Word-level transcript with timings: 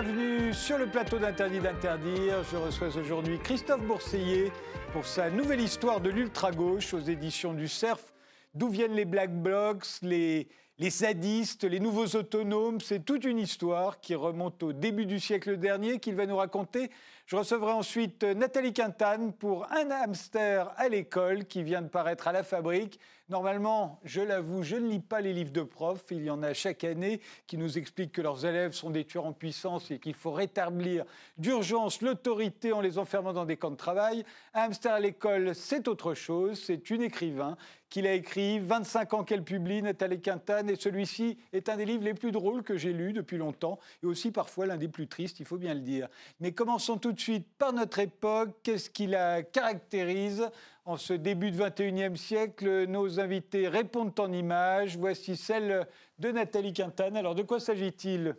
Bienvenue 0.00 0.54
sur 0.54 0.78
le 0.78 0.86
plateau 0.86 1.18
d'Interdit 1.18 1.58
d'interdire. 1.58 2.44
Je 2.52 2.56
reçois 2.56 2.96
aujourd'hui 2.96 3.40
Christophe 3.40 3.80
Bourseiller 3.80 4.52
pour 4.92 5.04
sa 5.04 5.28
nouvelle 5.28 5.60
histoire 5.60 6.00
de 6.00 6.08
l'ultra-gauche 6.08 6.94
aux 6.94 7.00
éditions 7.00 7.52
du 7.52 7.66
CERF. 7.66 8.14
D'où 8.54 8.68
viennent 8.68 8.92
les 8.92 9.04
black 9.04 9.34
blocs, 9.34 9.84
les, 10.02 10.46
les 10.78 10.90
zadistes, 10.90 11.64
les 11.64 11.80
nouveaux 11.80 12.14
autonomes, 12.14 12.80
c'est 12.80 13.04
toute 13.04 13.24
une 13.24 13.40
histoire 13.40 13.98
qui 13.98 14.14
remonte 14.14 14.62
au 14.62 14.72
début 14.72 15.04
du 15.04 15.18
siècle 15.18 15.56
dernier 15.56 15.98
qu'il 15.98 16.14
va 16.14 16.26
nous 16.26 16.36
raconter. 16.36 16.90
Je 17.28 17.36
recevrai 17.36 17.72
ensuite 17.72 18.24
Nathalie 18.24 18.72
Quintane 18.72 19.34
pour 19.34 19.70
Un 19.70 19.90
hamster 19.90 20.72
à 20.78 20.88
l'école 20.88 21.44
qui 21.44 21.62
vient 21.62 21.82
de 21.82 21.88
paraître 21.88 22.26
à 22.26 22.32
la 22.32 22.42
fabrique. 22.42 22.98
Normalement, 23.28 24.00
je 24.04 24.22
l'avoue, 24.22 24.62
je 24.62 24.76
ne 24.76 24.88
lis 24.88 25.00
pas 25.00 25.20
les 25.20 25.34
livres 25.34 25.52
de 25.52 25.60
profs. 25.60 26.06
Il 26.10 26.24
y 26.24 26.30
en 26.30 26.42
a 26.42 26.54
chaque 26.54 26.84
année 26.84 27.20
qui 27.46 27.58
nous 27.58 27.76
expliquent 27.76 28.12
que 28.12 28.22
leurs 28.22 28.46
élèves 28.46 28.72
sont 28.72 28.88
des 28.88 29.04
tueurs 29.04 29.26
en 29.26 29.34
puissance 29.34 29.90
et 29.90 29.98
qu'il 29.98 30.14
faut 30.14 30.32
rétablir 30.32 31.04
d'urgence 31.36 32.00
l'autorité 32.00 32.72
en 32.72 32.80
les 32.80 32.96
enfermant 32.96 33.34
dans 33.34 33.44
des 33.44 33.58
camps 33.58 33.70
de 33.70 33.76
travail. 33.76 34.24
Un 34.54 34.62
hamster 34.62 34.94
à 34.94 35.00
l'école, 35.00 35.54
c'est 35.54 35.86
autre 35.86 36.14
chose. 36.14 36.58
C'est 36.64 36.88
une 36.88 37.02
écrivain 37.02 37.58
qu'il 37.90 38.06
a 38.06 38.12
écrit, 38.12 38.58
25 38.58 39.14
ans 39.14 39.24
qu'elle 39.24 39.42
publie, 39.42 39.82
Nathalie 39.82 40.20
Quintane, 40.20 40.68
et 40.68 40.76
celui-ci 40.76 41.38
est 41.52 41.68
un 41.68 41.76
des 41.76 41.86
livres 41.86 42.04
les 42.04 42.14
plus 42.14 42.32
drôles 42.32 42.62
que 42.62 42.76
j'ai 42.76 42.92
lus 42.92 43.12
depuis 43.12 43.38
longtemps, 43.38 43.78
et 44.02 44.06
aussi 44.06 44.30
parfois 44.30 44.66
l'un 44.66 44.76
des 44.76 44.88
plus 44.88 45.06
tristes, 45.06 45.40
il 45.40 45.46
faut 45.46 45.56
bien 45.56 45.74
le 45.74 45.80
dire. 45.80 46.08
Mais 46.40 46.52
commençons 46.52 46.98
tout 46.98 47.12
de 47.12 47.17
suite 47.20 47.46
par 47.58 47.72
notre 47.72 47.98
époque. 47.98 48.50
Qu'est-ce 48.62 48.90
qui 48.90 49.06
la 49.06 49.42
caractérise 49.42 50.48
en 50.88 50.96
ce 50.96 51.12
début 51.12 51.50
de 51.50 51.62
21e 51.62 52.16
siècle, 52.16 52.86
nos 52.86 53.20
invités 53.20 53.68
répondent 53.68 54.18
en 54.18 54.32
images. 54.32 54.96
Voici 54.96 55.36
celle 55.36 55.86
de 56.18 56.30
Nathalie 56.30 56.72
Quintane. 56.72 57.14
Alors, 57.14 57.34
de 57.34 57.42
quoi 57.42 57.60
s'agit-il? 57.60 58.34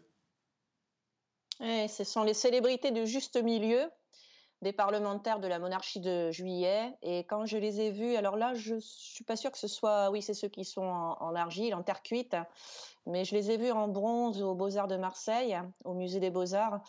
Eh, 1.61 1.87
Ce 1.87 2.03
sont 2.03 2.23
les 2.23 2.33
célébrités 2.33 2.89
du 2.89 3.05
juste 3.05 3.41
milieu 3.41 3.91
des 4.61 4.73
parlementaires 4.73 5.39
de 5.39 5.47
la 5.47 5.59
monarchie 5.59 5.99
de 5.99 6.31
juillet. 6.31 6.91
Et 7.01 7.19
quand 7.19 7.45
je 7.45 7.57
les 7.57 7.81
ai 7.81 7.91
vus, 7.91 8.15
alors 8.15 8.35
là, 8.35 8.53
je 8.53 8.75
suis 8.79 9.23
pas 9.23 9.35
sûre 9.35 9.51
que 9.51 9.57
ce 9.57 9.67
soit, 9.67 10.09
oui, 10.09 10.21
c'est 10.21 10.33
ceux 10.33 10.49
qui 10.49 10.65
sont 10.65 10.81
en, 10.81 11.35
argile, 11.35 11.73
en 11.75 11.83
terre 11.83 12.01
cuite, 12.01 12.35
mais 13.05 13.23
je 13.23 13.35
les 13.35 13.51
ai 13.51 13.57
vus 13.57 13.71
en 13.71 13.87
bronze 13.87 14.41
aux 14.41 14.55
Beaux-Arts 14.55 14.87
de 14.87 14.97
Marseille, 14.97 15.57
au 15.85 15.93
musée 15.93 16.19
des 16.19 16.29
Beaux-Arts. 16.29 16.81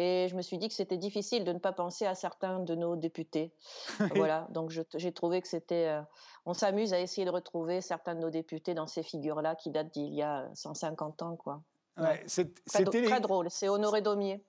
Et 0.00 0.28
je 0.28 0.36
me 0.36 0.42
suis 0.42 0.58
dit 0.58 0.68
que 0.68 0.74
c'était 0.74 0.96
difficile 0.96 1.42
de 1.42 1.52
ne 1.52 1.58
pas 1.58 1.72
penser 1.72 2.06
à 2.06 2.14
certains 2.14 2.60
de 2.60 2.76
nos 2.76 2.94
députés. 2.94 3.52
voilà, 4.14 4.46
donc 4.50 4.70
j'ai 4.70 5.12
trouvé 5.12 5.42
que 5.42 5.48
c'était. 5.48 5.88
Euh, 5.88 6.00
on 6.46 6.54
s'amuse 6.54 6.92
à 6.92 7.00
essayer 7.00 7.24
de 7.24 7.32
retrouver 7.32 7.80
certains 7.80 8.14
de 8.14 8.20
nos 8.20 8.30
députés 8.30 8.74
dans 8.74 8.86
ces 8.86 9.02
figures-là 9.02 9.56
qui 9.56 9.70
datent 9.70 9.92
d'il 9.92 10.14
y 10.14 10.22
a 10.22 10.48
150 10.54 11.22
ans, 11.22 11.34
quoi. 11.34 11.62
Ouais, 11.96 12.22
c'était 12.26 13.02
très, 13.02 13.20
drôle. 13.20 13.50
C'est 13.50 13.68
Honoré 13.68 14.00
Daumier. 14.00 14.40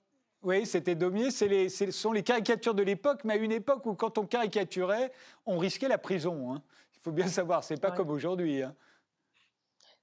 Oui, 0.43 0.67
c'était 0.67 0.93
Daumier. 0.93 1.31
Ce 1.31 1.89
sont 1.89 2.11
les 2.11 2.21
caricatures 2.21 2.75
de 2.75 2.83
l'époque, 2.83 3.21
mais 3.23 3.33
à 3.33 3.37
une 3.37 3.51
époque 3.51 3.87
où, 3.87 3.95
quand 3.95 4.19
on 4.19 4.27
caricaturait, 4.27 5.11
on 5.47 5.57
risquait 5.57 5.87
la 5.87 5.97
prison. 5.97 6.53
Hein. 6.53 6.61
Il 6.93 6.99
faut 7.01 7.11
bien 7.11 7.27
savoir, 7.27 7.63
c'est 7.63 7.81
pas 7.81 7.89
comme 7.89 8.11
aujourd'hui. 8.11 8.61
Hein. 8.61 8.75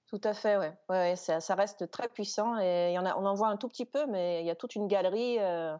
Tout 0.08 0.20
à 0.22 0.34
fait, 0.34 0.56
ouais. 0.56 0.72
ouais, 0.88 1.16
ça, 1.16 1.40
ça, 1.40 1.54
reste 1.56 1.90
très 1.90 2.08
puissant 2.08 2.60
et 2.60 2.90
il 2.90 2.94
y 2.94 2.98
en 2.98 3.04
a, 3.04 3.16
on 3.16 3.26
en 3.26 3.34
voit 3.34 3.48
un 3.48 3.56
tout 3.56 3.68
petit 3.68 3.84
peu, 3.84 4.06
mais 4.06 4.40
il 4.40 4.46
y 4.46 4.50
a 4.50 4.54
toute 4.54 4.76
une 4.76 4.86
galerie. 4.86 5.38
Euh, 5.40 5.76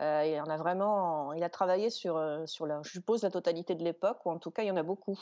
euh, 0.00 0.24
il 0.26 0.38
en 0.40 0.50
a 0.50 0.56
vraiment, 0.58 1.32
il 1.32 1.42
a 1.42 1.48
travaillé 1.48 1.88
sur, 1.88 2.16
euh, 2.16 2.44
sur 2.46 2.66
la, 2.66 2.82
je 2.82 2.90
suppose, 2.90 3.22
la 3.22 3.30
totalité 3.30 3.74
de 3.74 3.82
l'époque, 3.82 4.26
ou 4.26 4.30
en 4.30 4.38
tout 4.38 4.50
cas, 4.50 4.64
il 4.64 4.66
y 4.66 4.70
en 4.70 4.76
a 4.76 4.82
beaucoup. 4.82 5.18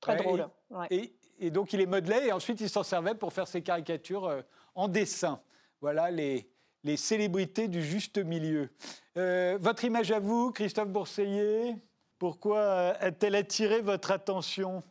Très 0.00 0.16
drôle. 0.16 0.48
Et, 0.90 1.14
et, 1.40 1.50
donc, 1.50 1.72
il 1.72 1.80
est 1.80 1.86
modelé 1.86 2.26
et 2.26 2.32
ensuite, 2.32 2.60
il 2.60 2.70
s'en 2.70 2.84
servait 2.84 3.14
pour 3.14 3.32
faire 3.32 3.48
ses 3.48 3.60
caricatures 3.60 4.44
en 4.74 4.88
dessin. 4.88 5.42
Voilà 5.80 6.10
les, 6.10 6.48
les 6.84 6.96
célébrités 6.96 7.68
du 7.68 7.82
juste 7.82 8.18
milieu. 8.18 8.70
votre 9.14 9.84
image 9.84 10.12
à 10.12 10.20
vous, 10.20 10.52
Christophe 10.52 10.88
Bourseiller, 10.88 11.74
pourquoi 12.18 12.94
a-t-elle 13.00 13.34
attiré 13.34 13.82
votre 13.82 14.10
attention? 14.10 14.82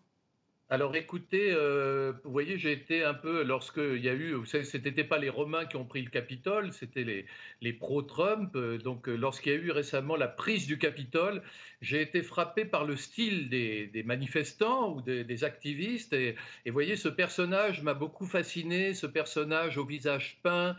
Alors 0.71 0.95
écoutez, 0.95 1.51
euh, 1.51 2.13
vous 2.23 2.31
voyez, 2.31 2.59
j'ai 2.59 2.71
été 2.71 3.03
un 3.03 3.15
peu, 3.15 3.41
lorsqu'il 3.41 4.03
y 4.03 4.07
a 4.07 4.13
eu, 4.13 4.35
ce 4.45 4.77
n'était 4.77 5.03
pas 5.03 5.17
les 5.17 5.29
Romains 5.29 5.65
qui 5.65 5.77
ont 5.77 5.85
pris 5.85 6.03
le 6.03 6.11
Capitole, 6.11 6.73
c'était 6.73 7.03
les, 7.03 7.25
les 7.61 7.73
pro-Trump. 7.73 8.55
Euh, 8.55 8.77
donc 8.77 9.09
euh, 9.09 9.15
lorsqu'il 9.15 9.51
y 9.51 9.55
a 9.55 9.57
eu 9.57 9.71
récemment 9.71 10.15
la 10.15 10.27
prise 10.27 10.67
du 10.67 10.77
Capitole, 10.77 11.41
j'ai 11.81 12.03
été 12.03 12.21
frappé 12.21 12.65
par 12.65 12.85
le 12.85 12.95
style 12.97 13.49
des, 13.49 14.03
manifestants 14.05 14.93
ou 14.93 15.01
des, 15.01 15.43
activistes. 15.43 16.13
Et, 16.13 16.35
vous 16.67 16.73
voyez, 16.73 16.97
ce 16.97 17.09
personnage 17.09 17.81
m'a 17.81 17.95
beaucoup 17.95 18.27
fasciné, 18.27 18.93
ce 18.93 19.07
personnage 19.07 19.79
au 19.79 19.85
visage 19.85 20.39
peint, 20.43 20.75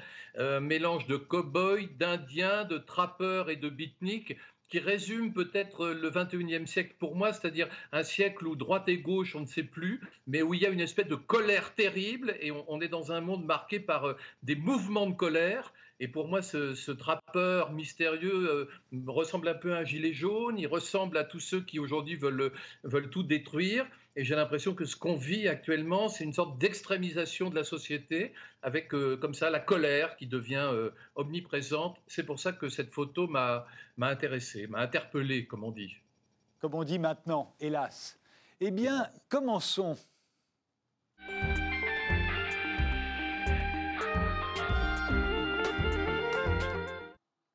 mélange 0.61 1.09
de 1.09 1.17
cow-boy, 1.17 1.89
d'indien, 1.99 2.65
de 2.65 2.79
trappeur 2.79 3.51
et 3.51 3.57
de 3.57 3.69
beatnik 3.69 4.37
qui 4.71 4.79
résume 4.79 5.33
peut-être 5.33 5.89
le 5.89 6.11
21e 6.11 6.67
siècle 6.67 6.95
pour 6.99 7.17
moi, 7.17 7.33
c'est-à-dire 7.33 7.69
un 7.93 8.05
siècle 8.05 8.47
où 8.47 8.57
droite 8.57 8.89
et 8.89 8.99
gauche, 8.99 9.35
on 9.35 9.41
ne 9.41 9.47
sait 9.47 9.65
plus, 9.65 10.01
mais 10.27 10.43
où 10.43 10.55
il 10.55 10.63
y 10.63 10.67
a 10.67 10.71
une 10.71 10.81
espèce 10.81 11.09
de 11.09 11.17
colère 11.17 11.75
terrible 11.75 12.37
et 12.41 12.53
on, 12.53 12.81
est 12.81 12.89
dans 12.89 13.13
un 13.13 13.21
monde 13.21 13.45
marqué 13.45 13.81
par 13.81 14.05
euh, 14.05 14.17
des 14.43 14.55
mouvements 14.55 15.09
de 15.09 15.15
colère. 15.15 15.75
Et 15.99 16.09
pour 16.09 16.29
moi, 16.29 16.41
ce, 16.41 16.75
ce 16.75 16.93
mystérieux 17.73 18.49
euh, 18.49 18.69
ressemble 19.07 19.49
un 19.49 19.55
peu 19.55 19.75
à 19.75 19.79
un 19.79 19.85
gilet 19.85 20.15
jaune, 20.15 20.59
il 20.59 20.67
ressemble 20.67 21.19
à 21.19 21.25
tous 21.25 21.41
ceux 21.41 21.61
qui 21.61 21.79
aujourd'hui 21.79 22.17
veulent 22.17 23.11
tout 23.11 23.23
détruire. 23.23 23.87
Et 24.17 24.25
j'ai 24.25 24.35
l'impression 24.35 24.75
que 24.75 24.85
ce 24.85 24.97
qu'on 24.97 25.15
vit 25.15 25.47
actuellement, 25.47 26.09
c'est 26.09 26.25
une 26.25 26.33
sorte 26.33 26.59
d'extrémisation 26.59 27.49
de 27.49 27.55
la 27.55 27.63
société, 27.63 28.33
avec 28.63 28.93
euh, 28.93 29.17
comme 29.17 29.35
ça 29.35 29.51
la 29.51 29.61
colère 29.61 30.17
qui 30.17 30.27
devient 30.27 30.69
euh, 30.73 30.91
omniprésente. 31.15 31.97
C'est 32.09 32.25
pour 32.25 32.41
ça 32.41 32.53
que 32.53 32.69
cette 32.69 32.93
photo 32.93 33.29
m'a 33.29 33.67
intéressé, 34.01 34.67
m'a 34.67 34.81
interpellé, 34.81 35.47
comme 35.47 35.63
on 35.63 35.71
dit. 35.71 35.97
Comme 36.61 36.75
on 36.75 36.83
dit 36.83 36.99
maintenant, 36.99 37.55
hélas. 37.61 38.19
Eh 38.61 38.73
bien, 38.73 39.09
commençons. 39.29 39.97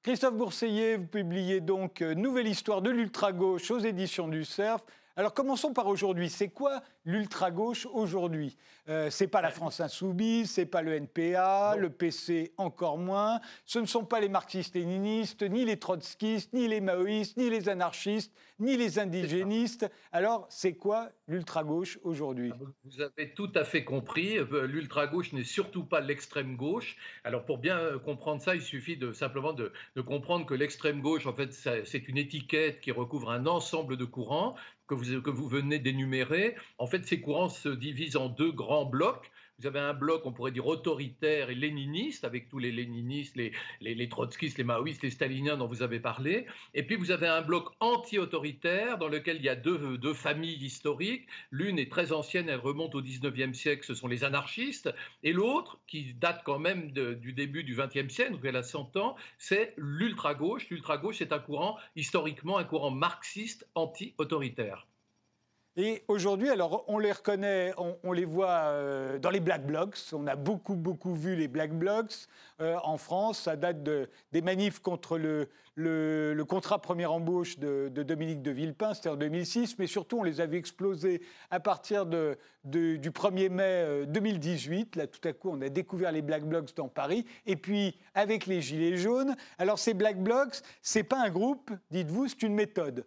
Christophe 0.02 0.36
Bourseiller, 0.36 0.98
vous 0.98 1.08
publiez 1.08 1.60
donc 1.60 2.02
euh, 2.02 2.14
Nouvelle 2.14 2.48
histoire 2.48 2.82
de 2.82 2.92
l'ultra-gauche 2.92 3.70
aux 3.72 3.80
éditions 3.80 4.28
du 4.28 4.46
CERF. 4.46 4.82
Alors 5.18 5.34
commençons 5.34 5.72
par 5.72 5.88
aujourd'hui. 5.88 6.30
C'est 6.30 6.50
quoi 6.50 6.82
l'ultra-gauche 7.06 7.88
aujourd'hui? 7.94 8.58
Euh, 8.90 9.10
C'est 9.10 9.28
pas 9.28 9.42
la 9.42 9.50
France 9.50 9.80
insoumise, 9.80 10.52
c'est 10.52 10.66
pas 10.66 10.82
le 10.82 10.94
NPA, 10.94 11.78
le 11.78 11.90
PC 11.90 12.52
encore 12.58 12.98
moins. 12.98 13.40
Ce 13.66 13.80
ne 13.80 13.86
sont 13.86 14.04
pas 14.04 14.20
les 14.20 14.28
marxistes-léninistes, 14.28 15.44
ni 15.44 15.64
les 15.64 15.80
trotskistes, 15.80 16.52
ni 16.52 16.68
les 16.68 16.82
maoïstes, 16.82 17.38
ni 17.38 17.50
les 17.50 17.70
anarchistes, 17.70 18.34
ni 18.60 18.76
les 18.76 19.00
indigénistes. 19.00 19.90
Alors 20.12 20.48
c'est 20.50 20.76
quoi 20.76 21.10
l'ultra-gauche 21.30 21.98
aujourd'hui? 22.04 22.52
Ah, 22.54 22.66
Vous 22.84 23.02
avez 23.02 23.34
tout 23.34 23.52
à 23.56 23.64
fait 23.64 23.86
compris. 23.86 24.38
Euh, 24.38 24.68
l'ultra-gauche 24.68 25.32
n'est 25.32 25.46
surtout 25.46 25.86
pas 25.86 26.02
l'extrême 26.02 26.58
gauche. 26.58 26.98
Alors 27.24 27.46
pour 27.46 27.58
bien 27.58 27.78
euh, 27.78 28.00
comprendre 28.00 28.42
ça, 28.42 28.54
il 28.54 28.62
suffit 28.62 28.98
de, 28.98 29.14
simplement 29.14 29.54
de, 29.54 29.72
de 29.96 30.02
comprendre 30.02 30.46
que 30.46 30.54
l'extrême 30.54 31.00
gauche, 31.02 31.26
en 31.26 31.34
fait, 31.34 31.54
c'est 31.54 32.08
une 32.10 32.18
étiquette 32.18 32.82
qui 32.82 32.92
recouvre 32.92 33.32
un 33.32 33.46
ensemble 33.46 33.96
de 33.96 34.04
courants 34.04 34.56
que 34.88 34.94
vous, 34.94 35.22
que 35.22 35.30
vous 35.30 35.48
venez 35.48 35.80
d'énumérer, 35.80 36.56
en 36.78 36.88
fait, 36.88 37.06
ces 37.06 37.22
courants 37.22 37.50
se 37.50 37.70
divisent 37.70 38.18
en 38.18 38.30
deux 38.30 38.52
grands 38.52 38.86
blocs. 38.86 39.32
Vous 39.60 39.68
avez 39.68 39.80
un 39.80 39.94
bloc, 39.94 40.26
on 40.26 40.34
pourrait 40.34 40.52
dire, 40.52 40.68
autoritaire 40.68 41.50
et 41.50 41.56
léniniste, 41.56 42.26
avec 42.26 42.50
tous 42.50 42.60
les 42.60 42.74
léninistes, 42.74 43.38
les, 43.38 43.54
les, 43.80 44.10
trotskistes, 44.10 44.58
les 44.58 44.66
maoïstes, 44.66 45.02
les 45.02 45.10
staliniens 45.10 45.56
dont 45.56 45.68
vous 45.68 45.82
avez 45.82 46.02
parlé. 46.02 46.46
Et 46.74 46.84
puis 46.84 46.98
vous 46.98 47.10
avez 47.12 47.28
un 47.28 47.42
bloc 47.42 47.70
anti-autoritaire 47.80 48.98
dans 48.98 49.08
lequel 49.08 49.38
il 49.38 49.44
y 49.44 49.50
a 49.50 49.56
deux, 49.56 49.98
deux 49.98 50.14
familles 50.14 50.62
historiques. 50.62 51.28
L'une 51.52 51.80
est 51.80 51.90
très 51.90 52.12
ancienne, 52.12 52.50
elle 52.50 52.60
remonte 52.60 52.96
au 52.96 53.02
19e 53.02 53.54
siècle, 53.54 53.86
ce 53.86 53.96
sont 53.96 54.10
les 54.10 54.26
anarchistes. 54.26 54.94
Et 55.24 55.32
l'autre, 55.32 55.80
qui 55.88 56.14
date 56.14 56.42
quand 56.44 56.60
même 56.60 56.92
du 56.92 57.32
début 57.32 57.64
du 57.64 57.78
20e 57.78 58.10
siècle, 58.10 58.34
donc 58.34 58.44
elle 58.44 58.58
a 58.58 58.64
100 58.64 58.98
ans, 58.98 59.16
c'est 59.38 59.74
l'ultra-gauche. 59.78 60.68
L'ultra-gauche, 60.70 61.20
c'est 61.20 61.32
un 61.32 61.40
courant, 61.40 61.78
historiquement, 61.96 62.58
un 62.58 62.66
courant 62.66 62.92
marxiste 62.92 63.66
anti-autoritaire. 63.74 64.86
Et 65.78 66.04
aujourd'hui, 66.08 66.50
alors 66.50 66.86
on 66.88 67.00
les 67.00 67.12
reconnaît, 67.12 67.74
on, 68.04 68.14
les 68.14 68.24
voit 68.24 68.70
euh, 68.70 69.20
dans 69.20 69.30
les 69.30 69.42
Black 69.42 69.66
Blocs. 69.66 69.98
On 70.14 70.26
a 70.26 70.38
beaucoup, 70.38 70.76
beaucoup 70.76 71.14
vu 71.14 71.36
les 71.36 71.50
Black 71.50 71.78
Blocs 71.78 72.28
euh, 72.62 72.78
en 72.84 72.98
France. 72.98 73.40
Ça 73.40 73.58
date 73.58 73.84
de, 73.84 74.08
des 74.32 74.42
manifs 74.42 74.80
contre 74.80 75.18
le, 75.18 76.44
contrat 76.48 76.82
première 76.82 77.12
embauche 77.12 77.60
de, 77.60 77.90
Dominique 77.90 78.42
de 78.42 78.52
Villepin, 78.52 78.94
c'était 78.94 79.10
en 79.10 79.18
2006. 79.18 79.78
Mais 79.78 79.88
surtout, 79.88 80.20
on 80.20 80.24
les 80.24 80.40
avait 80.40 80.58
explosés 80.58 81.22
à 81.52 81.60
partir 81.60 82.06
du 82.06 82.38
1er 83.12 83.50
mai 83.50 84.06
2018. 84.08 84.96
Euh, 84.96 85.02
Là, 85.02 85.08
tout 85.08 85.28
à 85.28 85.34
coup, 85.34 85.50
on 85.52 85.62
a 85.62 85.68
découvert 85.68 86.14
les 86.14 86.22
Black 86.22 86.46
Blocs 86.46 86.74
dans 86.78 86.88
Paris. 86.88 87.26
Et 87.46 87.58
puis, 87.58 88.00
avec 88.14 88.46
les 88.46 88.62
Gilets 88.62 88.96
jaunes. 88.96 89.36
Alors, 89.58 89.78
ces 89.78 89.94
Black 89.94 90.24
Blocs, 90.24 90.62
c'est 90.82 91.04
pas 91.04 91.22
un 91.22 91.30
groupe, 91.30 91.70
dites-vous, 91.92 92.30
c'est 92.30 92.44
une 92.44 92.54
méthode. 92.54 93.06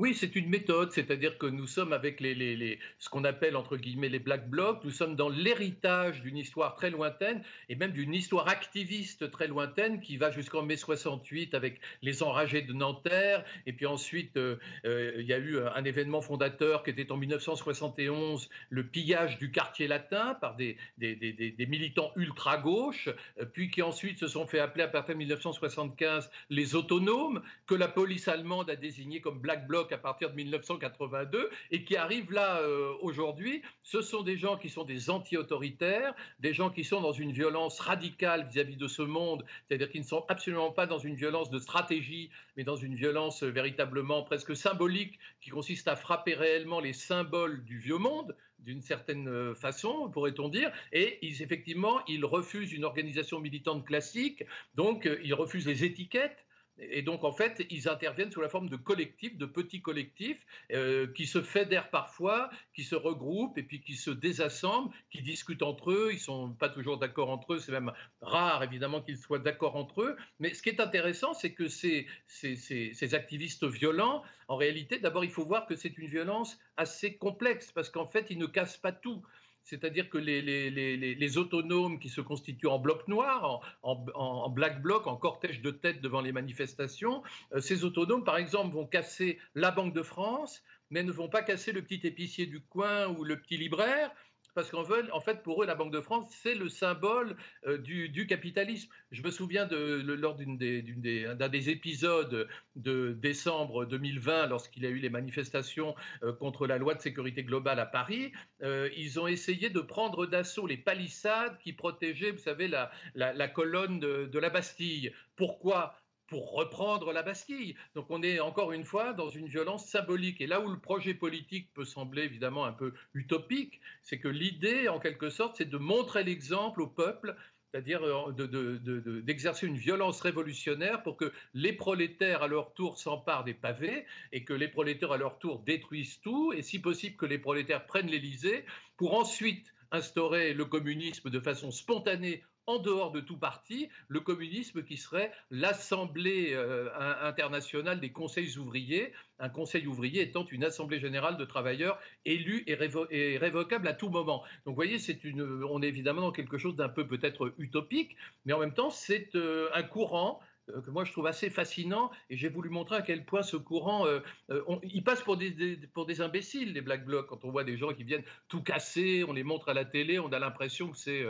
Oui, 0.00 0.14
c'est 0.14 0.34
une 0.34 0.48
méthode, 0.48 0.92
c'est-à-dire 0.92 1.36
que 1.36 1.44
nous 1.44 1.66
sommes 1.66 1.92
avec 1.92 2.22
les, 2.22 2.78
ce 2.98 3.10
qu'on 3.10 3.22
appelle 3.24 3.54
entre 3.54 3.76
guillemets 3.76 4.08
les 4.08 4.18
black 4.18 4.48
blocs, 4.48 4.82
nous 4.82 4.90
sommes 4.90 5.14
dans 5.14 5.28
l'héritage 5.28 6.22
d'une 6.22 6.38
histoire 6.38 6.74
très 6.74 6.88
lointaine 6.88 7.42
et 7.68 7.74
même 7.74 7.92
d'une 7.92 8.14
histoire 8.14 8.48
activiste 8.48 9.30
très 9.30 9.46
lointaine 9.46 10.00
qui 10.00 10.16
va 10.16 10.30
jusqu'en 10.30 10.62
mai 10.62 10.78
68 10.78 11.52
avec 11.52 11.82
les 12.00 12.22
enragés 12.22 12.62
de 12.62 12.72
Nanterre. 12.72 13.44
Et 13.66 13.74
puis 13.74 13.84
ensuite 13.84 14.38
euh, 14.38 14.56
euh, 14.86 15.12
il 15.18 15.26
y 15.26 15.34
a 15.34 15.38
eu 15.38 15.58
un 15.58 15.84
événement 15.84 16.22
fondateur 16.22 16.82
qui 16.82 16.88
était 16.88 17.12
en 17.12 17.18
1971, 17.18 18.48
le 18.70 18.86
pillage 18.86 19.36
du 19.36 19.50
quartier 19.50 19.86
latin 19.86 20.32
par 20.40 20.56
des, 20.56 20.78
des, 20.96 21.66
militants 21.68 22.10
ultra-gauche, 22.16 23.10
euh, 23.38 23.44
puis 23.44 23.70
qui 23.70 23.82
ensuite 23.82 24.18
se 24.18 24.28
sont 24.28 24.46
fait 24.46 24.60
appeler 24.60 24.84
à 24.84 24.88
partir 24.88 25.14
de 25.14 25.18
1975 25.18 26.30
les 26.48 26.74
autonomes, 26.74 27.42
que 27.66 27.74
la 27.74 27.88
police 27.88 28.28
allemande 28.28 28.70
a 28.70 28.76
désigné 28.76 29.20
comme 29.20 29.40
black 29.40 29.66
bloc 29.66 29.89
à 29.92 29.98
partir 29.98 30.30
de 30.30 30.36
1982 30.36 31.50
et 31.70 31.84
qui 31.84 31.96
arrivent 31.96 32.32
là 32.32 32.60
euh, 32.60 32.92
aujourd'hui, 33.00 33.62
ce 33.82 34.02
sont 34.02 34.22
des 34.22 34.36
gens 34.36 34.56
qui 34.56 34.68
sont 34.68 34.84
des 34.84 35.10
anti-autoritaires, 35.10 36.14
des 36.38 36.52
gens 36.52 36.70
qui 36.70 36.84
sont 36.84 37.00
dans 37.00 37.12
une 37.12 37.32
violence 37.32 37.80
radicale 37.80 38.46
vis-à-vis 38.48 38.76
de 38.76 38.88
ce 38.88 39.02
monde, 39.02 39.44
c'est-à-dire 39.68 39.90
qu'ils 39.90 40.02
ne 40.02 40.06
sont 40.06 40.24
absolument 40.28 40.70
pas 40.70 40.86
dans 40.86 40.98
une 40.98 41.14
violence 41.14 41.50
de 41.50 41.58
stratégie, 41.58 42.30
mais 42.56 42.64
dans 42.64 42.76
une 42.76 42.94
violence 42.94 43.42
véritablement 43.42 44.22
presque 44.22 44.56
symbolique 44.56 45.18
qui 45.40 45.50
consiste 45.50 45.88
à 45.88 45.96
frapper 45.96 46.34
réellement 46.34 46.80
les 46.80 46.92
symboles 46.92 47.64
du 47.64 47.78
vieux 47.78 47.98
monde 47.98 48.36
d'une 48.64 48.82
certaine 48.82 49.28
euh, 49.28 49.54
façon, 49.54 50.10
pourrait-on 50.10 50.48
dire, 50.48 50.70
et 50.92 51.18
ils, 51.22 51.42
effectivement, 51.42 52.00
ils 52.06 52.24
refusent 52.24 52.72
une 52.72 52.84
organisation 52.84 53.40
militante 53.40 53.86
classique, 53.86 54.44
donc 54.74 55.06
euh, 55.06 55.18
ils 55.24 55.34
refusent 55.34 55.66
les 55.66 55.84
étiquettes, 55.84 56.44
et 56.80 57.02
donc, 57.02 57.24
en 57.24 57.32
fait, 57.32 57.64
ils 57.70 57.88
interviennent 57.88 58.30
sous 58.30 58.40
la 58.40 58.48
forme 58.48 58.68
de 58.68 58.76
collectifs, 58.76 59.36
de 59.36 59.46
petits 59.46 59.82
collectifs, 59.82 60.44
euh, 60.72 61.06
qui 61.12 61.26
se 61.26 61.42
fédèrent 61.42 61.90
parfois, 61.90 62.50
qui 62.74 62.84
se 62.84 62.94
regroupent 62.94 63.58
et 63.58 63.62
puis 63.62 63.80
qui 63.80 63.94
se 63.94 64.10
désassemblent, 64.10 64.90
qui 65.10 65.22
discutent 65.22 65.62
entre 65.62 65.92
eux. 65.92 66.08
Ils 66.10 66.16
ne 66.16 66.20
sont 66.20 66.52
pas 66.52 66.68
toujours 66.68 66.98
d'accord 66.98 67.30
entre 67.30 67.54
eux. 67.54 67.58
C'est 67.58 67.72
même 67.72 67.92
rare, 68.20 68.62
évidemment, 68.62 69.00
qu'ils 69.02 69.18
soient 69.18 69.38
d'accord 69.38 69.76
entre 69.76 70.02
eux. 70.02 70.16
Mais 70.38 70.54
ce 70.54 70.62
qui 70.62 70.70
est 70.70 70.80
intéressant, 70.80 71.34
c'est 71.34 71.52
que 71.52 71.68
ces, 71.68 72.06
ces, 72.26 72.56
ces 72.56 73.14
activistes 73.14 73.64
violents, 73.64 74.22
en 74.48 74.56
réalité, 74.56 74.98
d'abord, 74.98 75.24
il 75.24 75.30
faut 75.30 75.44
voir 75.44 75.66
que 75.66 75.76
c'est 75.76 75.96
une 75.98 76.08
violence 76.08 76.58
assez 76.76 77.16
complexe, 77.16 77.72
parce 77.72 77.90
qu'en 77.90 78.06
fait, 78.06 78.26
ils 78.30 78.38
ne 78.38 78.46
cassent 78.46 78.78
pas 78.78 78.92
tout 78.92 79.22
c'est-à-dire 79.70 80.10
que 80.10 80.18
les, 80.18 81.38
autonomes 81.38 82.00
qui 82.00 82.08
se 82.08 82.20
constituent 82.20 82.66
en 82.66 82.80
bloc 82.80 83.06
noir, 83.06 83.60
en, 83.82 84.50
black 84.50 84.82
bloc, 84.82 85.06
en 85.06 85.16
cortège 85.16 85.62
de 85.62 85.70
tête 85.70 86.00
devant 86.00 86.20
les 86.20 86.32
manifestations, 86.32 87.22
euh, 87.52 87.60
ces 87.60 87.84
autonomes, 87.84 88.24
par 88.24 88.36
exemple, 88.36 88.74
vont 88.74 88.86
casser 88.86 89.38
la 89.54 89.70
Banque 89.70 89.94
de 89.94 90.02
France, 90.02 90.64
mais 90.90 91.04
ne 91.04 91.12
vont 91.12 91.28
pas 91.28 91.42
casser 91.42 91.70
le 91.70 91.82
petit 91.82 92.04
épicier 92.04 92.46
du 92.46 92.60
coin 92.60 93.06
ou 93.16 93.22
le 93.22 93.38
petit 93.38 93.56
libraire, 93.56 94.10
parce 94.54 94.70
qu'en 94.70 94.84
en 95.12 95.20
fait, 95.20 95.42
pour 95.42 95.62
eux, 95.62 95.66
la 95.66 95.74
Banque 95.74 95.92
de 95.92 96.00
France, 96.00 96.30
c'est 96.42 96.54
le 96.54 96.68
symbole 96.68 97.36
euh, 97.66 97.78
du, 97.78 98.26
capitalisme. 98.26 98.90
Je 99.10 99.22
me 99.22 99.30
souviens 99.30 99.66
de, 99.66 100.02
lors 100.14 100.34
d'un 100.34 100.54
des, 100.54 100.82
des, 100.82 101.70
épisodes 101.70 102.48
de 102.76 103.12
décembre 103.12 103.84
2020, 103.84 104.46
lorsqu'il 104.46 104.82
y 104.82 104.86
a 104.86 104.90
eu 104.90 104.98
les 104.98 105.10
manifestations 105.10 105.94
euh, 106.22 106.32
contre 106.32 106.66
la 106.66 106.78
loi 106.78 106.94
de 106.94 107.00
sécurité 107.00 107.42
globale 107.42 107.80
à 107.80 107.86
Paris, 107.86 108.32
euh, 108.62 108.88
ils 108.96 109.20
ont 109.20 109.26
essayé 109.26 109.70
de 109.70 109.80
prendre 109.80 110.26
d'assaut 110.26 110.66
les 110.66 110.76
palissades 110.76 111.56
qui 111.58 111.72
protégeaient, 111.72 112.30
vous 112.30 112.38
savez, 112.38 112.68
la, 112.68 113.48
colonne 113.48 114.00
de 114.00 114.38
la 114.38 114.50
Bastille. 114.50 115.12
Pourquoi? 115.36 115.99
Pour 116.30 116.52
reprendre 116.52 117.12
la 117.12 117.22
Bastille. 117.22 117.74
Donc 117.94 118.06
on 118.08 118.22
est 118.22 118.40
encore 118.40 118.72
une 118.72 118.84
fois 118.84 119.12
dans 119.12 119.28
une 119.28 119.48
violence 119.48 119.86
symbolique. 119.86 120.40
Et 120.40 120.46
là 120.46 120.60
où 120.60 120.70
le 120.70 120.78
projet 120.78 121.12
politique 121.12 121.68
peut 121.74 121.84
sembler 121.84 122.22
évidemment 122.22 122.64
un 122.64 122.72
peu 122.72 122.94
utopique, 123.12 123.80
c'est 124.02 124.18
que 124.18 124.28
l'idée, 124.28 124.88
en 124.88 125.00
quelque 125.00 125.28
sorte, 125.28 125.56
c'est 125.56 125.68
de 125.68 125.76
montrer 125.76 126.24
l'exemple 126.24 126.80
au 126.80 126.86
peuple 126.86 127.36
c'est-à-dire 127.70 128.02
euh, 128.02 129.22
d'exercer 129.22 129.66
une 129.66 129.76
violence 129.76 130.20
révolutionnaire 130.20 131.02
pour 131.02 131.16
que 131.16 131.32
les 131.54 131.72
prolétaires 131.72 132.42
à 132.42 132.48
leur 132.48 132.74
tour 132.74 132.98
s'emparent 132.98 133.44
des 133.44 133.54
pavés 133.54 134.06
et 134.32 134.44
que 134.44 134.52
les 134.52 134.66
prolétaires 134.66 135.12
à 135.12 135.16
leur 135.16 135.38
tour 135.38 135.60
détruisent 135.60 136.20
tout, 136.20 136.52
et 136.52 136.62
si 136.62 136.80
possible 136.80 137.16
que 137.16 137.26
les 137.26 137.38
prolétaires 137.38 137.86
prennent 137.86 138.10
l'Élysée 138.10 138.64
pour 138.96 139.14
ensuite 139.14 139.72
instaurer 139.92 140.52
le 140.52 140.64
communisme 140.64 141.30
de 141.30 141.40
façon 141.40 141.70
spontanée 141.70 142.42
en 142.70 142.78
dehors 142.78 143.10
de 143.10 143.20
tout 143.20 143.36
parti, 143.36 143.88
le 144.08 144.20
communisme 144.20 144.84
qui 144.84 144.96
serait 144.96 145.32
l'Assemblée 145.50 146.52
euh, 146.52 146.88
internationale 147.22 147.98
des 147.98 148.10
conseils 148.12 148.58
ouvriers, 148.58 149.12
un 149.40 149.48
conseil 149.48 149.86
ouvrier 149.86 150.22
étant 150.22 150.46
une 150.46 150.64
assemblée 150.64 151.00
générale 151.00 151.36
de 151.36 151.44
travailleurs 151.44 151.98
élus 152.24 152.62
et, 152.66 152.74
révocables 152.74 153.88
à 153.88 153.94
tout 153.94 154.08
moment. 154.08 154.42
Donc 154.64 154.72
vous 154.72 154.74
voyez, 154.74 154.98
une, 155.24 155.64
on 155.64 155.82
est 155.82 155.88
évidemment 155.88 156.22
dans 156.22 156.32
quelque 156.32 156.58
chose 156.58 156.76
d'un 156.76 156.88
peu 156.88 157.06
peut-être 157.06 157.52
utopique, 157.58 158.16
mais 158.44 158.52
en 158.52 158.60
même 158.60 158.74
temps 158.74 158.90
c'est 158.90 159.34
euh, 159.34 159.68
un 159.74 159.82
courant 159.82 160.40
que 160.84 160.90
moi 160.90 161.04
je 161.04 161.12
trouve 161.12 161.26
assez 161.26 161.50
fascinant 161.50 162.10
et 162.28 162.36
j'ai 162.36 162.48
voulu 162.48 162.70
montrer 162.70 162.96
à 162.96 163.02
quel 163.02 163.24
point 163.24 163.42
ce 163.42 163.56
courant, 163.56 164.06
euh, 164.06 164.20
euh, 164.50 164.62
il 164.82 165.02
passe 165.02 165.22
pour 165.22 165.36
des, 165.36 165.76
pour 165.92 166.06
des 166.06 166.20
imbéciles, 166.20 166.72
les 166.72 166.80
Black 166.80 167.04
Blocs. 167.04 167.26
Quand 167.26 167.44
on 167.44 167.50
voit 167.50 167.64
des 167.64 167.76
gens 167.76 167.92
qui 167.92 168.04
viennent 168.04 168.24
tout 168.48 168.62
casser, 168.62 169.24
on 169.26 169.32
les 169.32 169.44
montre 169.44 169.68
à 169.68 169.74
la 169.74 169.84
télé, 169.84 170.18
on 170.18 170.32
a 170.32 170.38
l'impression 170.38 170.90
que 170.90 170.96
c'est 170.96 171.24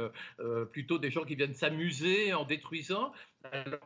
plutôt 0.72 0.98
des 0.98 1.10
gens 1.10 1.24
qui 1.24 1.34
viennent 1.34 1.54
s'amuser 1.54 2.32
en 2.34 2.44
détruisant. 2.44 3.12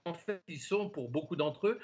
En 0.05 0.15
fait, 0.15 0.43
ils 0.49 0.61
sont 0.61 0.91
pour 0.91 1.09
beaucoup 1.09 1.37
d'entre 1.37 1.69
eux 1.69 1.79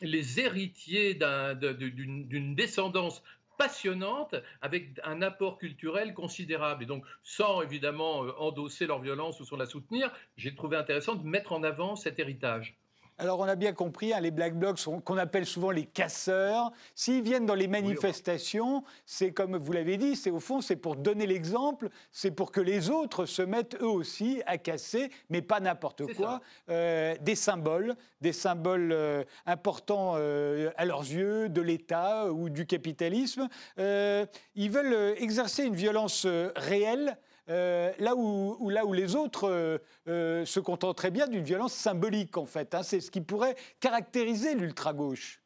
les 0.00 0.40
héritiers 0.40 1.14
d'une 1.14 2.54
descendance 2.54 3.22
passionnante 3.58 4.34
avec 4.60 4.98
un 5.04 5.22
apport 5.22 5.58
culturel 5.58 6.14
considérable. 6.14 6.82
Et 6.82 6.86
donc, 6.86 7.04
sans 7.22 7.62
évidemment 7.62 8.20
endosser 8.38 8.86
leur 8.86 9.00
violence 9.00 9.40
ou 9.40 9.44
sans 9.44 9.56
la 9.56 9.66
soutenir, 9.66 10.10
j'ai 10.36 10.54
trouvé 10.54 10.76
intéressant 10.76 11.14
de 11.14 11.26
mettre 11.26 11.52
en 11.52 11.62
avant 11.62 11.94
cet 11.94 12.18
héritage. 12.18 12.76
Alors 13.18 13.40
on 13.40 13.44
a 13.44 13.54
bien 13.54 13.72
compris, 13.72 14.12
hein, 14.12 14.20
les 14.20 14.30
Black 14.30 14.54
Blocs 14.54 14.80
qu'on 15.04 15.16
appelle 15.16 15.46
souvent 15.46 15.70
les 15.70 15.84
casseurs, 15.84 16.72
s'ils 16.94 17.22
viennent 17.22 17.46
dans 17.46 17.54
les 17.54 17.68
manifestations, 17.68 18.82
c'est 19.06 19.32
comme 19.32 19.56
vous 19.56 19.72
l'avez 19.72 19.96
dit, 19.96 20.16
c'est 20.16 20.30
au 20.30 20.40
fond 20.40 20.60
c'est 20.60 20.76
pour 20.76 20.96
donner 20.96 21.26
l'exemple, 21.26 21.88
c'est 22.10 22.30
pour 22.30 22.50
que 22.50 22.60
les 22.60 22.90
autres 22.90 23.26
se 23.26 23.42
mettent 23.42 23.76
eux 23.80 23.86
aussi 23.86 24.42
à 24.46 24.58
casser, 24.58 25.10
mais 25.30 25.42
pas 25.42 25.60
n'importe 25.60 26.12
quoi, 26.14 26.40
euh, 26.70 27.14
des 27.20 27.34
symboles, 27.34 27.96
des 28.22 28.32
symboles 28.32 28.92
euh, 28.92 29.24
importants 29.46 30.14
euh, 30.16 30.70
à 30.76 30.84
leurs 30.84 31.02
yeux 31.02 31.48
de 31.48 31.60
l'État 31.60 32.32
ou 32.32 32.48
du 32.48 32.66
capitalisme. 32.66 33.48
ils 33.78 34.70
veulent 34.70 35.14
exercer 35.18 35.64
une 35.64 35.76
violence 35.76 36.26
réelle 36.56 37.16
euh, 37.52 37.92
là, 37.98 38.14
où, 38.16 38.70
là 38.70 38.86
où 38.86 38.92
les 38.92 39.14
autres 39.14 39.48
euh, 39.48 39.78
euh, 40.08 40.44
se 40.46 40.58
contenteraient 40.58 41.10
bien 41.10 41.28
d'une 41.28 41.44
violence 41.44 41.74
symbolique, 41.74 42.38
en 42.38 42.46
fait. 42.46 42.74
Hein. 42.74 42.82
C'est 42.82 43.00
ce 43.00 43.10
qui 43.10 43.20
pourrait 43.20 43.56
caractériser 43.80 44.54
l'ultra-gauche. 44.54 45.40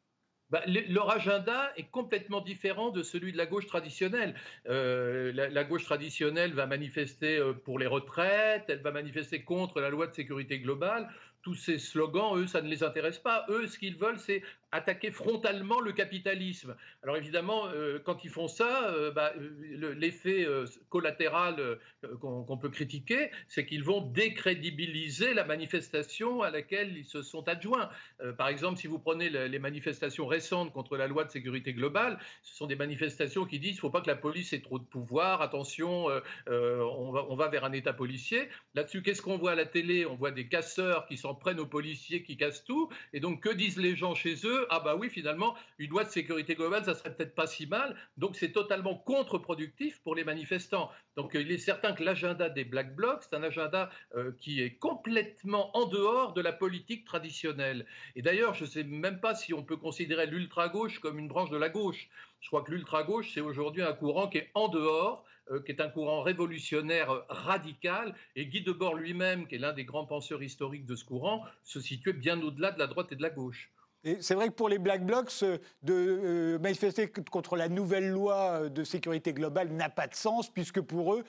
Bah, 0.49 0.61
leur 0.65 1.11
agenda 1.11 1.73
est 1.75 1.91
complètement 1.91 2.39
différent 2.39 2.89
de 2.91 3.03
celui 3.03 3.33
de 3.33 3.37
la 3.37 3.45
gauche 3.45 3.67
traditionnelle. 3.67 4.33
la, 4.65 5.63
gauche 5.65 5.83
traditionnelle 5.83 6.53
va 6.53 6.65
manifester 6.65 7.41
pour 7.65 7.77
les 7.77 7.87
retraites, 7.87 8.63
elle 8.69 8.79
va 8.79 8.91
manifester 8.91 9.43
contre 9.43 9.81
la 9.81 9.89
loi 9.89 10.07
de 10.07 10.13
sécurité 10.13 10.59
globale. 10.59 11.09
Tous 11.41 11.55
ces 11.55 11.77
slogans, 11.77 12.37
eux, 12.37 12.47
ça 12.47 12.61
ne 12.61 12.69
les 12.69 12.81
intéresse 12.81 13.19
pas. 13.19 13.45
Eux, 13.49 13.67
ce 13.67 13.77
qu'ils 13.77 13.97
veulent, 13.97 14.19
c'est 14.19 14.41
attaquer 14.71 15.11
frontalement 15.11 15.79
le 15.79 15.93
capitalisme. 15.93 16.75
Alors 17.01 17.17
évidemment, 17.17 17.67
euh, 17.67 17.99
quand 18.03 18.23
ils 18.23 18.29
font 18.29 18.47
ça, 18.47 18.89
euh, 18.89 19.11
bah, 19.11 19.33
l'effet 19.69 20.45
euh, 20.45 20.65
collatéral 20.89 21.79
qu'on 22.19 22.57
peut 22.57 22.69
critiquer, 22.69 23.31
c'est 23.47 23.65
qu'ils 23.65 23.83
vont 23.83 24.01
décrédibiliser 24.01 25.33
la 25.33 25.45
manifestation 25.45 26.41
à 26.41 26.49
laquelle 26.49 26.97
ils 26.97 27.05
se 27.05 27.21
sont 27.21 27.47
adjoints. 27.47 27.89
par 28.37 28.47
exemple, 28.47 28.79
si 28.79 28.87
vous 28.87 28.99
prenez 28.99 29.29
les 29.29 29.59
manifestations 29.59 30.27
récentes 30.27 30.71
contre 30.73 30.97
la 30.97 31.07
loi 31.07 31.23
de 31.23 31.31
sécurité 31.31 31.73
globale, 31.73 32.19
ce 32.43 32.55
sont 32.55 32.67
des 32.67 32.75
manifestations 32.75 33.45
qui 33.45 33.59
disent 33.59 33.71
qu'il 33.71 33.77
ne 33.77 33.81
faut 33.81 33.89
pas 33.89 34.01
que 34.01 34.07
la 34.07 34.15
police 34.15 34.53
ait 34.53 34.61
trop 34.61 34.79
de 34.79 34.85
pouvoir, 34.85 35.41
attention, 35.41 36.07
on 36.47 37.11
va, 37.11 37.25
on, 37.29 37.35
va, 37.35 37.47
vers 37.49 37.65
un 37.65 37.71
État 37.71 37.93
policier. 37.93 38.49
Là-dessus, 38.75 39.01
qu'est-ce 39.01 39.21
qu'on 39.21 39.37
voit 39.37 39.51
à 39.51 39.55
la 39.55 39.65
télé? 39.65 40.05
On 40.05 40.15
voit 40.15 40.31
des 40.31 40.47
casseurs 40.47 41.05
qui 41.07 41.17
s'en 41.17 41.35
prennent 41.35 41.59
aux 41.59 41.67
policiers, 41.67 42.23
qui 42.23 42.37
cassent 42.37 42.63
tout. 42.63 42.89
Et 43.13 43.19
donc, 43.19 43.41
que 43.41 43.53
disent 43.53 43.77
les 43.77 43.95
gens 43.95 44.15
chez 44.15 44.35
eux? 44.45 44.56
Ah 44.69 44.79
bah 44.79 44.95
oui, 44.95 45.09
finalement, 45.09 45.55
une 45.77 45.89
loi 45.89 46.03
de 46.03 46.09
sécurité 46.09 46.55
globale, 46.55 46.85
ça 46.85 46.95
serait 46.95 47.13
peut-être 47.13 47.35
pas 47.35 47.47
si 47.47 47.67
mal. 47.67 47.95
Donc 48.17 48.35
c'est 48.35 48.51
totalement 48.51 48.95
contre-productif 48.95 49.99
pour 50.01 50.15
les 50.15 50.23
manifestants. 50.23 50.91
Donc 51.15 51.31
il 51.33 51.51
est 51.51 51.57
certain 51.57 51.93
que 51.93 52.03
l'agenda 52.03 52.49
des 52.49 52.63
Black 52.63 52.95
Blocs, 52.95 53.23
c'est 53.23 53.35
un 53.35 53.43
agenda 53.43 53.89
euh, 54.15 54.31
qui 54.39 54.61
est 54.61 54.75
complètement 54.77 55.75
en 55.75 55.85
dehors 55.85 56.33
de 56.33 56.41
la 56.41 56.53
politique 56.53 57.05
traditionnelle. 57.05 57.85
Et 58.15 58.21
d'ailleurs, 58.21 58.53
je 58.53 58.65
ne 58.65 58.69
sais 58.69 58.83
même 58.83 59.19
pas 59.19 59.35
si 59.35 59.53
on 59.53 59.63
peut 59.63 59.77
considérer 59.77 60.27
l'ultra-gauche 60.27 60.99
comme 60.99 61.19
une 61.19 61.27
branche 61.27 61.49
de 61.49 61.57
la 61.57 61.69
gauche. 61.69 62.09
Je 62.39 62.47
crois 62.47 62.61
que 62.61 62.71
l'ultra-gauche, 62.71 63.31
c'est 63.33 63.41
aujourd'hui 63.41 63.81
un 63.81 63.93
courant 63.93 64.27
qui 64.27 64.37
est 64.37 64.51
en 64.53 64.67
dehors, 64.67 65.25
euh, 65.51 65.61
qui 65.61 65.71
est 65.71 65.81
un 65.81 65.89
courant 65.89 66.21
révolutionnaire 66.21 67.09
euh, 67.09 67.21
radical. 67.29 68.13
Et 68.35 68.47
Guy 68.47 68.61
Debord 68.61 68.95
lui-même, 68.95 69.47
qui 69.47 69.55
est 69.55 69.59
l'un 69.59 69.73
des 69.73 69.85
grands 69.85 70.05
penseurs 70.05 70.43
historiques 70.43 70.85
de 70.85 70.95
ce 70.95 71.05
courant, 71.05 71.43
se 71.63 71.79
situait 71.79 72.13
bien 72.13 72.41
au-delà 72.41 72.71
de 72.71 72.79
la 72.79 72.87
droite 72.87 73.11
et 73.11 73.15
de 73.15 73.21
la 73.21 73.29
gauche. 73.29 73.71
C'est 74.19 74.35
vrai 74.35 74.47
que 74.47 74.53
pour 74.53 74.69
les 74.69 74.77
Black 74.77 75.05
Blocs, 75.05 75.31
euh, 75.43 75.57
de 75.83 75.93
euh, 75.93 76.59
manifester 76.59 77.11
contre 77.31 77.55
la 77.55 77.69
nouvelle 77.69 78.09
loi 78.09 78.35
euh, 78.35 78.69
de 78.69 78.83
sécurité 78.83 79.33
globale 79.33 79.69
n'a 79.69 79.89
pas 79.89 80.07
de 80.07 80.15
sens, 80.15 80.49
puisque 80.49 80.81
pour 80.81 81.15
eux, 81.15 81.23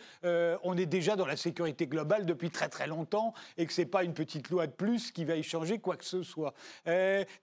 on 0.63 0.77
est 0.77 0.87
déjà 0.87 1.17
dans 1.17 1.27
la 1.27 1.37
sécurité 1.37 1.87
globale 1.87 2.27
depuis 2.27 2.51
très 2.51 2.69
très 2.69 2.87
longtemps 2.87 3.35
et 3.57 3.67
que 3.67 3.73
ce 3.73 3.83
n'est 3.83 3.87
pas 3.87 4.05
une 4.05 4.15
petite 4.15 4.51
loi 4.51 4.67
de 4.67 4.73
plus 4.73 5.11
qui 5.11 5.25
va 5.25 5.37
y 5.37 5.43
changer 5.43 5.79
quoi 5.79 5.97
que 5.97 6.05
ce 6.05 6.23
soit. 6.23 6.55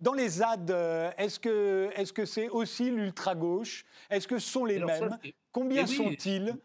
dans 0.01 0.13
les 0.13 0.29
ZAD, 0.29 0.69
est-ce 1.17 1.39
que 1.39 1.89
c'est 1.95 2.03
-ce 2.03 2.13
que 2.13 2.25
c'est 2.25 2.49
aussi 2.49 2.89
l'ultra-gauche? 2.89 3.85
Est-ce 4.09 4.27
que 4.27 4.39
ce 4.39 4.49
sont 4.49 4.65
les 4.65 4.79
mêmes? 4.79 5.17
Combien 5.51 5.83
eh 5.83 5.87
sont-ils? 5.87 6.55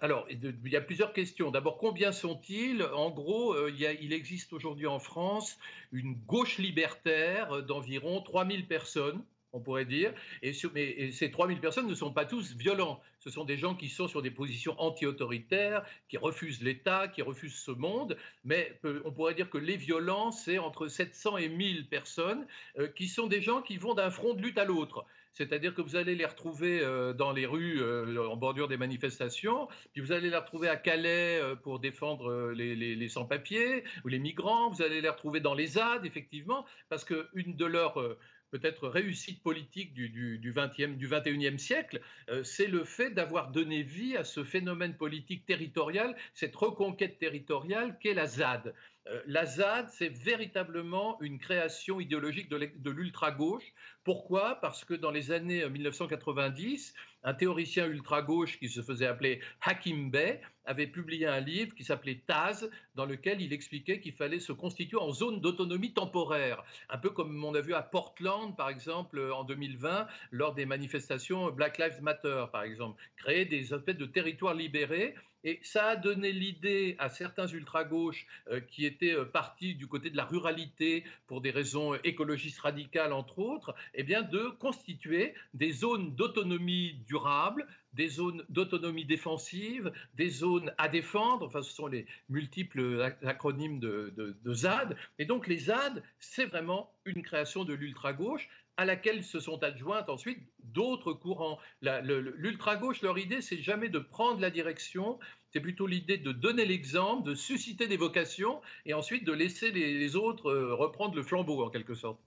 Alors, 0.00 0.26
il 0.30 0.68
y 0.68 0.76
a 0.76 0.80
plusieurs 0.80 1.12
questions. 1.12 1.50
D'abord, 1.50 1.76
combien 1.76 2.10
sont-ils? 2.10 2.82
En 2.82 3.10
gros, 3.10 3.52
euh, 3.52 3.70
il, 3.70 4.12
existe 4.14 4.54
aujourd'hui 4.54 4.86
en 4.86 4.98
France 4.98 5.58
une 5.92 6.14
gauche 6.26 6.56
libertaire 6.56 7.62
d'environ 7.62 8.22
3000 8.22 8.66
personnes, 8.66 9.22
on 9.52 9.60
pourrait 9.60 9.84
dire. 9.84 10.14
Et, 10.42 10.52
mais, 10.72 11.12
ces 11.12 11.30
3000 11.30 11.60
personnes 11.60 11.86
ne 11.86 11.94
sont 11.94 12.12
pas 12.12 12.24
tous 12.24 12.54
violents. 12.56 12.98
Ce 13.18 13.28
sont 13.28 13.44
des 13.44 13.58
gens 13.58 13.74
qui 13.74 13.90
sont 13.90 14.08
sur 14.08 14.22
des 14.22 14.30
positions 14.30 14.74
anti-autoritaires, 14.80 15.84
qui 16.08 16.16
refusent 16.16 16.62
l'État, 16.62 17.08
qui 17.08 17.20
refusent 17.20 17.54
ce 17.54 17.70
monde. 17.70 18.16
Mais 18.44 18.80
on 19.04 19.12
pourrait 19.12 19.34
dire 19.34 19.50
que 19.50 19.58
les 19.58 19.76
violents, 19.76 20.30
c'est 20.30 20.56
entre 20.56 20.88
700 20.88 21.36
et 21.36 21.50
1000 21.50 21.88
personnes 21.88 22.46
euh, 22.78 22.88
qui 22.88 23.06
sont 23.06 23.26
des 23.26 23.42
gens 23.42 23.60
qui 23.60 23.76
vont 23.76 23.92
d'un 23.92 24.10
front 24.10 24.32
de 24.32 24.40
lutte 24.40 24.58
à 24.58 24.64
l'autre 24.64 25.04
c'est-à-dire 25.34 25.74
que 25.74 25.82
vous 25.82 25.96
allez 25.96 26.14
les 26.14 26.24
retrouver 26.24 26.80
euh, 26.80 27.12
dans 27.12 27.32
les 27.32 27.44
rues 27.44 27.82
euh, 27.82 28.28
en 28.28 28.36
bordure 28.36 28.68
des 28.68 28.76
manifestations, 28.76 29.68
puis 29.92 30.00
vous 30.00 30.12
allez 30.12 30.30
les 30.30 30.36
retrouver 30.36 30.68
à 30.68 30.76
Calais 30.76 31.40
euh, 31.42 31.56
pour 31.56 31.80
défendre 31.80 32.52
les, 32.52 33.08
sans-papiers 33.08 33.84
ou 34.04 34.08
les 34.08 34.18
migrants, 34.18 34.70
vous 34.70 34.82
allez 34.82 35.00
les 35.00 35.08
retrouver 35.08 35.40
dans 35.40 35.54
les 35.54 35.66
ZAD, 35.66 36.06
effectivement, 36.06 36.64
parce 36.88 37.04
qu'une 37.04 37.56
de 37.56 37.64
leurs 37.66 38.16
peut-être 38.50 38.88
réussite 38.88 39.42
politique 39.42 39.92
du, 39.92 40.08
du, 40.08 40.38
du, 40.38 40.52
20e, 40.52 40.96
du 40.96 41.08
21e 41.08 41.58
siècle, 41.58 42.00
c'est 42.44 42.68
le 42.68 42.84
fait 42.84 43.10
d'avoir 43.10 43.50
donné 43.50 43.82
vie 43.82 44.16
à 44.16 44.22
ce 44.22 44.44
phénomène 44.44 44.96
politique 44.96 45.44
territorial, 45.44 46.16
cette 46.32 46.54
reconquête 46.54 47.18
territoriale 47.18 47.98
qu'est 48.00 48.14
la 48.14 48.26
ZAD. 48.26 48.74
Euh, 49.06 49.20
la 49.26 49.44
ZAD, 49.44 49.90
c'est 49.90 50.08
véritablement 50.08 51.20
une 51.20 51.38
création 51.38 52.00
idéologique 52.00 52.48
de 52.48 52.90
l'ultra-gauche. 52.90 53.74
Pourquoi? 54.02 54.56
Parce 54.56 54.84
que 54.84 54.94
dans 54.94 55.10
les 55.10 55.30
années 55.30 55.68
1990, 55.68 56.94
euh, 56.96 57.28
un 57.28 57.34
théoricien 57.34 57.86
ultra-gauche 57.86 58.58
qui 58.58 58.68
se 58.68 58.80
faisait 58.82 59.06
appeler 59.06 59.40
Hakim 59.62 60.10
Bey 60.10 60.40
avait 60.64 60.86
publié 60.86 61.26
un 61.26 61.40
livre 61.40 61.74
qui 61.74 61.84
s'appelait 61.84 62.22
Taz, 62.26 62.70
dans 62.94 63.04
lequel 63.04 63.42
il 63.42 63.52
expliquait 63.52 64.00
qu'il 64.00 64.14
fallait 64.14 64.40
se 64.40 64.52
constituer 64.52 64.98
en 64.98 65.10
zone 65.10 65.40
d'autonomie 65.40 65.92
temporaire, 65.92 66.64
un 66.88 66.96
peu 66.96 67.10
comme 67.10 67.44
on 67.44 67.54
a 67.54 67.60
vu 67.60 67.74
à 67.74 67.82
Portland, 67.82 68.56
par 68.56 68.70
exemple, 68.70 69.20
en 69.32 69.44
2020, 69.44 70.06
lors 70.30 70.54
des 70.54 70.64
manifestations 70.64 71.50
Black 71.50 71.76
Lives 71.78 72.02
Matter, 72.02 72.46
par 72.52 72.62
exemple, 72.62 73.02
créer 73.16 73.44
des 73.44 73.74
espèces 73.74 73.98
de 73.98 74.06
territoires 74.06 74.54
libérés 74.54 75.14
et 75.44 75.60
ça 75.62 75.88
a 75.88 75.96
donné 75.96 76.32
l'idée 76.32 76.96
à 76.98 77.08
certains 77.08 77.46
ultra-gauches 77.46 78.26
euh, 78.50 78.60
qui 78.60 78.86
étaient 78.86 79.14
euh, 79.14 79.24
partis 79.24 79.74
du 79.74 79.86
côté 79.86 80.10
de 80.10 80.16
la 80.16 80.24
ruralité 80.24 81.04
pour 81.26 81.40
des 81.40 81.50
raisons 81.50 81.94
écologistes 82.02 82.60
radicales, 82.60 83.12
entre 83.12 83.38
autres, 83.38 83.74
eh 83.94 84.02
bien, 84.02 84.22
de 84.22 84.48
constituer 84.58 85.34
des 85.52 85.72
zones 85.72 86.14
d'autonomie 86.16 86.94
durable, 87.06 87.66
des 87.92 88.08
zones 88.08 88.44
d'autonomie 88.48 89.04
défensive, 89.04 89.92
des 90.14 90.28
zones 90.28 90.72
à 90.78 90.88
défendre, 90.88 91.46
enfin 91.46 91.62
ce 91.62 91.72
sont 91.72 91.86
les 91.86 92.06
multiples 92.28 93.02
acronymes 93.22 93.78
de, 93.78 94.12
de 94.16 94.54
ZAD. 94.54 94.96
Et 95.18 95.26
donc 95.26 95.46
les 95.46 95.58
ZAD, 95.58 96.02
c'est 96.18 96.46
vraiment 96.46 96.92
une 97.04 97.22
création 97.22 97.64
de 97.64 97.74
l'ultra-gauche 97.74 98.48
à 98.76 98.84
laquelle 98.84 99.22
se 99.22 99.40
sont 99.40 99.62
adjointes 99.62 100.08
ensuite 100.08 100.38
d'autres 100.64 101.12
courants. 101.12 101.58
L'ultra-gauche, 101.82 103.02
leur 103.02 103.18
idée, 103.18 103.40
c'est 103.40 103.60
jamais 103.60 103.88
de 103.88 103.98
prendre 103.98 104.40
la 104.40 104.50
direction, 104.50 105.18
c'est 105.52 105.60
plutôt 105.60 105.86
l'idée 105.86 106.18
de 106.18 106.32
donner 106.32 106.64
l'exemple, 106.64 107.28
de 107.28 107.34
susciter 107.34 107.86
des 107.86 107.96
vocations 107.96 108.60
et 108.86 108.94
ensuite 108.94 109.24
de 109.24 109.32
laisser 109.32 109.70
les, 109.70 110.16
autres 110.16 110.50
euh, 110.50 110.74
reprendre 110.74 111.14
le 111.14 111.22
flambeau 111.22 111.64
en 111.64 111.70
quelque 111.70 111.94
sorte. 111.94 112.18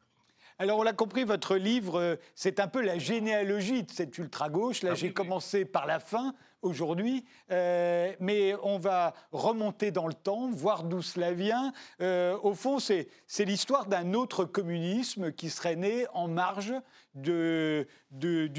Alors, 0.60 0.80
on 0.80 0.84
l'a 0.84 0.94
compris, 0.94 1.24
votre 1.24 1.56
livre, 1.56 2.00
euh, 2.00 2.16
c'est 2.34 2.60
un 2.60 2.68
peu 2.68 2.82
la 2.82 2.98
généalogie 2.98 3.84
de 3.84 3.92
cette 3.92 4.18
ultra-gauche. 4.18 4.82
Là, 4.82 4.92
ah 4.94 4.96
j'ai 4.96 5.14
commencé 5.14 5.66
par 5.66 5.86
la 5.86 6.00
fin, 6.00 6.34
aujourd'hui, 6.62 7.26
euh, 7.52 8.14
mais 8.20 8.56
on 8.64 8.78
va 8.78 9.14
remonter 9.32 9.92
dans 9.92 10.08
le 10.08 10.14
temps, 10.14 10.50
voir 10.50 10.84
d'où 10.84 11.02
cela 11.02 11.32
vient. 11.32 11.74
Euh, 12.02 12.38
au 12.44 12.54
fond, 12.54 12.80
c'est 12.80 13.08
l'histoire 13.40 13.86
d'un 13.86 14.14
autre 14.14 14.46
communisme 14.46 15.32
qui 15.32 15.50
serait 15.50 15.76
né 15.76 16.06
en 16.14 16.28
marge 16.28 16.74
du 17.16 17.86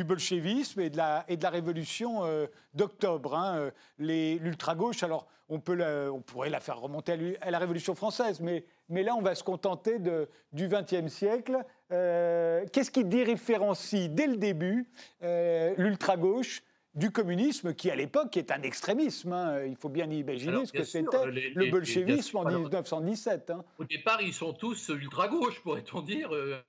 bolchevisme 0.04 0.80
et 0.80 0.90
de 0.90 0.96
la, 0.96 1.24
révolution 1.50 2.24
euh, 2.24 2.46
d'octobre. 2.74 3.34
Hein. 3.34 3.70
L'ultra-gauche, 3.98 5.02
alors 5.02 5.26
on, 5.48 5.60
pourrait 5.60 6.50
la 6.50 6.60
faire 6.60 6.80
remonter 6.80 7.36
à, 7.40 7.50
la 7.50 7.58
Révolution 7.58 7.94
française, 7.94 8.40
mais, 8.40 8.64
là, 8.90 9.14
on 9.14 9.22
va 9.22 9.34
se 9.34 9.42
contenter 9.42 9.98
du 10.52 10.68
XXe 10.68 11.08
siècle. 11.12 11.64
Qu'est-ce 11.88 12.90
qui 12.90 13.04
différencie 13.04 14.10
dès 14.10 14.26
le 14.26 14.36
début 14.36 14.86
l'ultra-gauche 15.22 16.62
du 16.94 17.10
communisme 17.10 17.74
qui, 17.74 17.90
à 17.90 17.96
l'époque, 17.96 18.36
est 18.36 18.50
un 18.50 18.62
extrémisme. 18.62 19.32
Hein. 19.32 19.64
Il 19.66 19.76
faut 19.76 19.88
bien 19.88 20.10
imaginer 20.10 20.66
ce 20.66 20.72
que 20.72 20.84
c'était 20.84 21.26
le 21.26 21.70
bolchevisme 21.70 22.36
en 22.38 22.44
1917. 22.44 23.50
Hein. 23.50 23.64
Au 23.78 23.84
départ, 23.84 24.20
ils 24.22 24.34
sont 24.34 24.52
tous 24.52 24.88
ultra-gauche, 24.88 25.60
pourrait-on 25.62 26.02
dire. 26.02 26.34
Euh, 26.34 26.60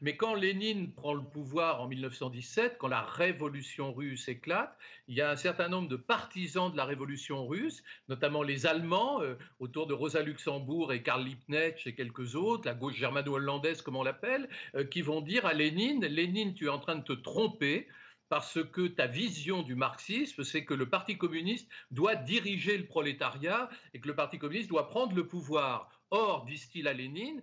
mais 0.00 0.16
quand 0.16 0.34
Lénine 0.34 0.92
prend 0.92 1.14
le 1.14 1.22
pouvoir 1.22 1.82
en 1.82 1.88
1917, 1.88 2.76
quand 2.78 2.88
la 2.88 3.02
révolution 3.02 3.92
russe 3.92 4.28
éclate, 4.28 4.76
il 5.08 5.16
y 5.16 5.20
a 5.20 5.30
un 5.30 5.36
certain 5.36 5.68
nombre 5.68 5.88
de 5.88 5.96
partisans 5.96 6.70
de 6.70 6.76
la 6.76 6.84
révolution 6.84 7.46
russe, 7.46 7.82
notamment 8.08 8.42
les 8.42 8.66
Allemands, 8.66 9.22
euh, 9.22 9.36
autour 9.58 9.86
de 9.86 9.94
Rosa 9.94 10.22
Luxembourg 10.22 10.92
et 10.92 11.02
Karl 11.02 11.24
Liebknecht 11.24 11.86
et 11.86 11.94
quelques 11.94 12.34
autres, 12.34 12.66
la 12.66 12.74
gauche 12.74 12.96
germano-hollandaise 12.96 13.82
comme 13.82 13.96
on 13.96 14.02
l'appelle, 14.02 14.48
euh, 14.74 14.84
qui 14.84 15.02
vont 15.02 15.20
dire 15.20 15.46
à 15.46 15.52
Lénine, 15.52 16.04
Lénine, 16.04 16.54
tu 16.54 16.66
es 16.66 16.70
en 16.70 16.78
train 16.78 16.96
de 16.96 17.04
te 17.04 17.12
tromper, 17.12 17.88
parce 18.30 18.62
que 18.62 18.86
ta 18.86 19.08
vision 19.08 19.62
du 19.62 19.74
marxisme, 19.74 20.44
c'est 20.44 20.64
que 20.64 20.72
le 20.72 20.88
Parti 20.88 21.18
communiste 21.18 21.68
doit 21.90 22.14
diriger 22.14 22.78
le 22.78 22.86
prolétariat 22.86 23.68
et 23.92 24.00
que 24.00 24.06
le 24.06 24.14
Parti 24.14 24.38
communiste 24.38 24.70
doit 24.70 24.88
prendre 24.88 25.14
le 25.16 25.26
pouvoir. 25.26 25.90
Or, 26.12 26.44
disent-ils 26.44 26.86
à 26.86 26.92
Lénine, 26.92 27.42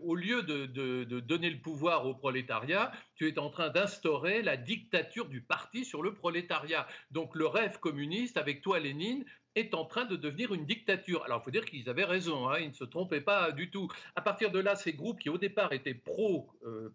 au 0.00 0.14
lieu 0.14 0.42
de, 0.44 1.20
donner 1.20 1.50
le 1.50 1.60
pouvoir 1.60 2.06
au 2.06 2.14
prolétariat, 2.14 2.92
tu 3.16 3.28
es 3.28 3.38
en 3.40 3.50
train 3.50 3.70
d'instaurer 3.70 4.42
la 4.42 4.56
dictature 4.56 5.28
du 5.28 5.40
parti 5.40 5.84
sur 5.84 6.02
le 6.02 6.14
prolétariat. 6.14 6.86
Donc 7.10 7.34
le 7.34 7.46
rêve 7.46 7.78
communiste, 7.80 8.36
avec 8.36 8.62
toi 8.62 8.78
Lénine, 8.78 9.24
est 9.54 9.74
en 9.74 9.84
train 9.84 10.04
de 10.04 10.16
devenir 10.16 10.52
une 10.52 10.66
dictature. 10.66 11.24
Alors, 11.24 11.40
il 11.40 11.44
faut 11.44 11.50
dire 11.50 11.64
qu'ils 11.64 11.88
avaient 11.88 12.04
raison, 12.04 12.48
hein, 12.48 12.58
ils 12.58 12.68
ne 12.68 12.74
se 12.74 12.84
trompaient 12.84 13.20
pas 13.20 13.52
du 13.52 13.70
tout. 13.70 13.88
À 14.16 14.20
partir 14.20 14.50
de 14.50 14.58
là, 14.58 14.76
ces 14.76 14.92
groupes 14.92 15.20
qui, 15.20 15.28
au 15.28 15.38
départ, 15.38 15.72
étaient 15.72 15.94
pro, 15.94 16.48
euh, 16.64 16.92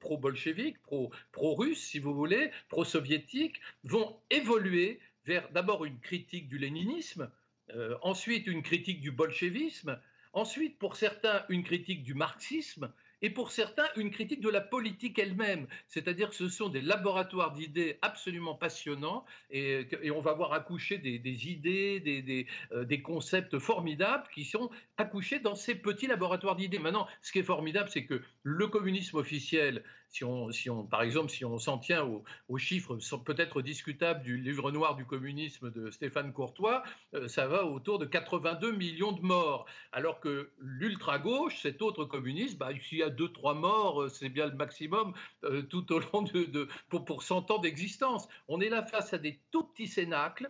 pro-russes, 1.31 1.81
si 1.81 1.99
vous 1.99 2.13
voulez, 2.13 2.51
pro-soviétiques, 2.67 3.61
vont 3.83 4.19
évoluer 4.29 4.99
vers 5.25 5.49
d'abord 5.51 5.85
une 5.85 5.99
critique 5.99 6.47
du 6.47 6.57
léninisme, 6.57 7.29
euh, 7.75 7.97
ensuite 8.01 8.47
une 8.47 8.63
critique 8.63 9.01
du 9.01 9.11
bolchevisme, 9.11 9.99
ensuite, 10.33 10.77
pour 10.77 10.95
certains, 10.95 11.45
une 11.49 11.63
critique 11.63 12.03
du 12.03 12.13
marxisme, 12.13 12.91
et 13.21 13.29
pour 13.29 13.51
certains, 13.51 13.85
une 13.95 14.11
critique 14.11 14.41
de 14.41 14.49
la 14.49 14.61
politique 14.61 15.19
elle-même. 15.19 15.67
C'est-à-dire 15.87 16.29
que 16.29 16.35
ce 16.35 16.49
sont 16.49 16.69
des 16.69 16.81
laboratoires 16.81 17.51
d'idées 17.51 17.97
absolument 18.01 18.55
passionnants 18.55 19.25
et, 19.51 19.87
on 20.15 20.21
va 20.21 20.33
voir 20.33 20.53
accoucher 20.53 20.97
des, 20.97 21.47
idées, 21.47 21.99
des, 21.99 22.47
euh, 22.71 22.85
des, 22.85 23.01
concepts 23.01 23.59
formidables 23.59 24.27
qui 24.33 24.45
sont 24.45 24.69
accouchés 24.97 25.39
dans 25.39 25.55
ces 25.55 25.75
petits 25.75 26.07
laboratoires 26.07 26.55
d'idées. 26.55 26.79
Maintenant, 26.79 27.07
ce 27.21 27.31
qui 27.31 27.39
est 27.39 27.43
formidable, 27.43 27.89
c'est 27.89 28.05
que 28.05 28.21
le 28.43 28.67
communisme 28.67 29.17
officiel, 29.17 29.83
si 30.09 30.23
on, 30.69 30.85
par 30.85 31.03
exemple, 31.03 31.29
si 31.29 31.45
on 31.45 31.59
s'en 31.59 31.77
tient 31.77 32.03
aux, 32.47 32.57
chiffres 32.57 32.97
peut-être 33.23 33.61
discutables 33.61 34.23
du 34.23 34.37
livre 34.37 34.71
noir 34.71 34.95
du 34.95 35.05
communisme 35.05 35.71
de 35.71 35.91
Stéphane 35.91 36.33
Courtois, 36.33 36.83
euh, 37.13 37.27
ça 37.27 37.47
va 37.47 37.65
autour 37.65 37.99
de 37.99 38.05
82 38.05 38.71
millions 38.71 39.11
de 39.11 39.21
morts. 39.21 39.65
Alors 39.91 40.19
que 40.19 40.51
l'ultra-gauche, 40.59 41.61
cet 41.61 41.81
autre 41.81 42.05
communiste, 42.05 42.57
bah, 42.57 42.69
s'il 42.81 42.97
y 42.97 43.03
a 43.03 43.09
2-3 43.09 43.57
morts, 43.57 44.03
euh, 44.03 44.09
c'est 44.09 44.29
bien 44.29 44.47
le 44.47 44.55
maximum 44.55 45.13
euh, 45.43 45.61
tout 45.61 45.91
au 45.93 45.99
long 45.99 46.23
de, 46.23 46.67
pour, 46.89 47.05
pour 47.05 47.23
100 47.23 47.51
ans 47.51 47.59
d'existence. 47.59 48.27
On 48.47 48.61
est 48.61 48.69
là 48.69 48.83
face 48.83 49.13
à 49.13 49.17
des 49.17 49.39
tout 49.51 49.63
petits 49.63 49.87
cénacles 49.87 50.49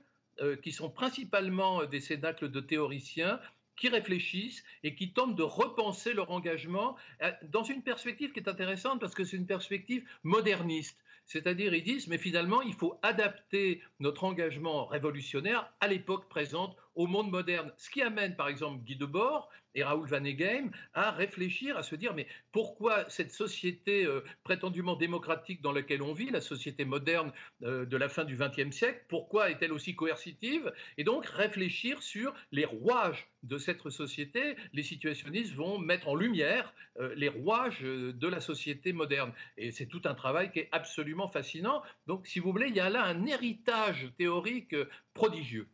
qui 0.63 0.71
sont 0.71 0.89
principalement 0.89 1.83
des 1.83 1.99
cénacles 1.99 2.49
de 2.49 2.61
théoriciens 2.61 3.41
qui 3.79 3.89
réfléchissent 3.89 4.63
et 4.83 4.93
qui 4.93 5.11
tentent 5.11 5.35
de 5.35 5.43
repenser 5.43 6.13
leur 6.13 6.29
engagement 6.31 6.95
euh, 7.21 7.31
dans 7.51 7.63
une 7.63 7.81
perspective 7.81 8.31
qui 8.31 8.39
est 8.39 8.49
intéressante 8.49 8.99
parce 8.99 9.15
que 9.15 9.23
c'est 9.23 9.37
une 9.37 9.47
perspective 9.47 10.03
moderniste. 10.23 10.97
C'est-à-dire, 11.25 11.75
ils 11.75 11.83
disent, 11.83 12.07
mais 12.07 12.17
finalement, 12.17 12.63
il 12.63 12.73
faut 12.73 12.99
adapter 13.03 13.81
notre 13.99 14.23
engagement 14.23 14.85
révolutionnaire 14.85 15.71
à 15.79 15.87
l'époque 15.87 16.27
présente 16.27 16.75
au 16.99 17.07
monde 17.07 17.31
moderne. 17.31 17.71
Ce 17.77 17.89
qui 17.89 18.01
amène, 18.01 18.35
par 18.35 18.49
exemple, 18.49 18.83
Guy 18.83 18.97
Debord 18.97 19.49
et 19.73 19.83
Raoul 19.83 20.05
Van 20.09 20.25
Eghem 20.25 20.69
à 20.93 21.11
réfléchir, 21.11 21.77
à 21.77 21.81
se 21.81 21.95
dire, 21.95 22.13
mais 22.13 22.27
pourquoi 22.51 23.09
cette 23.09 23.31
société 23.31 24.03
euh, 24.03 24.21
prétendument 24.43 24.97
démocratique 24.97 25.61
dans 25.61 25.71
laquelle 25.71 26.01
on 26.01 26.11
vit, 26.11 26.29
la 26.29 26.41
société 26.41 26.83
moderne 26.83 27.31
euh, 27.63 27.85
de 27.85 27.95
la 27.95 28.09
fin 28.09 28.25
du 28.25 28.35
XXe 28.35 28.75
siècle, 28.75 29.05
pourquoi 29.07 29.49
est-elle 29.49 29.71
aussi 29.71 29.95
coercitive? 29.95 30.73
Et 30.97 31.05
donc 31.05 31.25
réfléchir 31.25 32.03
sur 32.03 32.33
les 32.51 32.65
rouages 32.65 33.29
de 33.43 33.57
cette 33.57 33.89
société. 33.89 34.57
Les 34.73 34.83
situationnistes 34.83 35.53
vont 35.53 35.79
mettre 35.79 36.09
en 36.09 36.15
lumière 36.15 36.73
euh, 36.99 37.13
les 37.15 37.29
rouages 37.29 37.79
de 37.79 38.27
la 38.27 38.41
société 38.41 38.91
moderne. 38.91 39.31
Et 39.55 39.71
c'est 39.71 39.85
tout 39.85 40.01
un 40.03 40.15
travail 40.15 40.51
qui 40.51 40.59
est 40.59 40.69
absolument 40.73 41.29
fascinant. 41.29 41.81
Donc, 42.07 42.27
si 42.27 42.39
vous 42.39 42.51
voulez, 42.51 42.67
il 42.67 42.75
y 42.75 42.81
a 42.81 42.89
là 42.89 43.05
un 43.05 43.25
héritage 43.25 44.11
théorique 44.17 44.75
prodigieux 45.13 45.69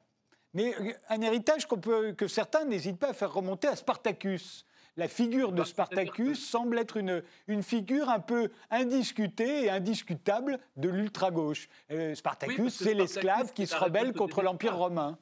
mais 0.56 0.74
un 1.10 1.22
héritage 1.22 1.68
peut, 1.68 2.14
que 2.14 2.28
certains 2.28 2.66
n'hésitent 2.66 2.98
pas 2.98 3.10
à 3.10 3.14
faire 3.14 3.34
remonter 3.34 3.68
à 3.68 3.76
Spartacus. 3.76 4.66
La 4.98 5.10
figure 5.10 5.52
de 5.52 5.66
Spartacus 5.66 6.50
semble 6.50 6.80
être 6.80 6.96
une, 6.96 7.22
une 7.48 7.62
figure 7.62 8.10
un 8.10 8.22
peu 8.22 8.50
indiscutée 8.72 9.66
et 9.66 9.70
indiscutable 9.70 10.58
de 10.78 10.88
l'ultra-gauche. 10.88 11.68
Euh, 11.92 12.16
Spartacus, 12.16 12.74
c'est 12.74 12.94
l'esclave 12.94 13.52
qui 13.52 13.68
se 13.68 13.76
rebelle 13.76 14.14
contre 14.14 14.42
l'Empire 14.42 14.78
romain. 14.78 15.18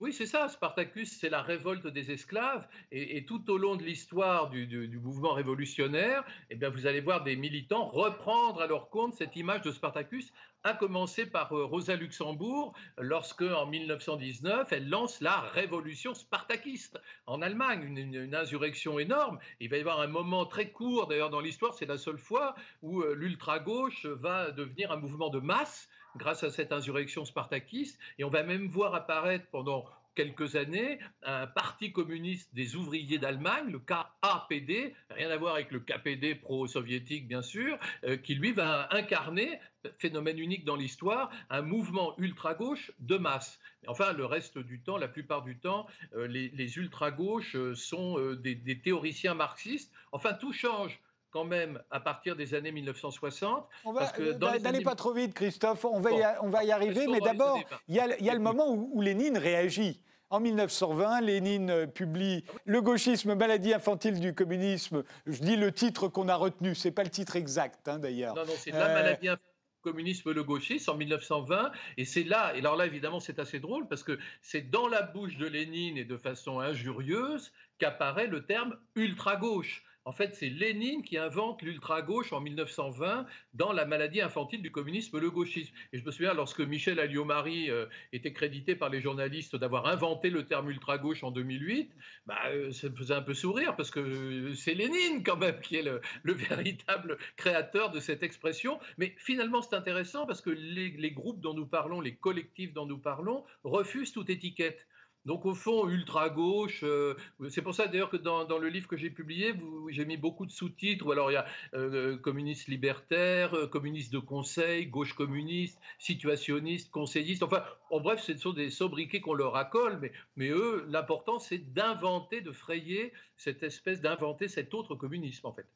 Oui, 0.00 0.12
c'est 0.12 0.26
ça. 0.26 0.48
Spartacus, 0.48 1.18
c'est 1.18 1.28
la 1.28 1.42
révolte 1.42 1.88
des 1.88 2.12
esclaves. 2.12 2.68
Et, 2.92 3.24
tout 3.24 3.50
au 3.50 3.58
long 3.58 3.74
de 3.74 3.82
l'histoire 3.82 4.48
du, 4.48 5.00
mouvement 5.02 5.32
révolutionnaire, 5.32 6.24
eh 6.50 6.54
bien, 6.54 6.70
vous 6.70 6.86
allez 6.86 7.00
voir 7.00 7.24
des 7.24 7.34
militants 7.34 7.88
reprendre 7.88 8.62
à 8.62 8.68
leur 8.68 8.90
compte 8.90 9.14
cette 9.14 9.34
image 9.34 9.62
de 9.62 9.72
Spartacus, 9.72 10.32
à 10.64 10.74
commencer 10.74 11.26
par 11.26 11.52
euh, 11.52 11.64
Rosa 11.64 11.96
Luxembourg, 11.96 12.74
lorsque, 12.98 13.42
en 13.42 13.66
1919, 13.66 14.72
elle 14.72 14.88
lance 14.88 15.20
la 15.20 15.40
révolution 15.40 16.14
spartakiste 16.14 16.98
en 17.26 17.42
Allemagne, 17.42 17.96
une, 17.96 18.34
insurrection 18.34 18.98
énorme. 18.98 19.38
Il 19.60 19.70
va 19.70 19.76
y 19.76 19.80
avoir 19.80 20.00
un 20.00 20.06
moment 20.06 20.46
très 20.46 20.70
court, 20.70 21.06
d'ailleurs, 21.06 21.30
dans 21.30 21.40
l'histoire, 21.40 21.74
c'est 21.74 21.86
la 21.86 21.98
seule 21.98 22.18
fois 22.18 22.54
où 22.82 23.02
euh, 23.02 23.14
l'ultra-gauche 23.14 24.06
va 24.06 24.50
devenir 24.50 24.92
un 24.92 24.96
mouvement 24.96 25.30
de 25.30 25.40
masse 25.40 25.88
grâce 26.16 26.42
à 26.42 26.50
cette 26.50 26.72
insurrection 26.72 27.24
spartakiste. 27.24 27.98
Et 28.18 28.24
on 28.24 28.30
va 28.30 28.42
même 28.42 28.68
voir 28.68 28.94
apparaître 28.94 29.46
pendant 29.50 29.86
quelques 30.18 30.56
années 30.56 30.98
un 31.22 31.46
parti 31.46 31.92
communiste 31.92 32.52
des 32.52 32.74
ouvriers 32.74 33.18
d'Allemagne, 33.18 33.70
le 33.70 33.78
KAPD, 33.78 34.92
rien 35.10 35.30
à 35.30 35.36
voir 35.36 35.54
avec 35.54 35.70
le 35.70 35.78
KPD 35.78 36.34
pro-soviétique 36.34 37.28
bien 37.28 37.40
sûr, 37.40 37.78
euh, 38.02 38.16
qui 38.16 38.34
lui 38.34 38.50
va 38.50 38.88
incarner, 38.90 39.60
phénomène 39.98 40.38
unique 40.38 40.64
dans 40.64 40.76
l'histoire, 40.76 41.30
un 41.50 41.62
mouvement 41.62 42.14
ultra-gauche 42.18 42.92
de 43.00 43.16
masse. 43.16 43.58
Enfin, 43.86 44.12
le 44.12 44.24
reste 44.24 44.58
du 44.58 44.80
temps, 44.80 44.96
la 44.96 45.08
plupart 45.08 45.42
du 45.42 45.58
temps, 45.58 45.86
euh, 46.14 46.26
les, 46.26 46.78
ultra-gauches 46.78 47.56
euh, 47.56 47.74
sont 47.74 48.18
des, 48.34 48.54
des 48.54 48.80
théoriciens 48.80 49.34
marxistes. 49.34 49.92
Enfin, 50.12 50.34
tout 50.34 50.52
change 50.52 51.00
quand 51.30 51.44
même 51.44 51.80
à 51.90 52.00
partir 52.00 52.36
des 52.36 52.54
années 52.54 52.72
1960. 52.72 53.66
On 53.84 53.92
va 53.92 54.12
n'allez 54.58 54.82
pas 54.82 54.94
trop 54.94 55.12
vite, 55.12 55.34
Christophe. 55.34 55.84
On 55.84 56.00
va, 56.00 56.12
y, 56.12 56.24
on 56.42 56.48
va 56.48 56.64
y 56.64 56.72
arriver, 56.72 57.06
mais 57.06 57.20
d'abord, 57.20 57.60
il 57.88 57.94
y 57.94 58.00
a, 58.00 58.34
le 58.34 58.40
moment 58.40 58.70
où, 58.70 59.00
Lénine 59.00 59.38
réagit. 59.38 60.00
En 60.30 60.40
1920, 60.40 61.22
Lénine 61.22 61.86
publie 61.86 62.44
Le 62.66 62.82
gauchisme, 62.82 63.34
maladie 63.34 63.72
infantile 63.72 64.20
du 64.20 64.34
communisme. 64.34 65.02
Je 65.26 65.40
dis 65.40 65.56
le 65.56 65.72
titre 65.72 66.08
qu'on 66.08 66.28
a 66.28 66.36
retenu, 66.36 66.74
c'est 66.74 66.90
pas 66.90 67.02
le 67.02 67.08
titre 67.08 67.36
exact 67.36 67.88
hein, 67.88 67.98
d'ailleurs. 67.98 68.34
Non, 68.34 68.44
non, 68.44 68.52
c'est 68.58 68.70
La 68.70 68.88
maladie 68.88 69.28
infantile 69.28 69.47
communisme, 69.88 70.32
le 70.32 70.44
gauchisme 70.44 70.90
en 70.90 70.96
1920. 70.96 71.72
Et 71.96 72.04
c'est 72.04 72.24
là, 72.24 72.54
et 72.54 72.58
alors 72.58 72.76
là 72.76 72.86
évidemment 72.86 73.20
c'est 73.20 73.38
assez 73.38 73.58
drôle 73.58 73.88
parce 73.88 74.02
que 74.02 74.18
c'est 74.42 74.70
dans 74.70 74.86
la 74.86 75.02
bouche 75.02 75.36
de 75.38 75.46
Lénine 75.46 75.96
et 75.96 76.04
de 76.04 76.16
façon 76.16 76.60
injurieuse 76.60 77.52
qu'apparaît 77.78 78.26
le 78.26 78.44
terme 78.44 78.76
ultra-gauche. 78.96 79.84
En 80.08 80.12
fait, 80.12 80.34
c'est 80.34 80.48
Lénine 80.48 81.02
qui 81.02 81.18
invente 81.18 81.60
l'ultra-gauche 81.60 82.32
en 82.32 82.40
1920 82.40 83.26
dans 83.52 83.72
la 83.74 83.84
maladie 83.84 84.22
infantile 84.22 84.62
du 84.62 84.72
communisme, 84.72 85.18
le 85.18 85.30
gauchisme. 85.30 85.74
Et 85.92 85.98
je 85.98 86.04
me 86.06 86.10
souviens, 86.10 86.32
lorsque 86.32 86.60
Michel 86.60 86.98
Alliot-Marie 86.98 87.70
euh, 87.70 87.84
était 88.14 88.32
crédité 88.32 88.74
par 88.74 88.88
les 88.88 89.02
journalistes 89.02 89.54
d'avoir 89.54 89.86
inventé 89.86 90.30
le 90.30 90.46
terme 90.46 90.70
ultra-gauche 90.70 91.24
en 91.24 91.30
2008, 91.30 91.92
bah, 92.24 92.38
euh, 92.46 92.72
ça 92.72 92.88
me 92.88 92.96
faisait 92.96 93.12
un 93.12 93.20
peu 93.20 93.34
sourire 93.34 93.76
parce 93.76 93.90
que 93.90 94.54
c'est 94.54 94.72
Lénine 94.72 95.22
quand 95.22 95.36
même 95.36 95.60
qui 95.60 95.76
est 95.76 95.82
le, 95.82 96.00
véritable 96.24 97.18
créateur 97.36 97.90
de 97.90 98.00
cette 98.00 98.22
expression. 98.22 98.80
Mais 98.96 99.14
finalement, 99.18 99.60
c'est 99.60 99.76
intéressant 99.76 100.24
parce 100.24 100.40
que 100.40 100.48
les 100.48 101.10
groupes 101.10 101.42
dont 101.42 101.52
nous 101.52 101.66
parlons, 101.66 102.00
les 102.00 102.14
collectifs 102.14 102.72
dont 102.72 102.86
nous 102.86 102.96
parlons, 102.96 103.44
refusent 103.62 104.12
toute 104.12 104.30
étiquette. 104.30 104.86
Donc 105.28 105.44
au 105.44 105.54
fond, 105.54 105.86
ultra-gauche, 105.90 106.80
euh, 106.84 107.14
c'est 107.50 107.60
pour 107.60 107.74
ça 107.74 107.86
d'ailleurs 107.86 108.08
que 108.08 108.16
dans, 108.16 108.58
le 108.58 108.68
livre 108.70 108.88
que 108.88 108.96
j'ai 108.96 109.10
publié, 109.10 109.52
j'ai 109.90 110.06
mis 110.06 110.16
beaucoup 110.16 110.46
de 110.46 110.50
sous-titres, 110.50 111.06
ou 111.06 111.12
alors 111.12 111.30
il 111.30 111.34
y 111.34 111.36
a 111.36 111.44
euh, 111.74 112.16
communiste 112.16 112.66
libertaire, 112.66 113.54
euh, 113.54 113.66
communiste 113.66 114.10
de 114.10 114.20
conseil, 114.20 114.86
gauche 114.86 115.12
communiste, 115.12 115.78
situationniste, 115.98 116.90
conseilliste, 116.90 117.42
enfin, 117.42 117.62
en 117.90 118.00
bref, 118.00 118.22
ce 118.22 118.34
sont 118.38 118.54
des 118.54 118.70
sobriquets 118.70 119.20
qu'on 119.20 119.34
leur 119.34 119.56
accole, 119.56 119.98
mais, 120.00 120.12
mais 120.36 120.48
eux, 120.48 120.86
l'important 120.88 121.38
c'est 121.38 121.74
d'inventer, 121.74 122.40
de 122.40 122.50
frayer 122.50 123.12
cette 123.36 123.62
espèce, 123.62 124.00
d'inventer 124.00 124.48
cet 124.48 124.72
autre 124.72 124.94
communisme 124.94 125.46
en 125.46 125.52
fait. 125.52 125.66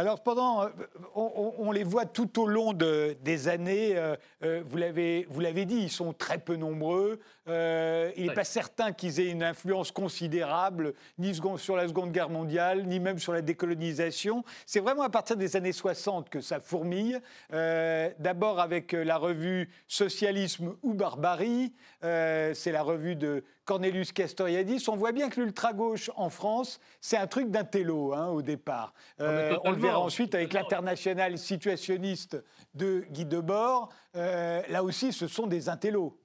Alors, 0.00 0.22
pendant, 0.22 0.62
euh, 0.62 0.68
on, 1.14 1.72
les 1.72 1.84
voit 1.84 2.06
tout 2.06 2.40
au 2.40 2.46
long 2.46 2.72
des 2.72 3.48
années. 3.48 3.98
Euh, 3.98 4.16
euh, 4.42 4.62
vous 4.66 4.78
l'avez 4.78 5.64
dit, 5.66 5.76
ils 5.76 5.90
sont 5.90 6.14
très 6.14 6.38
peu 6.38 6.56
nombreux. 6.56 7.20
il 7.46 8.26
n'est 8.26 8.34
pas 8.34 8.44
certain 8.44 8.92
qu'ils 8.92 9.20
aient 9.20 9.28
une 9.28 9.42
influence 9.42 9.92
considérable, 9.92 10.94
ni 11.18 11.34
sur 11.58 11.76
la 11.76 11.86
Seconde 11.86 12.12
Guerre 12.12 12.30
mondiale, 12.30 12.86
ni 12.86 12.98
même 12.98 13.18
sur 13.18 13.34
la 13.34 13.42
décolonisation. 13.42 14.42
C'est 14.64 14.80
vraiment 14.80 15.02
à 15.02 15.10
partir 15.10 15.36
des 15.36 15.54
années 15.54 15.72
60 15.72 16.30
que 16.30 16.40
ça 16.40 16.60
fourmille. 16.60 17.20
D'abord 17.50 18.58
avec 18.58 18.92
la 18.92 19.18
revue 19.18 19.68
Socialisme 19.86 20.76
ou 20.82 20.94
Barbarie. 20.94 21.74
C'est 22.00 22.72
la 22.72 22.82
revue 22.82 23.16
de 23.16 23.44
Cornelius 23.70 24.10
Castoriadis, 24.10 24.88
on 24.88 24.96
voit 24.96 25.12
bien 25.12 25.28
que 25.28 25.40
l'ultra-gauche 25.40 26.10
en 26.16 26.28
France, 26.28 26.80
c'est 27.00 27.16
un 27.16 27.28
truc 27.28 27.52
d'intello 27.52 28.12
hein, 28.12 28.26
au 28.26 28.42
départ. 28.42 28.92
Euh, 29.20 29.56
on 29.62 29.70
le 29.70 29.76
verra 29.90 30.00
ensuite 30.00 30.34
avec 30.34 30.52
l'international 30.52 31.38
situationniste 31.38 32.42
de 32.74 33.04
Guy 33.10 33.24
Debord. 33.24 33.92
Euh, 34.16 34.62
là 34.68 34.82
aussi, 34.82 35.12
ce 35.12 35.28
sont 35.28 35.46
des 35.46 35.68
intellos. 35.68 36.20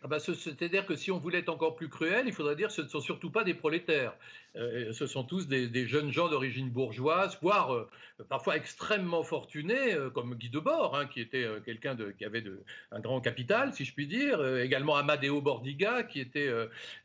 Ah 0.00 0.06
bah, 0.06 0.20
c'est-à-dire 0.20 0.86
que 0.86 0.94
si 0.94 1.10
on 1.10 1.18
voulait 1.18 1.40
être 1.40 1.48
encore 1.48 1.74
plus 1.74 1.88
cruel, 1.88 2.28
il 2.28 2.32
faudrait 2.32 2.54
dire 2.54 2.68
que 2.68 2.74
ce 2.74 2.82
ne 2.82 2.88
sont 2.88 3.00
surtout 3.00 3.30
pas 3.30 3.42
des 3.42 3.54
prolétaires. 3.54 4.14
Euh, 4.54 4.92
ce 4.92 5.08
sont 5.08 5.24
tous 5.24 5.48
des, 5.48 5.86
jeunes 5.88 6.12
gens 6.12 6.28
d'origine 6.28 6.70
bourgeoise, 6.70 7.36
voire 7.42 7.74
euh, 7.74 7.88
parfois 8.28 8.56
extrêmement 8.56 9.24
fortunés, 9.24 9.94
euh, 9.94 10.08
comme 10.08 10.36
Guy 10.36 10.50
Debord, 10.50 10.96
hein, 10.96 11.06
qui 11.06 11.20
était 11.20 11.44
quelqu'un 11.64 11.96
qui 12.16 12.24
avait 12.24 12.42
de, 12.42 12.62
un 12.92 13.00
grand 13.00 13.20
capital, 13.20 13.72
si 13.74 13.84
je 13.84 13.92
puis 13.92 14.06
dire. 14.06 14.44
également 14.58 14.94
Amadeo 14.94 15.40
Bordiga, 15.40 16.04
qui 16.04 16.20
était 16.20 16.48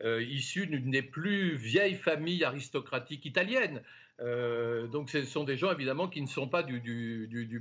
issu 0.03 0.67
d'une 0.67 0.91
des 0.91 1.01
plus 1.01 1.55
vieilles 1.55 1.95
familles 1.95 2.43
aristocratiques 2.43 3.25
italiennes. 3.25 3.81
Euh, 4.23 4.87
donc 4.87 5.09
ce 5.09 5.23
sont 5.25 5.43
des 5.43 5.57
gens 5.57 5.71
évidemment 5.71 6.07
qui 6.07 6.21
ne 6.21 6.27
sont 6.27 6.47
pas 6.47 6.63
du, 6.63 6.79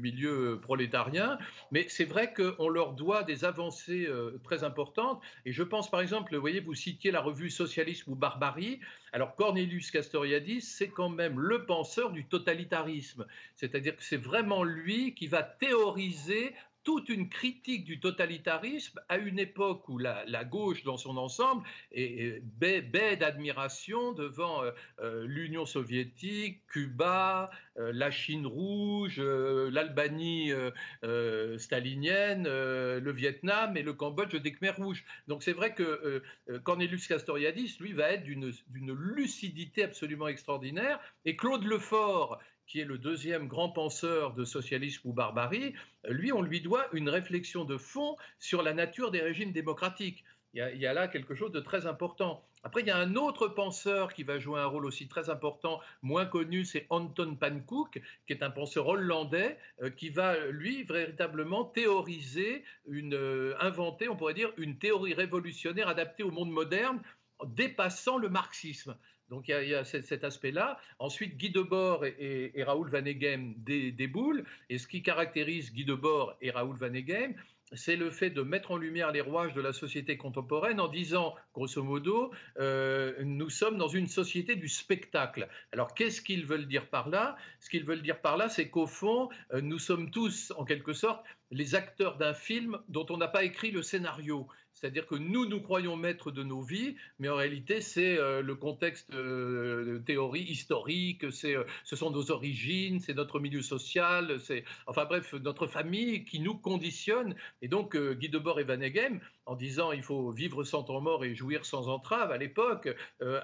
milieu 0.01 0.61
prolétarien, 0.63 1.39
mais 1.73 1.87
c'est 1.89 2.05
vrai 2.05 2.33
qu'on 2.33 2.69
leur 2.69 2.93
doit 2.93 3.25
des 3.25 3.45
avancées 3.45 4.07
euh, 4.07 4.39
très 4.45 4.63
importantes. 4.63 5.21
Et 5.45 5.53
je 5.53 5.63
pense 5.63 5.91
par 5.91 6.01
exemple, 6.01 6.35
vous 6.35 6.41
voyez, 6.41 6.61
vous 6.61 6.75
citiez 6.75 7.11
la 7.11 7.21
revue 7.21 7.51
Socialisme 7.51 8.13
ou 8.13 8.15
Barbarie. 8.15 8.81
Alors 9.13 9.35
Cornelius 9.35 9.91
Castoriadis, 9.91 10.63
c'est 10.63 10.89
quand 10.89 11.09
même 11.09 11.41
le 11.41 11.67
penseur 11.67 12.13
du 12.13 12.25
totalitarisme. 12.27 13.27
C'est-à-dire 13.57 13.97
que 13.97 14.05
c'est 14.05 14.17
vraiment 14.17 14.63
lui 14.63 15.15
qui 15.15 15.27
va 15.27 15.43
théoriser 15.43 16.55
toute 16.85 17.09
une 17.09 17.29
critique 17.29 17.85
du 17.85 18.01
totalitarisme 18.01 19.01
à 19.09 19.19
une 19.19 19.39
époque 19.39 19.89
où 19.89 19.99
la, 19.99 20.45
gauche 20.45 20.83
dans 20.83 20.97
son 20.97 21.17
ensemble 21.17 21.65
est, 21.93 22.43
baie, 22.43 23.17
d'admiration 23.17 24.13
devant 24.13 24.65
euh, 24.65 24.71
euh, 25.01 25.25
l'Union 25.27 25.67
soviétique, 25.67 26.67
Cuba, 26.67 27.51
euh, 27.79 27.93
la 27.95 28.11
Chine 28.11 28.47
rouge, 28.47 29.21
l'Albanie 29.21 30.53
stalinienne, 31.59 32.45
le 32.45 33.13
Vietnam 33.13 33.77
et 33.77 33.83
le 33.83 33.93
Cambodge 33.93 34.35
des 34.35 34.53
Khmers 34.53 34.77
rouges. 34.77 35.05
Donc 35.29 35.43
c'est 35.43 35.53
vrai 35.53 35.75
que 35.75 36.23
Cornelius 36.65 37.07
Castoriadis, 37.07 37.77
lui, 37.81 37.93
va 37.93 38.11
être 38.11 38.25
d'une 38.25 38.93
lucidité 38.93 39.85
absolument 39.85 40.29
extraordinaire. 40.29 40.99
Et 41.25 41.37
Claude 41.37 41.65
Lefort, 41.65 42.39
qui 42.67 42.81
est 42.81 42.85
le 42.85 42.99
deuxième 42.99 43.49
grand 43.49 43.71
penseur 43.71 44.35
de 44.35 44.45
socialisme 44.45 45.09
ou 45.09 45.13
barbarie, 45.13 45.75
lui, 46.09 46.33
on 46.33 46.43
lui 46.43 46.61
doit 46.61 46.87
une 46.93 47.09
réflexion 47.09 47.65
de 47.65 47.77
fond 47.77 48.17
sur 48.39 48.63
la 48.63 48.75
nature 48.75 49.11
des 49.11 49.21
régimes 49.21 49.53
démocratiques. 49.53 50.25
Il 50.55 50.61
y, 50.61 50.87
a, 50.87 50.93
là 50.93 51.09
quelque 51.09 51.35
chose 51.35 51.51
de 51.51 51.61
très 51.61 51.87
important. 51.87 52.45
Après, 52.63 52.83
il 52.83 52.87
y 52.87 52.91
a 52.91 52.99
un 52.99 53.17
autre 53.17 53.49
penseur 53.49 54.13
qui 54.13 54.23
va 54.23 54.39
jouer 54.39 54.61
un 54.61 54.67
rôle 54.67 54.85
aussi 54.85 55.09
très 55.09 55.31
important, 55.31 55.81
moins 56.03 56.27
connu, 56.27 56.67
c'est 56.67 56.87
Anton 56.91 57.37
Pankouk, 57.37 58.03
qui 58.27 58.33
est 58.35 58.43
un 58.43 58.51
penseur 58.51 58.87
hollandais, 58.87 59.59
euh, 59.81 59.89
qui 59.89 60.11
va, 60.11 60.37
lui, 60.49 60.85
véritablement 60.85 61.65
théoriser, 61.65 62.65
une, 62.87 63.15
euh, 63.15 63.55
inventer, 63.61 64.11
on 64.11 64.17
pourrait 64.17 64.35
dire, 64.35 64.53
une 64.59 64.77
théorie 64.77 65.15
révolutionnaire 65.15 65.89
adaptée 65.89 66.23
au 66.23 66.31
monde 66.31 66.51
moderne 66.51 67.01
dépassant 67.47 68.19
le 68.19 68.29
marxisme. 68.29 68.95
Donc 69.33 69.49
il 69.49 69.67
y 69.67 69.75
a, 69.75 69.83
cet, 69.83 70.25
aspect-là. 70.25 70.79
Ensuite, 70.99 71.39
Guy 71.39 71.49
Debord 71.49 72.05
et, 72.05 72.53
et, 72.55 72.63
Raoul 72.65 72.91
Vaneigem 72.91 73.55
déboulent. 73.57 74.45
Et 74.69 74.77
ce 74.77 74.87
qui 74.87 75.03
caractérise 75.03 75.73
Guy 75.73 75.87
Debord 75.87 76.37
et 76.43 76.51
Raoul 76.51 76.77
Vaneigem, 76.77 77.35
c'est 77.75 77.97
le 77.97 78.11
fait 78.11 78.29
de 78.31 78.43
mettre 78.43 78.73
en 78.73 78.77
lumière 78.77 79.13
les 79.13 79.21
rouages 79.21 79.55
de 79.55 79.61
la 79.61 79.73
société 79.73 80.17
contemporaine 80.17 80.81
en 80.81 80.89
disant, 80.89 81.35
grosso 81.55 81.83
modo, 81.83 82.31
euh, 82.59 83.15
nous 83.25 83.49
sommes 83.49 83.79
dans 83.79 83.89
une 83.89 84.07
société 84.07 84.55
du 84.55 84.69
spectacle. 84.69 85.49
Alors 85.73 85.95
qu'est-ce 85.95 86.21
qu'ils 86.21 86.45
veulent 86.45 86.69
dire 86.69 86.89
par 86.89 87.09
là? 87.09 87.37
Ce 87.61 87.71
qu'ils 87.71 87.85
veulent 87.85 88.03
dire 88.03 88.21
par 88.21 88.37
là, 88.37 88.49
c'est 88.49 88.69
qu'au 88.69 88.87
fond, 88.87 89.31
euh, 89.55 89.61
nous 89.63 89.79
sommes 89.79 90.11
tous, 90.11 90.53
en 90.57 90.65
quelque 90.65 90.93
sorte, 90.93 91.25
les 91.51 91.75
acteurs 91.75 92.19
d'un 92.19 92.35
film 92.35 92.79
dont 92.89 93.07
on 93.11 93.17
n'a 93.17 93.29
pas 93.29 93.45
écrit 93.45 93.71
le 93.71 93.83
scénario. 93.83 94.47
C'est-à-dire 94.75 95.07
que 95.07 95.15
nous, 95.15 95.47
nous 95.47 95.61
croyons 95.61 95.97
maîtres 95.97 96.31
de 96.31 96.43
nos 96.43 96.63
vies, 96.63 96.97
mais 97.19 97.29
en 97.29 97.37
réalité, 97.37 97.81
c'est 97.81 98.19
euh, 98.19 98.43
le 98.43 98.55
contexte 98.55 99.13
euh, 99.15 100.01
théorie 100.01 100.43
historique, 100.43 101.25
euh, 101.25 101.65
ce 101.85 101.97
sont 101.97 102.11
nos 102.11 102.31
origines, 102.31 102.99
c'est 103.01 103.15
notre 103.15 103.39
milieu 103.39 103.63
social, 103.63 104.41
c'est, 104.41 104.65
enfin 104.87 105.05
bref, 105.05 105.35
notre 105.35 105.67
famille 105.67 106.25
qui 106.25 106.41
nous 106.41 106.57
conditionne. 106.57 107.35
Et 107.61 107.69
donc, 107.69 107.97
Guy 107.97 108.29
Debord 108.29 108.61
et 108.61 108.65
Van 108.65 108.81
Eghem, 108.81 109.21
en 109.47 109.57
disant 109.57 109.93
il 109.93 110.03
faut 110.03 110.31
vivre 110.31 110.65
sans 110.65 110.83
temps 110.83 111.01
mort 111.01 111.25
et 111.25 111.35
jouir 111.35 111.65
sans 111.65 111.89
entrave 111.89 112.31
à 112.33 112.39
l'époque, 112.39 112.89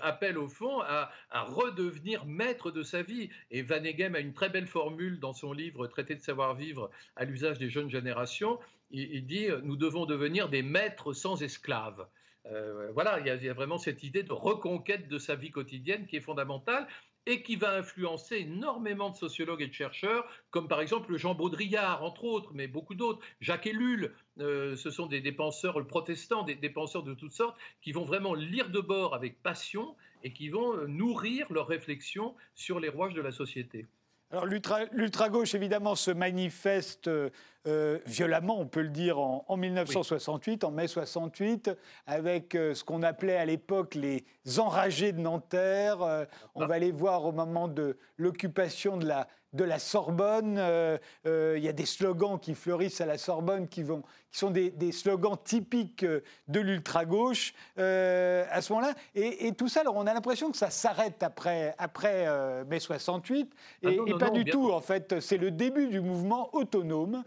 appellent 0.03 0.39
au 0.39 0.49
fond 0.49 0.81
à, 0.81 1.11
à, 1.31 1.43
redevenir 1.43 2.25
maître 2.25 2.71
de 2.71 2.83
sa 2.83 3.03
vie. 3.03 3.31
Et 3.51 3.63
Van 3.63 3.83
Eghem 3.83 4.15
a 4.15 4.21
une 4.21 4.33
très 4.33 4.49
belle 4.49 4.67
formule 4.67 5.19
dans 5.19 5.33
son 5.33 5.53
livre 5.53 5.87
Traité 5.87 6.15
de 6.15 6.21
savoir-vivre 6.21 6.91
à 7.17 7.25
l'usage 7.25 7.59
des 7.59 7.69
jeunes 7.69 7.91
générations 7.91 8.59
il, 8.91 9.27
dit 9.27 9.49
nous 9.63 9.77
devons 9.77 10.07
devenir 10.07 10.49
des 10.49 10.63
maîtres 10.63 11.13
sans 11.13 11.43
esclaves. 11.43 12.07
Euh, 12.47 12.91
voilà, 12.93 13.21
il 13.21 13.27
y, 13.27 13.49
a, 13.49 13.55
vraiment 13.55 13.79
cette 13.79 14.03
idée 14.03 14.23
de 14.23 14.33
reconquête 14.33 15.09
de 15.09 15.19
sa 15.19 15.35
vie 15.35 15.51
quotidienne 15.51 16.07
qui 16.07 16.17
est 16.17 16.21
fondamentale 16.21 16.87
et 17.27 17.43
qui 17.43 17.57
va 17.57 17.77
influencer 17.77 18.37
énormément 18.37 19.11
de 19.11 19.17
sociologues 19.17 19.61
et 19.61 19.67
de 19.67 19.75
chercheurs, 19.75 20.27
comme 20.51 20.67
par 20.67 20.81
exemple 20.81 21.15
Jean 21.19 21.35
Baudrillard, 21.35 22.03
entre 22.03 22.25
autres, 22.25 22.53
mais 22.55 22.69
beaucoup 22.69 22.95
d'autres, 22.95 23.21
Jacques 23.43 23.67
Ellul, 23.67 24.15
euh, 24.41 24.77
ce 24.77 24.91
sont 24.91 25.07
des, 25.07 25.21
penseurs 25.33 25.87
protestants, 25.87 26.43
des, 26.43 26.55
des, 26.55 26.71
penseurs 26.71 27.03
de 27.03 27.13
toutes 27.13 27.33
sortes, 27.33 27.59
qui 27.83 27.93
vont 27.93 28.05
vraiment 28.05 28.33
lire 28.33 28.71
de 28.71 28.81
bord 28.81 29.15
avec 29.15 29.43
passion 29.43 29.95
et 30.23 30.33
qui 30.33 30.49
vont 30.49 30.75
euh, 30.75 30.87
nourrir 30.87 31.53
leurs 31.53 31.67
réflexions 31.67 32.35
sur 32.55 32.81
les 32.81 32.89
rouages 32.89 33.15
de 33.15 33.21
la 33.21 33.33
société. 33.33 33.87
Alors 34.31 34.47
l'ultra-gauche, 34.47 35.55
évidemment, 35.55 35.95
se 35.95 36.11
manifeste 36.11 37.11
euh, 37.69 37.99
violemment, 38.07 38.59
on 38.59 38.67
peut 38.67 38.81
le 38.81 38.89
dire, 38.89 39.19
en, 39.19 39.57
1968, 39.57 40.65
en 40.65 40.71
mai 40.71 40.89
68, 40.89 41.71
avec 42.07 42.55
euh, 42.55 42.73
ce 42.73 42.83
qu'on 42.83 43.03
appelait 43.03 43.37
à 43.37 43.45
l'époque 43.45 43.95
les 43.95 44.25
enragés 44.59 45.13
de 45.13 45.21
Nanterre. 45.21 46.01
Euh, 46.01 46.25
on 46.55 46.65
va 46.65 46.79
les 46.79 46.93
voir 46.93 47.27
au 47.27 47.33
moment 47.33 47.69
de 47.69 47.99
l'occupation 48.17 48.97
de 48.97 49.07
la, 49.07 49.29
de 49.53 49.65
la 49.65 49.79
Sorbonne. 49.79 50.55
Il 51.27 51.63
y 51.63 51.69
a 51.69 51.73
des 51.73 51.85
slogans 51.85 52.39
qui 52.41 52.55
fleurissent 52.55 53.03
à 53.03 53.07
la 53.07 53.19
Sorbonne 53.19 53.69
qui, 53.69 53.83
vont, 53.83 54.01
qui 54.33 54.39
sont 54.39 54.51
des, 54.51 54.93
slogans 54.93 55.37
typiques 55.43 56.05
de 56.05 56.61
l'ultra-gauche 56.61 57.53
à 57.77 58.61
ce 58.63 58.73
moment-là. 58.73 58.95
Et, 59.15 59.53
tout 59.53 59.69
ça, 59.69 59.81
alors 59.81 59.97
on 59.97 60.07
a 60.07 60.15
l'impression 60.15 60.51
que 60.51 60.57
ça 60.57 60.71
s'arrête 60.71 61.23
après, 61.23 61.75
après 61.79 62.27
mai 62.65 62.81
68. 62.81 63.53
Et, 63.83 63.87
ah 63.87 63.91
et 64.07 64.19
pas 64.19 64.31
du 64.31 64.45
tout, 64.45 64.71
en 64.71 64.81
fait. 64.81 65.21
C'est 65.21 65.39
le 65.39 65.51
début 65.51 65.89
du 65.89 66.01
mouvement 66.01 66.51
autonome 66.55 67.25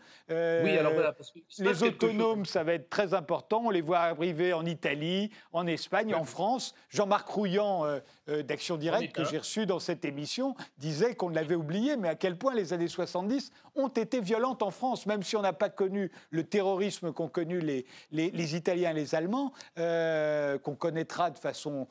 oui, 0.64 0.78
alors 0.78 0.94
voilà. 0.94 1.14
Parce 1.14 1.32
que 1.32 1.40
les 1.60 1.84
autonomes, 1.84 2.46
ça 2.46 2.64
va 2.64 2.74
être 2.74 2.90
très 2.90 3.14
important. 3.14 3.64
On 3.66 3.70
les 3.70 3.82
voit 3.82 4.00
arriver 4.00 4.54
en 4.54 4.66
Italie, 4.66 5.32
en 5.54 5.68
Espagne, 5.68 6.14
en 6.16 6.24
France. 6.24 6.74
Jean-Marc 6.90 7.28
Rouillant 7.28 7.86
euh, 7.86 8.00
euh, 8.30 8.44
d'Action 8.44 8.78
Directe, 8.78 9.14
que 9.14 9.26
j'ai 9.26 9.38
reçu 9.38 9.66
dans 9.66 9.80
cette 9.80 10.06
émission, 10.06 10.56
disait 10.78 11.16
qu'on 11.16 11.30
l'avait 11.30 11.56
oublié, 11.56 11.98
mais 11.98 12.10
à 12.10 12.16
quel 12.16 12.38
point 12.38 12.54
les 12.54 12.74
années 12.74 12.88
70 12.88 13.52
ont 13.76 13.88
été 13.88 14.22
violentes 14.22 14.64
en 14.64 14.72
France, 14.72 15.06
même 15.06 15.24
si 15.24 15.36
on 15.36 15.42
n'a 15.42 15.54
pas 15.54 15.70
connu 15.70 16.12
le 16.30 16.44
terrorisme 16.44 17.14
qu'ont 17.14 17.30
connu 17.30 17.60
les, 17.60 17.86
les, 18.12 18.56
Italiens 18.56 18.92
et 18.92 18.94
les 18.94 19.16
Allemands, 19.16 19.54
euh, 19.80 20.58
qu'on 20.60 20.76
connaîtra 20.76 21.32
de 21.32 21.38
façon 21.38 21.88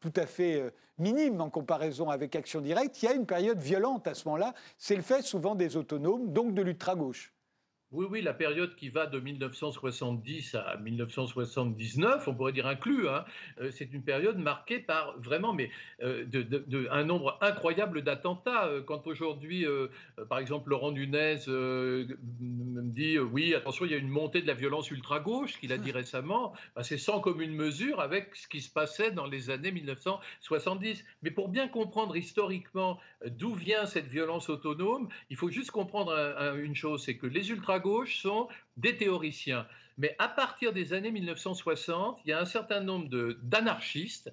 tout 0.00 0.12
à 0.16 0.26
fait 0.26 0.72
minime 0.98 1.40
en 1.40 1.50
comparaison 1.50 2.08
avec 2.08 2.36
Action 2.36 2.60
Directe. 2.60 3.02
Il 3.02 3.06
y 3.06 3.08
a 3.08 3.14
une 3.14 3.26
période 3.26 3.60
violente 3.60 4.06
à 4.06 4.14
ce 4.14 4.26
moment-là. 4.28 4.54
C'est 4.78 4.96
le 4.96 5.02
fait 5.02 5.22
souvent 5.22 5.54
des 5.54 5.76
autonomes, 5.76 6.32
donc 6.32 6.54
de 6.54 6.62
l'ultra-gauche. 6.62 7.33
Oui, 7.94 8.06
oui, 8.10 8.22
la 8.22 8.34
période 8.34 8.74
qui 8.74 8.88
va 8.88 9.06
de 9.06 9.20
1970 9.20 10.56
à 10.56 10.76
1979, 10.78 12.26
on 12.26 12.34
pourrait 12.34 12.50
dire 12.50 12.66
inclus, 12.66 13.08
hein, 13.08 13.24
euh, 13.60 13.70
c'est 13.70 13.92
une 13.92 14.02
période 14.02 14.36
marquée 14.36 14.80
par 14.80 15.16
vraiment 15.20 15.52
mais, 15.52 15.70
euh, 16.02 16.24
de, 16.24 16.88
un 16.90 17.04
nombre 17.04 17.38
incroyable 17.40 18.02
d'attentats. 18.02 18.66
Euh, 18.66 18.82
quand 18.82 19.06
aujourd'hui, 19.06 19.64
par 20.28 20.40
exemple, 20.40 20.70
Laurent 20.70 20.90
Nunez 20.90 21.36
dit 22.40 23.16
oui, 23.20 23.54
attention, 23.54 23.84
il 23.84 23.92
y 23.92 23.94
a 23.94 23.98
une 23.98 24.08
montée 24.08 24.42
de 24.42 24.48
la 24.48 24.54
violence 24.54 24.90
ultra-gauche, 24.90 25.60
qu'il 25.60 25.72
a 25.72 25.78
dit 25.78 25.92
récemment, 25.92 26.52
bah, 26.74 26.82
c'est 26.82 26.98
sans 26.98 27.20
commune 27.20 27.54
mesure 27.54 28.00
avec 28.00 28.34
ce 28.34 28.48
qui 28.48 28.60
se 28.60 28.72
passait 28.72 29.12
dans 29.12 29.26
les 29.26 29.50
années 29.50 29.70
1970. 29.70 31.04
Mais 31.22 31.30
pour 31.30 31.48
bien 31.48 31.68
comprendre 31.68 32.16
historiquement 32.16 32.98
d'où 33.24 33.54
vient 33.54 33.86
cette 33.86 34.08
violence 34.08 34.48
autonome, 34.48 35.08
il 35.30 35.36
faut 35.36 35.48
juste 35.48 35.70
comprendre 35.70 36.12
une 36.56 36.74
chose, 36.74 37.04
c'est 37.04 37.16
que 37.16 37.28
les 37.28 37.50
ultra 37.50 37.78
gauche 37.84 38.16
sont 38.22 38.48
des 38.78 38.96
théoriciens. 38.96 39.66
Mais 39.98 40.16
à 40.18 40.26
partir 40.26 40.72
des 40.72 40.92
années 40.94 41.12
1960, 41.12 42.20
il 42.24 42.30
y 42.30 42.32
a 42.32 42.40
un 42.40 42.46
certain 42.46 42.80
nombre 42.80 43.08
d'anarchistes 43.42 44.32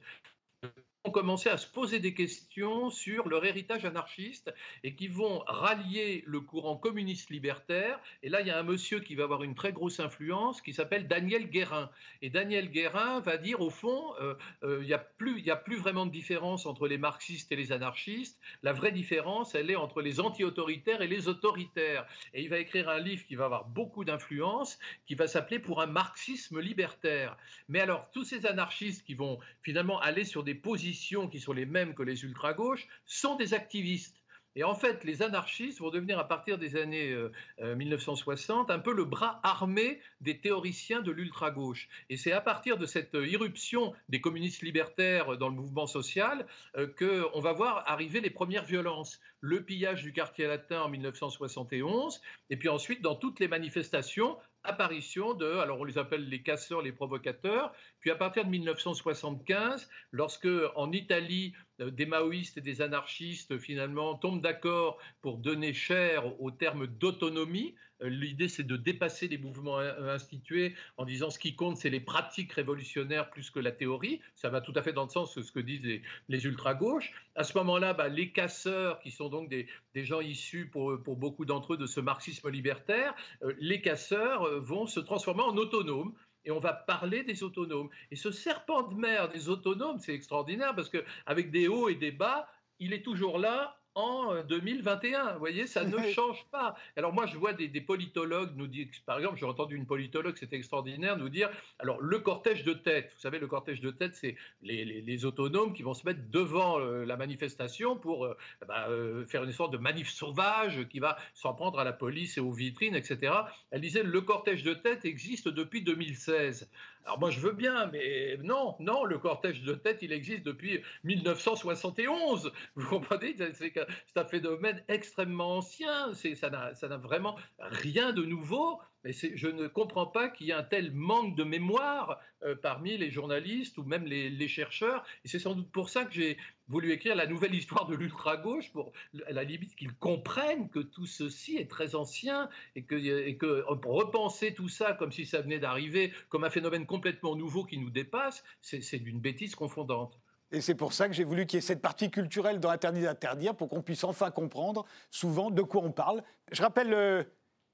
ont 1.04 1.12
commencé 1.12 1.50
à 1.50 1.58
se 1.58 1.68
poser 1.68 2.00
des 2.00 2.14
questions 2.14 2.92
sur 2.92 3.28
leur 3.28 3.44
héritage 3.44 3.86
anarchiste 3.86 4.54
et 4.84 4.94
qui 4.94 5.08
vont 5.08 5.40
rallier 5.48 6.24
le 6.28 6.42
courant 6.42 6.78
communiste 6.78 7.32
libertaire. 7.32 8.00
Et 8.22 8.30
là, 8.30 8.42
il 8.42 8.48
y 8.48 8.52
a 8.52 8.60
un 8.60 8.64
monsieur 8.64 9.00
qui 9.00 9.16
va 9.16 9.24
avoir 9.24 9.44
une 9.44 9.56
très 9.56 9.74
grosse 9.74 10.00
influence 10.00 10.62
qui 10.62 10.74
s'appelle 10.74 11.08
Daniel 11.08 11.50
Guérin. 11.50 11.90
Et 12.22 12.30
Daniel 12.30 12.70
Guérin 12.70 13.20
va 13.20 13.38
dire, 13.38 13.62
au 13.62 13.72
fond, 13.72 14.14
euh, 14.22 14.36
euh, 14.64 14.80
il 14.82 14.88
n'y 14.88 14.94
a, 14.94 15.54
a 15.54 15.56
plus 15.56 15.78
vraiment 15.78 16.06
de 16.06 16.12
différence 16.12 16.68
entre 16.68 16.88
les 16.88 17.00
marxistes 17.00 17.52
et 17.52 17.56
les 17.56 17.72
anarchistes. 17.72 18.40
La 18.62 18.74
vraie 18.74 18.92
différence, 18.92 19.56
elle 19.56 19.72
est 19.72 19.76
entre 19.76 20.02
les 20.02 20.20
anti-autoritaires 20.20 21.02
et 21.02 21.08
les 21.08 21.28
autoritaires. 21.28 22.06
Et 22.36 22.44
il 22.44 22.50
va 22.50 22.60
écrire 22.60 22.90
un 22.90 23.00
livre 23.00 23.26
qui 23.26 23.36
va 23.36 23.46
avoir 23.46 23.66
beaucoup 23.66 24.06
d'influence, 24.06 24.78
qui 25.08 25.16
va 25.16 25.28
s'appeler 25.28 25.60
Pour 25.60 25.82
un 25.82 25.88
marxisme 25.88 26.60
libertaire. 26.60 27.38
Mais 27.70 27.80
alors, 27.80 28.10
tous 28.12 28.24
ces 28.24 28.46
anarchistes 28.46 29.04
qui 29.04 29.16
vont 29.16 29.40
finalement 29.64 30.00
aller 30.00 30.24
sur 30.24 30.44
des 30.44 30.54
positions 30.56 30.91
qui 31.30 31.40
sont 31.40 31.54
les 31.54 31.66
mêmes 31.66 31.94
que 31.94 32.04
les 32.04 32.24
ultra-gauches 32.24 32.88
sont 33.06 33.36
des 33.36 33.54
activistes. 33.54 34.22
Et 34.56 34.64
en 34.64 34.76
fait, 34.76 35.06
les 35.06 35.22
anarchistes 35.22 35.80
vont 35.80 35.92
devenir 35.92 36.20
à 36.20 36.28
partir 36.28 36.58
des 36.58 36.76
années 36.76 37.16
1960 37.60 38.70
euh, 38.70 38.74
euh, 38.74 38.76
un 38.76 38.80
peu 38.80 38.94
le 38.94 39.06
bras 39.06 39.40
armé 39.44 40.02
des 40.20 40.40
théoriciens 40.40 41.02
de 41.02 41.12
l'ultra-gauche. 41.12 41.88
Et 42.10 42.18
c'est 42.18 42.34
à 42.34 42.42
partir 42.42 42.78
de 42.78 42.86
cette 42.86 43.14
irruption 43.14 43.94
des 44.10 44.20
communistes 44.20 44.62
libertaires 44.62 45.38
dans 45.38 45.48
le 45.48 45.56
mouvement 45.56 45.88
social 45.88 46.46
euh, 46.76 46.88
qu'on 46.88 47.40
va 47.40 47.54
voir 47.54 47.84
arriver 47.88 48.20
les 48.20 48.30
premières 48.30 48.66
violences. 48.66 49.22
Le 49.40 49.64
pillage 49.64 50.04
du 50.04 50.12
quartier 50.12 50.48
latin 50.48 50.82
en 50.82 50.90
1971, 50.90 52.22
et 52.50 52.58
puis 52.58 52.68
ensuite 52.68 53.02
dans 53.02 53.16
toutes 53.16 53.40
les 53.40 53.48
manifestations 53.48 54.38
apparition 54.64 55.34
de, 55.34 55.46
alors 55.46 55.80
on 55.80 55.84
les 55.84 55.98
appelle 55.98 56.28
les 56.30 56.42
casseurs, 56.42 56.82
les 56.82 56.92
provocateurs, 56.92 57.74
puis 58.00 58.12
à 58.12 58.16
partir 58.16 58.46
de 58.46 58.50
1975, 58.50 59.90
lorsque 60.12 60.48
en 60.76 60.92
Italie, 60.92 61.54
euh, 61.80 61.92
des 61.92 62.06
maoïstes 62.06 62.58
et 62.58 62.62
des 62.62 62.82
anarchistes 62.82 63.58
finalement 63.58 64.16
tombent 64.16 64.42
d'accord 64.42 64.98
pour 65.22 65.38
donner 65.38 65.74
cher 65.74 66.40
au 66.42 66.52
terme 66.52 66.88
d'autonomie, 66.88 67.76
l'idée 68.02 68.48
c'est 68.48 68.64
de 68.64 68.78
dépasser 68.78 69.28
les 69.28 69.38
mouvements 69.38 69.78
institués 69.80 70.74
en 70.98 71.06
disant 71.06 71.30
ce 71.30 71.40
qui 71.40 71.56
compte 71.56 71.78
c'est 71.78 71.90
les 71.90 72.00
pratiques 72.00 72.54
révolutionnaires 72.54 73.30
plus 73.30 73.50
que 73.50 73.60
la 73.60 73.72
théorie, 73.72 74.22
ça 74.36 74.50
va 74.50 74.62
tout 74.62 74.74
à 74.76 74.82
fait 74.82 74.94
dans 74.94 75.04
le 75.04 75.10
sens 75.10 75.36
de 75.36 75.42
ce 75.42 75.52
que 75.52 75.60
disent 75.60 76.02
les, 76.28 76.46
ultra-gauches. 76.46 77.14
À 77.36 77.44
ce 77.44 77.58
moment-là, 77.60 77.94
bah, 77.94 78.08
les 78.08 78.32
casseurs, 78.32 79.00
qui 79.00 79.12
sont 79.12 79.30
donc 79.30 79.50
des, 79.50 79.68
gens 79.96 80.22
issus 80.22 80.68
pour, 80.72 80.98
beaucoup 80.98 81.46
d'entre 81.46 81.74
eux 81.74 81.78
de 81.78 81.86
ce 81.86 82.00
marxisme 82.00 82.50
libertaire, 82.50 83.14
euh, 83.44 83.54
les 83.60 83.82
casseurs 83.82 84.60
vont 84.62 84.88
se 84.88 85.00
transformer 85.00 85.44
en 85.44 85.56
autonomes 85.58 86.14
et 86.46 86.52
on 86.52 86.60
va 86.60 86.74
parler 86.74 87.24
des 87.24 87.44
autonomes. 87.44 87.90
Et 88.10 88.16
ce 88.16 88.32
serpent 88.32 88.84
de 88.84 88.96
mer 88.96 89.30
des 89.30 89.50
autonomes, 89.50 90.00
c'est 90.00 90.14
extraordinaire 90.14 90.76
parce 90.76 90.90
qu'avec 90.90 91.52
des 91.52 91.68
hauts 91.68 91.90
et 91.90 91.96
des 91.96 92.12
bas, 92.12 92.48
il 92.80 92.94
est 92.94 93.04
toujours 93.04 93.38
là 93.38 93.81
en 93.96 94.44
2021. 94.44 95.34
Vous 95.34 95.40
voyez, 95.40 95.68
ça 95.68 95.84
ne 95.84 95.98
change 96.14 96.46
pas. 96.52 96.76
Alors 96.96 97.14
moi, 97.14 97.26
je 97.26 97.38
vois 97.38 97.54
des, 97.54 97.70
politologues 97.82 98.56
nous 98.56 98.68
dire, 98.68 98.88
par 99.06 99.18
exemple, 99.18 99.38
j'ai 99.38 99.46
entendu 99.46 99.76
une 99.76 99.86
politologue, 99.86 100.38
c'était 100.38 100.56
extraordinaire, 100.56 101.18
nous 101.18 101.30
dire, 101.30 101.50
alors 101.80 102.00
le 102.02 102.20
cortège 102.20 102.64
de 102.64 102.74
tête, 102.74 103.12
vous 103.16 103.22
savez, 103.22 103.40
le 103.40 103.48
cortège 103.48 103.82
de 103.82 103.92
tête, 103.92 104.16
c'est 104.16 104.36
les, 104.62 105.26
autonomes 105.26 105.74
qui 105.74 105.84
vont 105.84 105.94
se 105.94 106.06
mettre 106.06 106.22
devant 106.32 106.80
euh, 106.80 107.06
la 107.06 107.16
manifestation 107.16 107.96
pour 107.96 108.26
euh, 108.26 108.36
bah, 108.68 108.88
euh, 108.90 109.26
faire 109.26 109.44
une 109.44 109.52
sorte 109.52 109.72
de 109.72 109.78
manif 109.78 110.10
sauvage 110.10 110.88
qui 110.88 111.00
va 111.00 111.18
s'en 111.34 111.54
prendre 111.54 111.80
à 111.80 111.84
la 111.84 111.94
police 111.94 112.38
et 112.38 112.42
aux 112.42 112.52
vitrines, 112.52 112.96
etc. 112.96 113.34
Elle 113.70 113.82
disait, 113.82 114.04
le 114.04 114.22
cortège 114.22 114.64
de 114.64 114.74
tête 114.74 115.06
existe 115.06 115.48
depuis 115.48 115.84
2016. 115.84 116.70
Alors 117.06 117.20
moi 117.20 117.32
je 117.32 117.40
veux 117.40 117.52
bien, 117.52 117.88
mais 117.88 118.38
non, 118.44 118.76
non, 118.80 119.06
le 119.06 119.18
cortège 119.18 119.64
de 119.64 119.74
tête, 119.74 120.00
il 120.02 120.12
existe 120.12 120.44
depuis 120.44 120.82
1971. 121.04 122.52
Vous 122.76 122.88
comprenez? 122.88 123.36
C'est 123.54 124.18
un 124.18 124.26
phénomène 124.26 124.84
extrêmement 124.88 125.58
ancien. 125.58 126.14
Ça 126.14 126.50
n'a 126.50 126.98
vraiment 126.98 127.36
rien 127.60 128.14
de 128.14 128.24
nouveau. 128.24 128.80
Mais 129.04 129.14
je 129.14 129.48
ne 129.48 129.68
comprends 129.68 130.06
pas 130.06 130.30
qu'il 130.30 130.48
y 130.48 130.52
ait 130.52 130.54
un 130.54 130.64
tel 130.64 130.92
manque 130.92 131.36
de 131.36 131.44
mémoire 131.44 132.20
euh, 132.44 132.56
parmi 132.56 132.98
les 132.98 133.10
journalistes 133.10 133.78
ou 133.80 133.84
même 133.84 134.06
les, 134.06 134.48
chercheurs. 134.48 135.04
Et 135.26 135.28
c'est 135.28 135.40
sans 135.40 135.56
doute 135.56 135.72
pour 135.72 135.90
ça 135.90 136.06
que 136.06 136.14
j'ai 136.14 136.38
voulu 136.72 136.92
écrire 136.92 137.16
la 137.16 137.28
nouvelle 137.28 137.54
histoire 137.54 137.86
de 137.86 137.96
l'ultra-gauche, 137.96 138.72
pour 138.72 138.92
à 139.28 139.32
la 139.32 139.44
limite 139.44 139.76
qu'ils 139.76 139.94
comprennent 139.94 140.70
que 140.70 140.80
tout 140.80 141.06
ceci 141.06 141.58
est 141.58 141.70
très 141.70 141.94
ancien 141.96 142.50
et 142.76 142.84
que, 142.84 143.32
que 143.34 143.64
repenser 143.68 144.54
tout 144.54 144.70
ça 144.70 144.94
comme 144.94 145.12
si 145.12 145.26
ça 145.26 145.42
venait 145.42 145.60
d'arriver, 145.60 146.14
comme 146.30 146.44
un 146.44 146.50
phénomène 146.50 146.86
complètement 146.86 147.36
nouveau 147.36 147.66
qui 147.66 147.78
nous 147.78 147.90
dépasse, 147.90 148.44
c'est 148.62 149.00
d'une 149.00 149.20
bêtise 149.20 149.56
confondante. 149.56 150.18
Et 150.54 150.60
c'est 150.60 150.76
pour 150.76 150.92
ça 150.92 151.08
que 151.08 151.14
j'ai 151.14 151.24
voulu 151.24 151.46
qu'il 151.46 151.58
y 151.58 151.60
ait 151.60 151.62
cette 151.62 151.82
partie 151.82 152.10
culturelle 152.10 152.60
dans 152.60 152.70
Interdit 152.70 153.04
d'interdire, 153.04 153.56
pour 153.56 153.70
qu'on 153.70 153.82
puisse 153.82 154.04
enfin 154.04 154.32
comprendre 154.32 154.86
souvent 155.10 155.50
de 155.50 155.62
quoi 155.62 155.82
on 155.82 155.92
parle. 155.92 156.24
Je 156.52 156.62
rappelle 156.62 156.94
euh, 156.94 157.24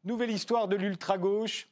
Nouvelle 0.03 0.31
histoire 0.31 0.67
de 0.67 0.75
l'ultra-gauche, 0.75 1.67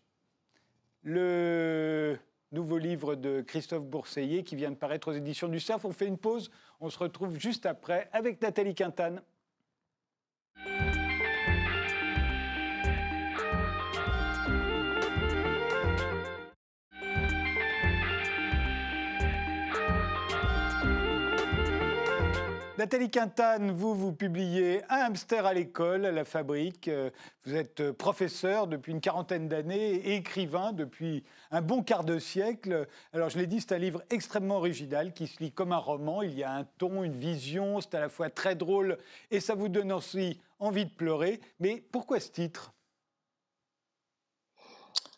le 1.04 2.18
nouveau 2.56 2.78
livre 2.78 3.16
de 3.16 3.42
Christophe 3.42 3.84
Bourseiller 3.84 4.44
qui 4.44 4.56
vient 4.56 4.72
de 4.72 4.76
paraître 4.76 5.10
aux 5.10 5.14
éditions 5.14 5.50
du 5.50 5.60
CERF. 5.60 5.84
On 5.84 5.92
fait 5.92 6.08
une 6.08 6.18
pause, 6.18 6.50
on 6.80 6.90
se 6.90 6.98
retrouve 6.98 7.38
juste 7.38 7.66
après 7.66 8.10
avec 8.14 8.42
Nathalie 8.42 8.74
Quintane. 8.74 9.22
Nathalie 22.86 23.10
Quintane, 23.10 23.72
vous, 23.72 23.96
vous 23.96 24.14
publiez 24.14 24.84
Un 24.90 25.08
hamster 25.08 25.48
à 25.48 25.56
l'école, 25.56 26.06
à 26.06 26.12
la 26.12 26.24
fabrique. 26.24 26.88
Euh, 26.88 27.10
vous 27.44 27.56
êtes 27.56 27.92
professeur 27.94 28.68
depuis 28.68 28.92
une 28.92 29.02
quarantaine 29.02 29.48
d'années 29.48 29.96
et 29.96 30.18
écrivain 30.18 30.72
depuis 30.72 31.24
un 31.50 31.64
bon 31.64 31.82
quart 31.82 32.04
de 32.04 32.20
siècle. 32.20 32.86
Alors, 33.12 33.30
je 33.30 33.40
l'ai 33.40 33.48
dit, 33.48 33.60
c'est 33.60 33.72
un 33.72 33.80
livre 33.80 34.04
extrêmement 34.12 34.58
original 34.58 35.14
qui 35.14 35.26
se 35.26 35.42
lit 35.42 35.52
comme 35.52 35.72
un 35.72 35.80
roman. 35.80 36.22
Il 36.22 36.36
y 36.36 36.44
a 36.44 36.54
un 36.54 36.64
ton, 36.64 37.04
une 37.04 37.18
vision, 37.18 37.82
c'est 37.82 37.96
à 37.96 38.00
la 38.02 38.10
fois 38.10 38.30
très 38.30 38.54
drôle 38.54 39.00
et 39.32 39.40
ça 39.40 39.56
vous 39.56 39.68
donne 39.68 39.92
aussi 39.92 40.40
envie 40.60 40.86
de 40.86 40.94
pleurer. 40.94 41.42
Mais 41.60 41.84
pourquoi 41.92 42.20
ce 42.20 42.30
titre? 42.30 42.72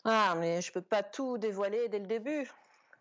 Ah, 0.05 0.35
mais 0.39 0.61
je 0.61 0.69
ne 0.69 0.73
peux 0.75 0.81
pas 0.81 1.03
tout 1.03 1.37
dévoiler 1.37 1.89
dès 1.89 1.99
le 1.99 2.07
début. 2.07 2.49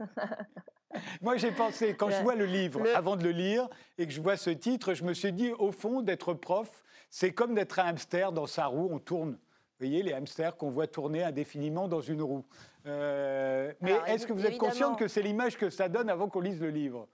Moi, 1.23 1.37
j'ai 1.37 1.53
pensé, 1.53 1.95
quand 1.95 2.11
je 2.11 2.23
vois 2.23 2.35
le 2.35 2.47
livre, 2.47 2.83
avant 2.95 3.17
de 3.17 3.25
le 3.25 3.31
lire, 3.31 3.69
et 3.99 4.07
que 4.07 4.13
je 4.13 4.21
vois 4.21 4.37
ce 4.37 4.51
titre, 4.51 4.95
je 4.95 5.05
me 5.05 5.15
suis 5.15 5.33
dit, 5.33 5.53
au 5.59 5.73
fond, 5.73 6.03
d'être 6.03 6.35
prof, 6.35 6.85
c'est 7.11 7.33
comme 7.33 7.55
d'être 7.55 7.79
un 7.79 7.87
hamster 7.87 8.33
dans 8.33 8.47
sa 8.47 8.67
roue, 8.67 8.89
on 8.91 8.99
tourne. 8.99 9.33
Vous 9.79 9.87
voyez, 9.87 10.03
les 10.03 10.15
hamsters 10.15 10.57
qu'on 10.57 10.71
voit 10.71 10.87
tourner 10.87 11.23
indéfiniment 11.23 11.87
dans 11.87 12.01
une 12.01 12.23
roue. 12.23 12.45
Euh, 12.87 13.73
mais 13.83 13.95
est-ce 14.07 14.27
que 14.27 14.33
vous 14.33 14.47
êtes 14.47 14.59
consciente 14.59 14.99
que 14.99 15.07
c'est 15.07 15.23
l'image 15.23 15.59
que 15.59 15.69
ça 15.69 15.89
donne 15.89 16.09
avant 16.09 16.29
qu'on 16.29 16.41
lise 16.41 16.61
le 16.61 16.71
livre? 16.71 17.09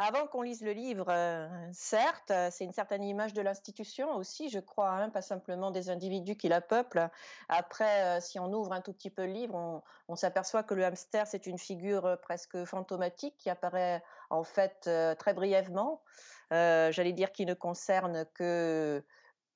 Avant 0.00 0.28
qu'on 0.28 0.42
lise 0.42 0.62
le 0.62 0.70
livre, 0.70 1.06
euh, 1.08 1.48
certes, 1.72 2.30
euh, 2.30 2.50
c'est 2.52 2.62
une 2.62 2.72
certaine 2.72 3.02
image 3.02 3.34
de 3.34 3.42
l'institution 3.42 4.14
aussi, 4.14 4.48
je 4.48 4.60
crois, 4.60 4.90
hein, 4.90 5.10
pas 5.10 5.22
simplement 5.22 5.72
des 5.72 5.90
individus 5.90 6.36
qui 6.36 6.48
la 6.48 6.60
peuplent. 6.60 7.10
Après, 7.48 8.04
euh, 8.04 8.20
si 8.20 8.38
on 8.38 8.52
ouvre 8.52 8.72
un 8.72 8.80
tout 8.80 8.92
petit 8.92 9.10
peu 9.10 9.26
le 9.26 9.32
livre, 9.32 9.82
on, 10.06 10.14
s'aperçoit 10.14 10.62
que 10.62 10.74
le 10.74 10.84
hamster, 10.84 11.26
c'est 11.26 11.46
une 11.46 11.58
figure 11.58 12.16
presque 12.22 12.64
fantomatique 12.64 13.36
qui 13.38 13.50
apparaît 13.50 14.02
en 14.30 14.44
fait 14.44 14.88
très 15.18 15.34
brièvement. 15.34 16.02
J'allais 16.50 17.12
dire 17.12 17.30
qui 17.30 17.44
ne 17.44 17.54
concerne 17.54 18.24
que 18.34 19.04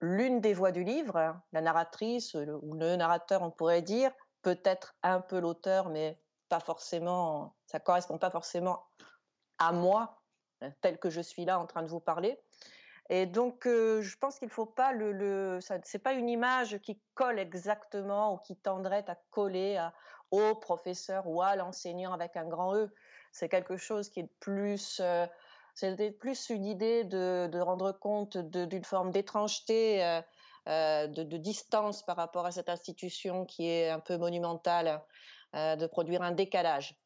l'une 0.00 0.40
des 0.40 0.54
voix 0.54 0.72
du 0.72 0.84
livre, 0.84 1.34
la 1.52 1.60
narratrice 1.60 2.34
ou 2.34 2.74
le 2.74 2.96
narrateur, 2.96 3.42
on 3.42 3.50
pourrait 3.50 3.82
dire, 3.82 4.12
peut-être 4.42 4.94
un 5.02 5.20
peu 5.20 5.40
l'auteur, 5.40 5.88
mais 5.88 6.20
pas 6.48 6.60
forcément, 6.60 7.54
ça 7.66 7.80
correspond 7.80 8.18
pas 8.18 8.30
forcément 8.30 8.84
à 9.58 9.72
moi 9.72 10.21
tel 10.80 10.98
que 10.98 11.10
je 11.10 11.20
suis 11.20 11.44
là 11.44 11.58
en 11.58 11.66
train 11.66 11.82
de 11.82 11.88
vous 11.88 12.00
parler. 12.00 12.38
Et 13.08 13.26
donc, 13.26 13.66
euh, 13.66 14.00
je 14.00 14.16
pense 14.16 14.38
qu'il 14.38 14.48
ne 14.48 14.52
faut 14.52 14.66
pas 14.66 14.92
le, 14.92 15.12
le 15.12 15.58
c'est 15.84 15.98
pas 15.98 16.12
une 16.12 16.28
image 16.28 16.78
qui 16.78 17.00
colle 17.14 17.38
exactement 17.38 18.34
ou 18.34 18.38
qui 18.38 18.56
tendrait 18.56 19.04
à 19.08 19.16
coller 19.30 19.86
au 20.30 20.54
professeur 20.54 21.26
ou 21.26 21.42
à 21.42 21.56
l'enseignant 21.56 22.12
avec 22.12 22.36
un 22.36 22.46
grand 22.46 22.74
E. 22.76 22.90
C'est 23.32 23.48
quelque 23.48 23.76
chose 23.76 24.08
qui 24.08 24.20
est 24.20 24.30
plus, 24.40 25.00
euh, 25.00 25.26
c'est 25.74 26.18
plus 26.18 26.48
une 26.50 26.64
idée 26.64 27.04
de, 27.04 27.58
rendre 27.60 27.92
compte 27.92 28.36
d'une 28.38 28.84
forme 28.84 29.10
d'étrangeté, 29.10 30.04
euh, 30.68 31.06
de, 31.06 31.22
de, 31.22 31.36
distance 31.36 32.02
par 32.02 32.16
rapport 32.16 32.46
à 32.46 32.52
cette 32.52 32.68
institution 32.68 33.44
qui 33.46 33.68
est 33.68 33.90
un 33.90 34.00
peu 34.00 34.16
monumentale, 34.16 35.02
de 35.54 35.86
produire 35.86 36.22
un 36.22 36.32
décalage. 36.32 36.96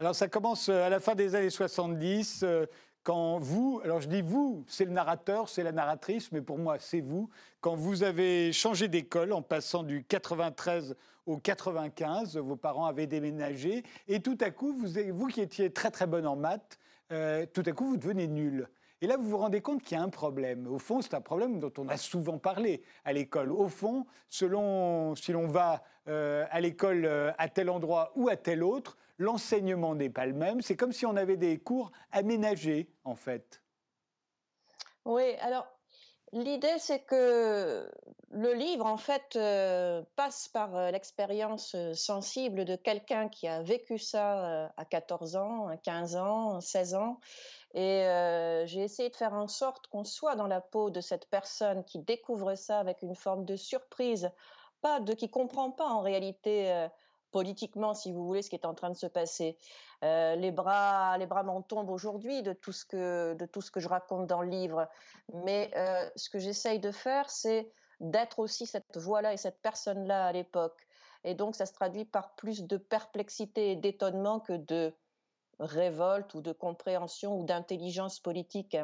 Alors 0.00 0.14
ça 0.14 0.28
commence 0.28 0.68
euh, 0.68 0.84
à 0.84 0.88
la 0.88 1.00
fin 1.00 1.14
des 1.14 1.34
années 1.34 1.50
70, 1.50 2.42
euh, 2.42 2.66
quand 3.04 3.38
vous, 3.38 3.80
alors 3.84 4.00
je 4.00 4.08
dis 4.08 4.22
vous, 4.22 4.64
c'est 4.68 4.84
le 4.84 4.90
narrateur, 4.90 5.48
c'est 5.48 5.62
la 5.62 5.72
narratrice, 5.72 6.32
mais 6.32 6.40
pour 6.40 6.58
moi 6.58 6.76
c'est 6.78 7.00
vous, 7.00 7.30
quand 7.60 7.74
vous 7.74 8.02
avez 8.02 8.52
changé 8.52 8.88
d'école 8.88 9.32
en 9.32 9.42
passant 9.42 9.82
du 9.82 10.04
93 10.04 10.96
au 11.26 11.38
95, 11.38 12.36
vos 12.36 12.56
parents 12.56 12.86
avaient 12.86 13.06
déménagé, 13.06 13.84
et 14.08 14.20
tout 14.20 14.38
à 14.40 14.50
coup, 14.50 14.72
vous, 14.72 14.88
vous 15.12 15.26
qui 15.28 15.40
étiez 15.40 15.72
très 15.72 15.90
très 15.90 16.06
bonne 16.06 16.26
en 16.26 16.36
maths, 16.36 16.78
euh, 17.12 17.46
tout 17.52 17.62
à 17.66 17.72
coup 17.72 17.90
vous 17.90 17.96
devenez 17.96 18.26
nul. 18.26 18.68
Et 19.02 19.08
là, 19.08 19.16
vous 19.16 19.28
vous 19.28 19.38
rendez 19.38 19.60
compte 19.60 19.82
qu'il 19.82 19.98
y 19.98 20.00
a 20.00 20.02
un 20.02 20.08
problème. 20.08 20.68
Au 20.68 20.78
fond, 20.78 21.02
c'est 21.02 21.14
un 21.14 21.20
problème 21.20 21.58
dont 21.58 21.72
on 21.76 21.88
a 21.88 21.96
souvent 21.96 22.38
parlé 22.38 22.84
à 23.04 23.12
l'école. 23.12 23.50
Au 23.50 23.68
fond, 23.68 24.06
selon 24.28 25.16
si 25.16 25.32
l'on 25.32 25.48
va 25.48 25.82
à 26.06 26.60
l'école 26.60 27.34
à 27.36 27.48
tel 27.48 27.68
endroit 27.68 28.12
ou 28.14 28.28
à 28.28 28.36
tel 28.36 28.62
autre, 28.62 28.96
l'enseignement 29.18 29.96
n'est 29.96 30.08
pas 30.08 30.26
le 30.26 30.34
même. 30.34 30.62
C'est 30.62 30.76
comme 30.76 30.92
si 30.92 31.04
on 31.04 31.16
avait 31.16 31.36
des 31.36 31.58
cours 31.58 31.90
aménagés, 32.12 32.88
en 33.04 33.16
fait. 33.16 33.60
Oui, 35.04 35.34
alors 35.40 35.66
l'idée, 36.32 36.78
c'est 36.78 37.00
que 37.00 37.90
le 38.30 38.54
livre, 38.54 38.86
en 38.86 38.96
fait, 38.96 39.36
euh, 39.36 40.02
passe 40.16 40.48
par 40.48 40.74
euh, 40.76 40.90
l'expérience 40.90 41.74
euh, 41.74 41.92
sensible 41.92 42.64
de 42.64 42.76
quelqu'un 42.76 43.28
qui 43.28 43.46
a 43.46 43.62
vécu 43.62 43.98
ça 43.98 44.70
à 44.76 44.84
14 44.84 45.36
ans, 45.36 45.68
à 45.68 45.76
15 45.76 46.16
ans, 46.16 46.60
16 46.60 46.94
ans. 46.94 47.20
Et 47.74 48.04
j'ai 48.66 48.82
essayé 48.82 49.08
de 49.08 49.16
faire 49.16 49.32
en 49.32 49.48
sorte 49.48 49.86
qu'on 49.86 50.04
soit 50.04 50.36
dans 50.36 50.46
la 50.46 50.60
peau 50.60 50.90
de 50.90 51.00
cette 51.00 51.26
personne 51.26 51.84
qui 51.84 51.98
découvre 51.98 52.54
ça 52.54 52.78
avec 52.78 53.02
une 53.02 53.14
forme 53.14 53.44
de 53.44 53.56
surprise, 53.56 54.30
pas 54.80 55.00
de 55.00 55.14
qui 55.14 55.30
comprend 55.30 55.70
pas 55.70 55.86
en 55.86 56.00
réalité 56.00 56.88
politiquement, 57.30 57.94
si 57.94 58.12
vous 58.12 58.26
voulez, 58.26 58.42
ce 58.42 58.50
qui 58.50 58.56
est 58.56 58.66
en 58.66 58.74
train 58.74 58.90
de 58.90 58.96
se 58.96 59.06
passer. 59.06 59.56
Les 60.02 60.50
bras, 60.50 61.16
les 61.16 61.26
bras 61.26 61.44
m'en 61.44 61.62
tombent 61.62 61.90
aujourd'hui 61.90 62.42
de 62.42 62.52
tout 62.52 62.72
ce 62.72 62.84
que 62.84 63.34
de 63.34 63.46
tout 63.46 63.62
ce 63.62 63.70
que 63.70 63.80
je 63.80 63.88
raconte 63.88 64.26
dans 64.26 64.42
le 64.42 64.48
livre. 64.48 64.86
Mais 65.32 65.70
ce 66.14 66.28
que 66.28 66.38
j'essaye 66.38 66.78
de 66.78 66.90
faire, 66.90 67.30
c'est 67.30 67.70
d'être 68.00 68.38
aussi 68.38 68.66
cette 68.66 68.98
voix-là 68.98 69.32
et 69.32 69.36
cette 69.36 69.62
personne-là 69.62 70.26
à 70.26 70.32
l'époque. 70.32 70.86
Et 71.24 71.34
donc, 71.34 71.54
ça 71.54 71.66
se 71.66 71.72
traduit 71.72 72.04
par 72.04 72.34
plus 72.34 72.64
de 72.64 72.76
perplexité 72.76 73.70
et 73.70 73.76
d'étonnement 73.76 74.40
que 74.40 74.54
de 74.54 74.92
révolte 75.62 76.34
ou 76.34 76.40
de 76.40 76.52
compréhension 76.52 77.38
ou 77.38 77.44
d'intelligence 77.44 78.20
politique. 78.20 78.76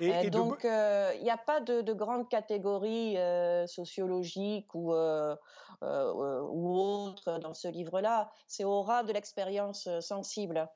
Et, 0.00 0.30
donc, 0.30 0.64
euh, 0.64 1.12
il 1.16 1.22
n'y 1.22 1.30
a 1.30 1.36
pas 1.36 1.60
de, 1.60 1.80
de 1.80 1.92
grande 1.92 2.28
catégorie 2.28 3.16
euh, 3.16 3.66
sociologique 3.66 4.74
ou, 4.74 4.92
euh, 4.92 5.36
ou 5.82 6.76
autre 6.76 7.38
dans 7.38 7.54
ce 7.54 7.68
livre-là. 7.68 8.30
C'est 8.48 8.64
au 8.64 8.82
ras 8.82 9.04
de 9.04 9.12
l'expérience 9.12 9.88
sensible. 10.00 10.68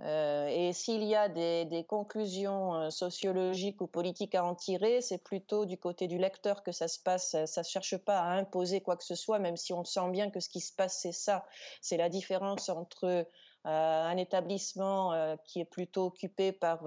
et 0.00 0.70
s'il 0.74 1.02
y 1.02 1.16
a 1.16 1.28
des, 1.28 1.64
des, 1.64 1.84
conclusions 1.84 2.90
sociologiques 2.90 3.80
ou 3.80 3.86
politiques 3.86 4.34
à 4.34 4.44
en 4.44 4.54
tirer, 4.54 5.00
c'est 5.00 5.22
plutôt 5.24 5.64
du 5.64 5.78
côté 5.78 6.06
du 6.06 6.18
lecteur 6.18 6.62
que 6.62 6.70
ça 6.70 6.88
se 6.88 7.00
passe. 7.00 7.36
Ça 7.46 7.62
ne 7.62 7.66
cherche 7.66 7.96
pas 7.96 8.20
à 8.20 8.32
imposer 8.32 8.80
quoi 8.80 8.96
que 8.96 9.04
ce 9.04 9.14
soit, 9.14 9.38
même 9.38 9.56
si 9.56 9.72
on 9.72 9.84
sent 9.84 10.10
bien 10.10 10.30
que 10.30 10.40
ce 10.40 10.48
qui 10.48 10.60
se 10.60 10.72
passe, 10.72 11.00
c'est 11.00 11.12
ça. 11.12 11.46
C'est 11.80 11.96
la 11.96 12.08
différence 12.08 12.68
entre 12.68 13.26
un 13.68 14.16
établissement 14.16 15.36
qui 15.44 15.60
est 15.60 15.64
plutôt 15.64 16.06
occupé 16.06 16.52
par 16.52 16.84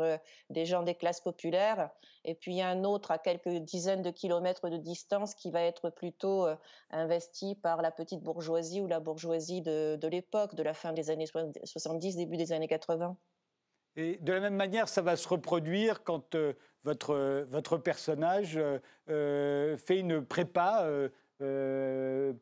des 0.50 0.66
gens 0.66 0.84
des 0.84 0.96
classes 0.96 1.22
populaires, 1.22 1.90
et 2.24 2.36
puis 2.36 2.62
un 2.62 2.84
autre 2.84 3.12
à 3.12 3.18
quelques 3.18 3.50
dizaines 3.50 4.02
de 4.02 4.10
kilomètres 4.10 4.70
de 4.70 4.78
distance 4.78 5.36
qui 5.36 5.52
va 5.52 5.62
être 5.62 5.90
plutôt 5.90 6.48
investi 6.90 7.56
par 7.56 7.82
la 7.82 7.92
petite 7.92 8.22
bourgeoisie 8.22 8.82
ou 8.82 8.88
la 8.88 9.00
bourgeoisie 9.00 9.62
de, 9.62 10.08
l'époque, 10.08 10.56
de 10.56 10.64
la 10.64 10.74
fin 10.74 10.94
des 10.94 11.10
années 11.10 11.28
70, 11.64 12.16
début 12.16 12.38
des 12.38 12.52
années 12.52 12.68
80. 12.68 13.16
Et 13.98 14.18
de 14.22 14.34
la 14.34 14.40
même 14.40 14.56
manière, 14.56 14.88
ça 14.88 15.02
va 15.02 15.16
se 15.16 15.28
reproduire 15.28 16.04
quand 16.04 16.36
votre, 16.84 17.46
votre 17.50 17.78
personnage 17.78 18.60
fait 19.08 20.00
une 20.00 20.26
prépa 20.26 20.88
euh, 21.42 21.81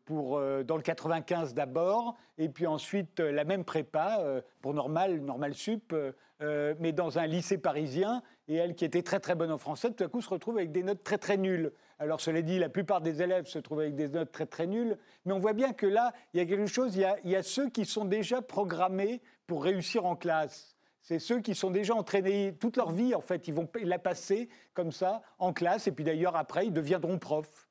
pour, 0.06 0.38
euh, 0.38 0.64
dans 0.64 0.76
le 0.76 0.82
95 0.82 1.54
d'abord, 1.54 2.16
et 2.38 2.50
puis 2.50 2.68
ensuite 2.68 3.20
euh, 3.20 3.32
la 3.32 3.44
même 3.44 3.64
prépa 3.64 4.24
pour 4.62 4.74
normal, 4.74 5.20
normal 5.22 5.54
sup, 5.54 5.94
mais 6.42 6.92
dans 6.92 7.20
un 7.20 7.28
lycée 7.28 7.58
parisien. 7.58 8.22
Et 8.48 8.56
elle, 8.56 8.74
qui 8.74 8.84
était 8.84 9.04
très 9.04 9.20
très 9.20 9.36
bonne 9.36 9.52
en 9.52 9.60
français, 9.60 9.92
tout 9.92 10.04
à 10.04 10.08
coup 10.08 10.22
se 10.22 10.30
retrouve 10.30 10.58
avec 10.58 10.72
des 10.72 10.82
notes 10.82 11.04
très 11.04 11.20
très 11.20 11.38
nulles. 11.38 11.72
Alors 12.00 12.20
cela 12.20 12.42
dit, 12.42 12.58
la 12.58 12.70
plupart 12.70 13.02
des 13.02 13.22
élèves 13.22 13.46
se 13.46 13.60
trouvent 13.60 13.82
avec 13.82 13.96
des 13.96 14.10
notes 14.10 14.32
très 14.32 14.48
très 14.48 14.66
nulles, 14.66 14.98
mais 15.26 15.34
on 15.34 15.40
voit 15.40 15.54
bien 15.54 15.74
que 15.74 15.86
là, 15.86 16.14
il 16.34 16.40
y 16.40 16.44
a 16.44 16.46
quelque 16.46 16.66
chose, 16.66 16.96
il 16.96 17.02
y 17.02 17.06
a, 17.06 17.18
il 17.24 17.30
y 17.30 17.36
a 17.36 17.44
ceux 17.44 17.70
qui 17.70 17.86
sont 17.86 18.06
déjà 18.06 18.42
programmés 18.42 19.22
pour 19.46 19.64
réussir 19.64 20.06
en 20.06 20.16
classe. 20.16 20.76
C'est 21.02 21.20
ceux 21.20 21.40
qui 21.42 21.56
sont 21.56 21.72
déjà 21.72 21.96
entraînés 21.96 22.56
toute 22.60 22.78
leur 22.78 22.92
vie, 22.92 23.16
en 23.16 23.22
fait. 23.22 23.48
Ils 23.48 23.54
vont 23.54 23.68
la 23.82 24.00
passer 24.00 24.50
comme 24.74 24.92
ça 24.92 25.22
en 25.38 25.54
classe, 25.54 25.88
et 25.88 25.92
puis 25.92 26.04
d'ailleurs, 26.04 26.36
après, 26.36 26.68
ils 26.68 26.74
deviendront 26.74 27.18
profs. 27.18 27.69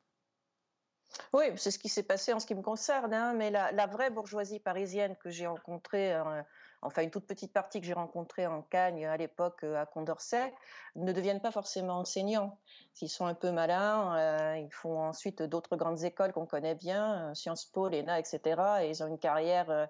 Oui, 1.32 1.44
c'est 1.56 1.70
ce 1.70 1.78
qui 1.78 1.88
s'est 1.88 2.02
passé 2.02 2.32
en 2.32 2.40
ce 2.40 2.46
qui 2.46 2.54
me 2.54 2.62
concerne, 2.62 3.12
hein, 3.12 3.34
mais 3.34 3.50
la, 3.50 3.86
vraie 3.86 4.10
bourgeoisie 4.10 4.60
parisienne 4.60 5.16
que 5.16 5.30
j'ai 5.30 5.46
rencontrée, 5.46 6.14
euh, 6.14 6.42
enfin 6.82 7.02
une 7.02 7.10
toute 7.10 7.26
petite 7.26 7.52
partie 7.52 7.80
que 7.80 7.86
j'ai 7.86 7.92
rencontrée 7.92 8.46
en 8.46 8.62
Cagne 8.62 9.06
à 9.06 9.16
l'époque 9.16 9.64
euh, 9.64 9.80
à 9.80 9.86
Condorcet, 9.86 10.52
ne 10.96 11.12
deviennent 11.12 11.40
pas 11.40 11.50
forcément 11.50 11.98
enseignants. 11.98 12.58
S'ils 12.94 13.08
sont 13.08 13.26
un 13.26 13.34
peu 13.34 13.50
malins, 13.50 14.16
euh, 14.16 14.58
ils 14.58 14.72
font 14.72 15.00
ensuite 15.00 15.42
d'autres 15.42 15.76
grandes 15.76 16.02
écoles 16.04 16.32
qu'on 16.32 16.46
connaît 16.46 16.74
bien, 16.74 17.34
Sciences 17.34 17.66
Po, 17.66 17.88
l'ENA, 17.88 18.18
etc. 18.18 18.60
Et 18.82 18.90
ils 18.90 19.02
ont 19.02 19.06
une 19.06 19.18
carrière 19.18 19.88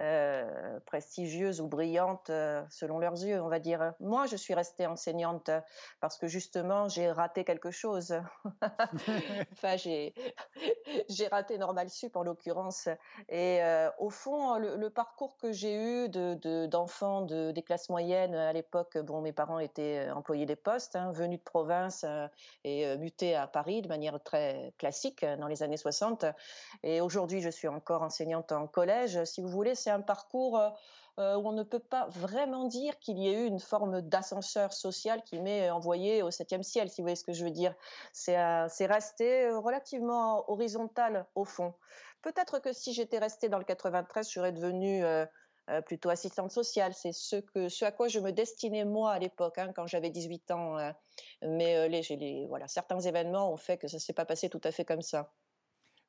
euh, 0.00 0.80
prestigieuse 0.86 1.60
ou 1.60 1.68
brillante 1.68 2.28
euh, 2.28 2.64
selon 2.68 2.98
leurs 2.98 3.22
yeux, 3.22 3.40
on 3.40 3.48
va 3.48 3.60
dire. 3.60 3.92
Moi, 4.00 4.26
je 4.26 4.34
suis 4.34 4.52
restée 4.52 4.86
enseignante 4.86 5.52
parce 6.00 6.18
que 6.18 6.26
justement, 6.26 6.88
j'ai 6.88 7.12
raté 7.12 7.44
quelque 7.44 7.70
chose. 7.70 8.12
enfin, 9.52 9.76
j'ai, 9.76 10.12
j'ai 11.08 11.28
raté 11.28 11.58
Normal 11.58 11.90
Sup 11.90 12.16
en 12.16 12.24
l'occurrence. 12.24 12.88
Et 13.28 13.62
euh, 13.62 13.88
au 13.98 14.10
fond, 14.10 14.58
le, 14.58 14.90
parcours 14.90 15.36
que 15.36 15.52
j'ai 15.52 15.74
eu 15.76 16.08
de, 16.08 16.66
d'enfants 16.66 17.22
de, 17.22 17.52
des 17.52 17.62
classes 17.62 17.88
moyennes 17.88 18.34
à 18.34 18.52
l'époque, 18.52 18.98
bon, 18.98 19.20
mes 19.20 19.32
parents 19.32 19.60
étaient 19.60 20.10
employés 20.10 20.46
des 20.46 20.56
postes, 20.56 20.96
hein, 20.96 21.12
venus 21.12 21.38
de 21.38 21.44
province 21.44 22.04
et 22.64 22.96
mutés 22.96 23.36
à 23.36 23.46
Paris 23.46 23.80
de 23.80 23.88
manière 23.88 24.20
très 24.22 24.72
classique 24.76 25.24
dans 25.38 25.46
les 25.46 25.62
années 25.62 25.76
60. 25.76 26.24
Et 26.82 27.00
aujourd'hui, 27.00 27.40
je 27.40 27.48
suis 27.48 27.68
encore 27.68 28.02
enseignante 28.02 28.50
en 28.50 28.66
collège. 28.66 29.22
Si 29.24 29.40
vous 29.40 29.48
voulez, 29.48 29.74
c'est 29.84 29.90
un 29.90 30.00
parcours 30.00 30.58
euh, 30.58 30.70
euh, 31.18 31.36
où 31.36 31.48
on 31.48 31.52
ne 31.52 31.62
peut 31.62 31.78
pas 31.78 32.06
vraiment 32.08 32.64
dire 32.64 32.98
qu'il 32.98 33.18
y 33.18 33.28
ait 33.28 33.44
eu 33.44 33.46
une 33.46 33.60
forme 33.60 34.00
d'ascenseur 34.00 34.72
social 34.72 35.22
qui 35.22 35.38
m'est 35.38 35.70
envoyé 35.70 36.22
au 36.22 36.30
septième 36.30 36.62
ciel, 36.62 36.88
si 36.90 37.00
vous 37.00 37.04
voyez 37.04 37.16
ce 37.16 37.24
que 37.24 37.34
je 37.34 37.44
veux 37.44 37.50
dire. 37.50 37.74
C'est 38.12 38.38
euh, 38.38 38.66
resté 38.80 39.50
relativement 39.50 40.50
horizontal 40.50 41.26
au 41.34 41.44
fond. 41.44 41.74
Peut-être 42.22 42.58
que 42.58 42.72
si 42.72 42.94
j'étais 42.94 43.18
restée 43.18 43.50
dans 43.50 43.58
le 43.58 43.64
93, 43.64 44.26
je 44.26 44.32
serais 44.32 44.52
devenue 44.52 45.04
plutôt 45.84 46.08
assistante 46.08 46.50
sociale. 46.50 46.94
C'est 46.94 47.12
ce, 47.12 47.84
à 47.84 47.92
quoi 47.92 48.08
je 48.08 48.18
me 48.18 48.32
destinais 48.32 48.86
moi 48.86 49.12
à 49.12 49.18
l'époque, 49.18 49.58
hein, 49.58 49.72
quand 49.76 49.86
j'avais 49.86 50.08
18 50.08 50.50
ans. 50.52 50.78
mais 51.42 51.86
les, 51.90 52.46
voilà, 52.48 52.66
certains 52.66 52.98
événements 53.00 53.52
ont 53.52 53.58
fait 53.58 53.76
que 53.76 53.88
ça 53.88 53.98
ne 53.98 54.00
s'est 54.00 54.14
pas 54.14 54.24
passé 54.24 54.48
tout 54.48 54.60
à 54.64 54.70
fait 54.70 54.86
comme 54.86 55.02
ça. 55.02 55.34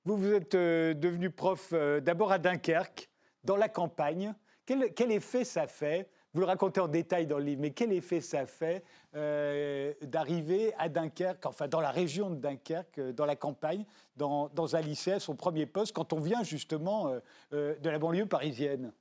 Vous, 0.05 0.15
vous 0.15 0.31
êtes 0.31 0.55
devenu 0.55 1.31
prof 1.31 1.73
d'abord 1.73 2.31
à 2.31 2.39
Dunkerque, 2.39 3.09
dans 3.45 3.55
la 3.55 3.69
campagne. 3.69 4.33
Quel, 4.65 5.11
effet 5.11 5.43
ça 5.43 5.67
fait? 5.67 6.09
Vous 6.33 6.41
le 6.41 6.47
racontez 6.47 6.81
en 6.81 6.87
détail 6.87 7.27
dans 7.27 7.37
le 7.37 7.45
livre, 7.45 7.61
mais 7.61 7.71
quel 7.71 7.93
effet 7.93 8.19
ça 8.19 8.45
fait 8.45 8.83
euh, 9.15 9.93
d'arriver 10.01 10.73
à 10.77 10.89
Dunkerque, 10.89 11.45
enfin 11.45 11.67
dans 11.67 11.79
la 11.79 11.91
région 11.91 12.29
de 12.29 12.35
Dunkerque, 12.35 12.97
euh, 12.97 13.13
dans 13.13 13.25
la 13.25 13.35
campagne, 13.35 13.85
dans, 14.17 14.75
un 14.75 14.81
lycée 14.81 15.13
à 15.13 15.19
son 15.19 15.35
premier 15.35 15.65
poste, 15.65 15.93
quand 15.93 16.13
on 16.13 16.19
vient 16.19 16.43
justement 16.43 17.13
euh, 17.53 17.75
de 17.79 17.89
la 17.89 17.99
banlieue 17.99 18.25
parisienne? 18.25 18.91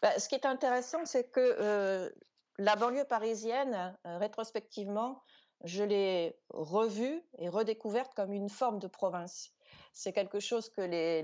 Bah, 0.00 0.18
Ce 0.18 0.28
qui 0.28 0.36
est 0.36 0.46
intéressant, 0.46 1.04
c'est 1.04 1.30
que 1.30 2.10
la 2.58 2.76
banlieue 2.76 3.04
parisienne, 3.04 3.96
rétrospectivement, 4.04 5.20
je 5.64 5.82
l'ai 5.82 6.38
revue 6.50 7.22
et 7.38 7.48
redécouverte 7.48 8.14
comme 8.14 8.32
une 8.32 8.48
forme 8.48 8.78
de 8.78 8.86
province. 8.86 9.50
C'est 9.92 10.12
quelque 10.12 10.38
chose 10.38 10.68
que 10.68 10.82
les, 10.82 11.22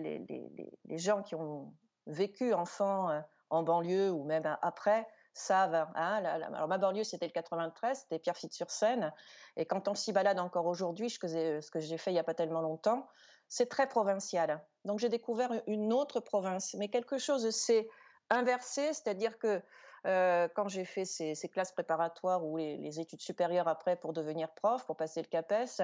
les 0.84 0.98
gens 0.98 1.22
qui 1.22 1.36
ont 1.36 1.72
vécu 2.10 2.52
enfant 2.52 3.10
euh, 3.10 3.20
en 3.48 3.62
banlieue 3.62 4.10
ou 4.10 4.24
même 4.24 4.56
après 4.62 5.06
savent. 5.32 5.86
Hein, 5.94 6.24
alors 6.24 6.68
ma 6.68 6.78
banlieue 6.78 7.04
c'était 7.04 7.26
le 7.26 7.32
93, 7.32 8.00
c'était 8.00 8.18
Pierrefitte-sur-Seine, 8.18 9.12
et 9.56 9.64
quand 9.64 9.88
on 9.88 9.94
s'y 9.94 10.12
balade 10.12 10.38
encore 10.38 10.66
aujourd'hui, 10.66 11.08
ce 11.08 11.18
que 11.18 11.80
j'ai 11.80 11.98
fait 11.98 12.10
il 12.10 12.14
n'y 12.14 12.20
a 12.20 12.24
pas 12.24 12.34
tellement 12.34 12.60
longtemps, 12.60 13.08
c'est 13.48 13.68
très 13.68 13.88
provincial. 13.88 14.62
Donc 14.84 14.98
j'ai 14.98 15.08
découvert 15.08 15.50
une 15.66 15.92
autre 15.92 16.20
province, 16.20 16.74
mais 16.74 16.88
quelque 16.88 17.18
chose 17.18 17.48
s'est 17.50 17.88
inversé, 18.28 18.92
c'est-à-dire 18.92 19.38
que 19.38 19.62
euh, 20.06 20.48
quand 20.54 20.68
j'ai 20.68 20.84
fait 20.84 21.04
ces, 21.04 21.34
classes 21.52 21.72
préparatoires 21.72 22.44
ou 22.44 22.56
les, 22.56 23.00
études 23.00 23.20
supérieures 23.20 23.68
après 23.68 23.96
pour 23.96 24.12
devenir 24.12 24.50
prof, 24.52 24.84
pour 24.86 24.96
passer 24.96 25.20
le 25.22 25.28
CAPES, 25.28 25.82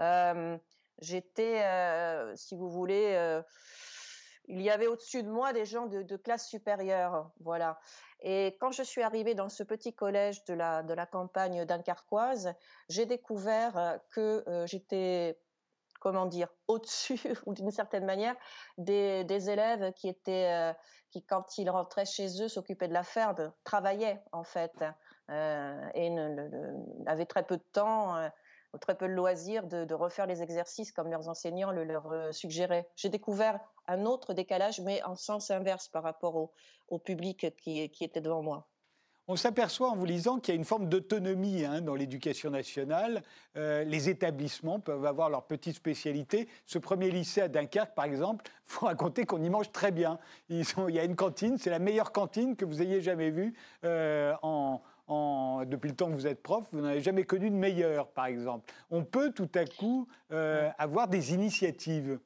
euh, 0.00 0.58
j'étais, 1.00 1.64
si 2.36 2.56
vous 2.56 2.68
voulez, 2.68 3.42
il 4.46 4.60
y 4.60 4.70
avait 4.70 4.86
au-dessus 4.86 5.22
de 5.22 5.30
moi 5.30 5.52
des 5.52 5.64
gens 5.64 5.86
de, 5.86 6.16
classe 6.16 6.48
supérieure, 6.48 7.30
voilà. 7.40 7.78
Et 8.20 8.56
quand 8.60 8.70
je 8.72 8.82
suis 8.82 9.02
arrivée 9.02 9.34
dans 9.34 9.48
ce 9.48 9.62
petit 9.62 9.94
collège 9.94 10.44
de 10.44 10.54
la, 10.54 11.06
campagne 11.06 11.64
dunkerquoise, 11.64 12.54
j'ai 12.88 13.06
découvert 13.06 13.76
euh, 13.76 13.96
que 14.10 14.44
euh, 14.48 14.66
j'étais, 14.66 15.38
comment 16.00 16.26
dire, 16.26 16.48
au-dessus, 16.68 17.20
ou 17.46 17.54
d'une 17.54 17.70
certaine 17.70 18.04
manière, 18.04 18.36
des, 18.78 19.50
élèves 19.50 19.92
qui 19.94 20.08
étaient, 20.08 20.52
euh, 20.52 20.72
qui 21.10 21.24
quand 21.24 21.58
ils 21.58 21.70
rentraient 21.70 22.06
chez 22.06 22.42
eux, 22.42 22.48
s'occupaient 22.48 22.88
de 22.88 22.94
la 22.94 23.04
ferme, 23.04 23.52
travaillaient 23.64 24.22
en 24.32 24.44
fait, 24.44 24.72
et 25.28 26.16
avaient 27.06 27.26
très 27.26 27.44
peu 27.44 27.56
de 27.56 27.64
temps 27.72 28.30
très 28.78 28.94
peu 28.94 29.06
de 29.06 29.12
loisirs 29.12 29.66
de, 29.66 29.94
refaire 29.94 30.26
les 30.26 30.42
exercices 30.42 30.92
comme 30.92 31.10
leurs 31.10 31.28
enseignants 31.28 31.70
le 31.70 31.84
leur 31.84 32.10
euh, 32.12 32.32
suggéraient. 32.32 32.88
J'ai 32.96 33.08
découvert 33.08 33.60
un 33.86 34.04
autre 34.06 34.34
décalage, 34.34 34.80
mais 34.80 35.02
en 35.02 35.16
sens 35.16 35.50
inverse 35.50 35.88
par 35.88 36.02
rapport 36.02 36.36
au, 36.36 36.98
public 36.98 37.46
qui, 37.56 37.80
était 37.80 38.20
devant 38.20 38.42
moi. 38.42 38.68
On 39.28 39.36
s'aperçoit 39.36 39.88
en 39.88 39.96
vous 39.96 40.04
lisant 40.04 40.40
qu'il 40.40 40.52
y 40.52 40.56
a 40.56 40.58
une 40.58 40.64
forme 40.64 40.88
d'autonomie 40.88 41.64
hein, 41.64 41.80
dans 41.80 41.94
l'éducation 41.94 42.50
nationale. 42.50 43.22
Euh, 43.56 43.84
les 43.84 44.08
établissements 44.08 44.80
peuvent 44.80 45.06
avoir 45.06 45.30
leur 45.30 45.46
petite 45.46 45.76
spécialité. 45.76 46.48
Ce 46.66 46.78
premier 46.78 47.10
lycée 47.10 47.40
à 47.40 47.48
Dunkerque, 47.48 47.94
par 47.94 48.04
exemple, 48.04 48.44
il 48.46 48.52
faut 48.72 48.86
raconter 48.86 49.24
qu'on 49.24 49.42
y 49.42 49.48
mange 49.48 49.70
très 49.70 49.92
bien. 49.92 50.18
il 50.50 50.64
y 50.88 50.98
a 50.98 51.04
une 51.04 51.16
cantine, 51.16 51.56
c'est 51.56 51.70
la 51.70 51.78
meilleure 51.78 52.12
cantine 52.12 52.56
que 52.56 52.64
vous 52.64 52.82
ayez 52.82 53.00
jamais 53.00 53.30
vue 53.30 53.54
euh, 53.84 54.34
en, 54.42 54.82
depuis 55.08 55.90
le 55.90 55.96
temps 55.96 56.08
que 56.08 56.14
vous 56.14 56.26
êtes 56.26 56.42
prof, 56.42 56.66
vous 56.72 56.80
n'avez 56.80 57.00
jamais 57.00 57.24
connu 57.24 57.50
de 57.50 57.54
meilleur, 57.54 58.10
par 58.12 58.26
exemple. 58.26 58.72
On 58.90 59.04
peut 59.04 59.32
tout 59.32 59.50
à 59.54 59.64
coup 59.64 60.08
euh, 60.30 60.70
avoir 60.78 61.08
des 61.08 61.34
initiatives. 61.34 62.20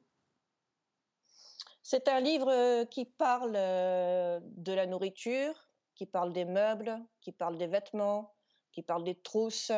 C'est 1.83 2.07
un 2.07 2.19
livre 2.19 2.51
euh, 2.51 2.85
qui 2.85 3.05
parle 3.05 3.53
euh, 3.55 4.39
de 4.43 4.73
la 4.73 4.85
nourriture, 4.85 5.69
qui 5.95 6.05
parle 6.05 6.33
des 6.33 6.45
meubles, 6.45 6.97
qui 7.21 7.31
parle 7.31 7.57
des 7.57 7.67
vêtements, 7.67 8.33
qui 8.71 8.81
parle 8.81 9.03
des 9.03 9.15
trousses, 9.15 9.71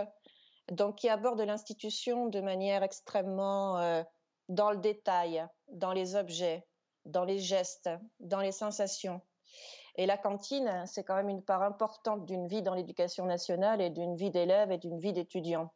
donc 0.71 0.97
qui 0.97 1.09
aborde 1.09 1.39
l'institution 1.41 2.27
de 2.27 2.41
manière 2.41 2.83
extrêmement 2.83 4.03
dans 4.49 4.71
le 4.71 4.77
détail, 4.77 5.47
dans 5.69 5.93
les 5.93 6.15
objets, 6.15 6.67
dans 7.05 7.23
les 7.23 7.39
gestes, 7.39 7.89
dans 8.19 8.41
les 8.41 8.51
sensations. 8.51 9.21
Et 9.99 10.05
la 10.05 10.17
cantine, 10.17 10.85
c'est 10.85 11.03
quand 11.03 11.15
même 11.15 11.27
une 11.27 11.43
part 11.43 11.61
importante 11.61 12.25
d'une 12.25 12.47
vie 12.47 12.61
dans 12.61 12.73
l'éducation 12.73 13.25
nationale 13.25 13.81
et 13.81 13.89
d'une 13.89 14.15
vie 14.15 14.31
d'élève 14.31 14.71
et 14.71 14.77
d'une 14.77 14.97
vie 14.97 15.11
d'étudiant. 15.11 15.73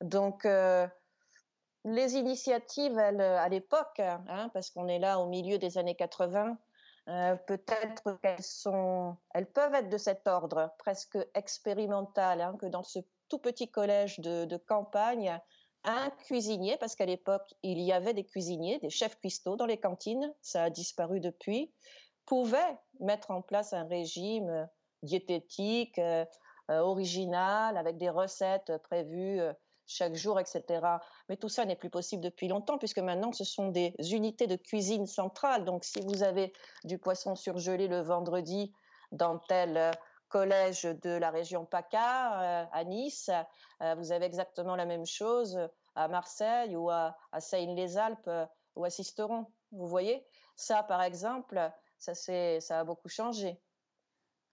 Donc, 0.00 0.44
euh, 0.44 0.84
les 1.84 2.16
initiatives, 2.16 2.98
à 2.98 3.48
l'époque, 3.48 4.00
hein, 4.00 4.50
parce 4.52 4.70
qu'on 4.70 4.88
est 4.88 4.98
là 4.98 5.20
au 5.20 5.26
milieu 5.26 5.58
des 5.58 5.78
années 5.78 5.94
80, 5.94 6.58
euh, 7.06 7.36
peut-être 7.46 8.18
qu'elles 8.20 8.42
sont, 8.42 9.16
elles 9.32 9.46
peuvent 9.46 9.74
être 9.74 9.90
de 9.90 9.98
cet 9.98 10.26
ordre, 10.26 10.74
presque 10.78 11.16
expérimental, 11.34 12.40
hein, 12.40 12.56
que 12.60 12.66
dans 12.66 12.82
ce 12.82 12.98
tout 13.28 13.38
petit 13.38 13.70
collège 13.70 14.18
de, 14.18 14.44
de 14.44 14.56
campagne, 14.56 15.40
un 15.84 16.10
cuisinier, 16.10 16.76
parce 16.78 16.96
qu'à 16.96 17.06
l'époque, 17.06 17.54
il 17.62 17.78
y 17.78 17.92
avait 17.92 18.12
des 18.12 18.24
cuisiniers, 18.24 18.80
des 18.80 18.90
chefs 18.90 19.20
cuistots 19.20 19.54
dans 19.54 19.66
les 19.66 19.78
cantines, 19.78 20.34
ça 20.42 20.64
a 20.64 20.70
disparu 20.70 21.20
depuis, 21.20 21.72
pouvaient 22.26 22.78
mettre 23.00 23.30
en 23.30 23.40
place 23.40 23.72
un 23.72 23.84
régime 23.84 24.68
diététique 25.02 26.00
original 26.68 27.76
avec 27.76 27.96
des 27.96 28.10
recettes 28.10 28.72
prévues 28.82 29.40
chaque 29.86 30.14
jour, 30.14 30.40
etc. 30.40 30.64
Mais 31.28 31.36
tout 31.36 31.48
ça 31.48 31.64
n'est 31.64 31.76
plus 31.76 31.90
possible 31.90 32.22
depuis 32.22 32.48
longtemps 32.48 32.76
puisque 32.76 32.98
maintenant 32.98 33.32
ce 33.32 33.44
sont 33.44 33.68
des 33.68 33.94
unités 34.10 34.48
de 34.48 34.56
cuisine 34.56 35.06
centrale. 35.06 35.64
Donc 35.64 35.84
si 35.84 36.00
vous 36.00 36.22
avez 36.24 36.52
du 36.84 36.98
poisson 36.98 37.36
surgelé 37.36 37.86
le 37.86 38.00
vendredi 38.00 38.72
dans 39.12 39.38
tel 39.38 39.92
collège 40.28 40.82
de 40.82 41.10
la 41.10 41.30
région 41.30 41.64
PACA 41.64 42.66
à 42.72 42.84
Nice, 42.84 43.30
vous 43.80 44.10
avez 44.10 44.26
exactement 44.26 44.74
la 44.74 44.86
même 44.86 45.06
chose 45.06 45.56
à 45.94 46.08
Marseille 46.08 46.74
ou 46.74 46.90
à, 46.90 47.16
à 47.30 47.40
Seine-les-Alpes 47.40 48.30
ou 48.74 48.84
à 48.84 48.90
Sisteron. 48.90 49.46
Vous 49.70 49.86
voyez? 49.86 50.26
Ça, 50.56 50.82
par 50.82 51.02
exemple, 51.02 51.70
ça, 51.98 52.14
ça 52.14 52.80
a 52.80 52.84
beaucoup 52.84 53.08
changé. 53.08 53.58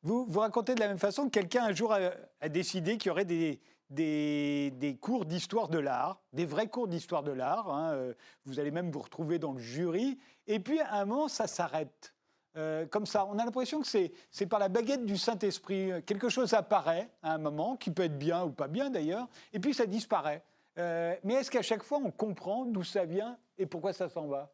Vous, 0.01 0.25
vous 0.27 0.39
racontez 0.39 0.75
de 0.75 0.79
la 0.79 0.87
même 0.87 0.99
façon 0.99 1.25
que 1.25 1.29
quelqu'un 1.29 1.63
un 1.63 1.73
jour 1.73 1.93
a, 1.93 2.49
décidé 2.49 2.97
qu'il 2.97 3.07
y 3.07 3.11
aurait 3.11 3.25
des, 3.25 3.61
des, 3.89 4.97
cours 4.99 5.25
d'histoire 5.25 5.69
de 5.69 5.79
l'art, 5.79 6.21
des 6.33 6.45
vrais 6.45 6.67
cours 6.67 6.87
d'histoire 6.87 7.23
de 7.23 7.31
l'art. 7.31 7.73
Hein, 7.73 7.93
euh, 7.93 8.13
vous 8.45 8.59
allez 8.59 8.71
même 8.71 8.91
vous 8.91 8.99
retrouver 8.99 9.39
dans 9.39 9.53
le 9.53 9.59
jury. 9.59 10.19
Et 10.45 10.59
puis, 10.59 10.81
à 10.81 10.95
un 10.95 11.05
moment, 11.05 11.29
ça 11.29 11.47
s'arrête. 11.47 12.13
Euh, 12.55 12.85
comme 12.85 13.05
ça, 13.05 13.25
on 13.25 13.39
a 13.39 13.45
l'impression 13.45 13.81
que 13.81 13.87
c'est 13.87 14.45
par 14.45 14.59
la 14.59 14.67
baguette 14.67 15.05
du 15.05 15.17
Saint-Esprit. 15.17 16.03
Quelque 16.05 16.29
chose 16.29 16.53
apparaît 16.53 17.09
à 17.21 17.33
un 17.33 17.37
moment, 17.37 17.77
qui 17.77 17.89
peut 17.89 18.03
être 18.03 18.17
bien 18.17 18.43
ou 18.43 18.51
pas 18.51 18.67
bien 18.67 18.89
d'ailleurs, 18.89 19.27
et 19.53 19.59
puis 19.59 19.73
ça 19.73 19.85
disparaît. 19.85 20.43
Euh, 20.77 21.15
mais 21.23 21.35
est-ce 21.35 21.51
qu'à 21.51 21.61
chaque 21.61 21.83
fois, 21.83 21.99
on 22.03 22.11
comprend 22.11 22.65
d'où 22.65 22.83
ça 22.83 23.05
vient 23.05 23.37
et 23.57 23.65
pourquoi 23.65 23.93
ça 23.93 24.09
s'en 24.09 24.27
va? 24.27 24.51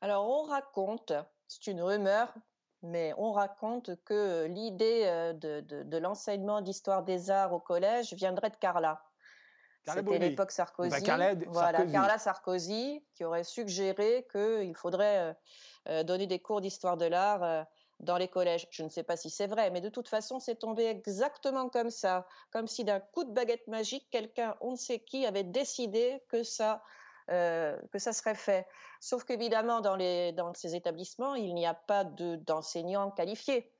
Alors, 0.00 0.28
on 0.28 0.42
raconte, 0.44 1.12
c'est 1.48 1.66
une 1.66 1.82
rumeur, 1.82 2.32
mais 2.82 3.14
on 3.16 3.32
raconte 3.32 3.90
que 4.04 4.46
l'idée 4.46 5.04
de, 5.40 5.98
l'enseignement 5.98 6.60
d'histoire 6.60 7.02
des 7.02 7.30
arts 7.30 7.52
au 7.52 7.60
collège 7.60 8.12
viendrait 8.14 8.50
de 8.50 8.56
Carla. 8.56 9.02
C'était 9.86 10.18
l'époque 10.18 10.50
Sarkozy. 10.50 10.90
voilà, 11.48 11.86
Carla 11.86 12.18
Sarkozy 12.18 13.04
qui 13.14 13.24
aurait 13.24 13.44
suggéré 13.44 14.26
qu'il 14.32 14.74
faudrait 14.74 15.36
donner 16.04 16.26
des 16.26 16.40
cours 16.40 16.60
d'histoire 16.60 16.96
de 16.96 17.04
l'art 17.04 17.66
dans 18.00 18.16
les 18.16 18.28
collèges. 18.28 18.66
Je 18.70 18.82
ne 18.82 18.88
sais 18.88 19.02
pas 19.02 19.16
si 19.16 19.30
c'est 19.30 19.46
vrai, 19.46 19.70
mais 19.70 19.80
de 19.80 19.88
toute 19.88 20.08
façon, 20.08 20.40
c'est 20.40 20.56
tombé 20.56 20.84
exactement 20.86 21.68
comme 21.68 21.90
ça, 21.90 22.26
comme 22.50 22.66
si 22.66 22.84
d'un 22.84 23.00
coup 23.00 23.24
de 23.24 23.32
baguette 23.32 23.66
magique, 23.68 24.06
quelqu'un, 24.10 24.56
on 24.60 24.72
ne 24.72 24.76
sait 24.76 25.00
qui, 25.00 25.26
avait 25.26 25.44
décidé 25.44 26.22
que 26.28 26.42
ça, 26.42 26.82
euh, 27.30 27.78
que 27.90 27.98
ça 27.98 28.12
serait 28.12 28.34
fait. 28.34 28.66
Sauf 29.00 29.24
qu'évidemment, 29.24 29.80
dans, 29.80 30.54
ces 30.54 30.74
établissements, 30.74 31.34
il 31.34 31.54
n'y 31.54 31.66
a 31.66 31.74
pas 31.74 32.04
d'enseignants 32.04 33.10
qualifiés. 33.10 33.70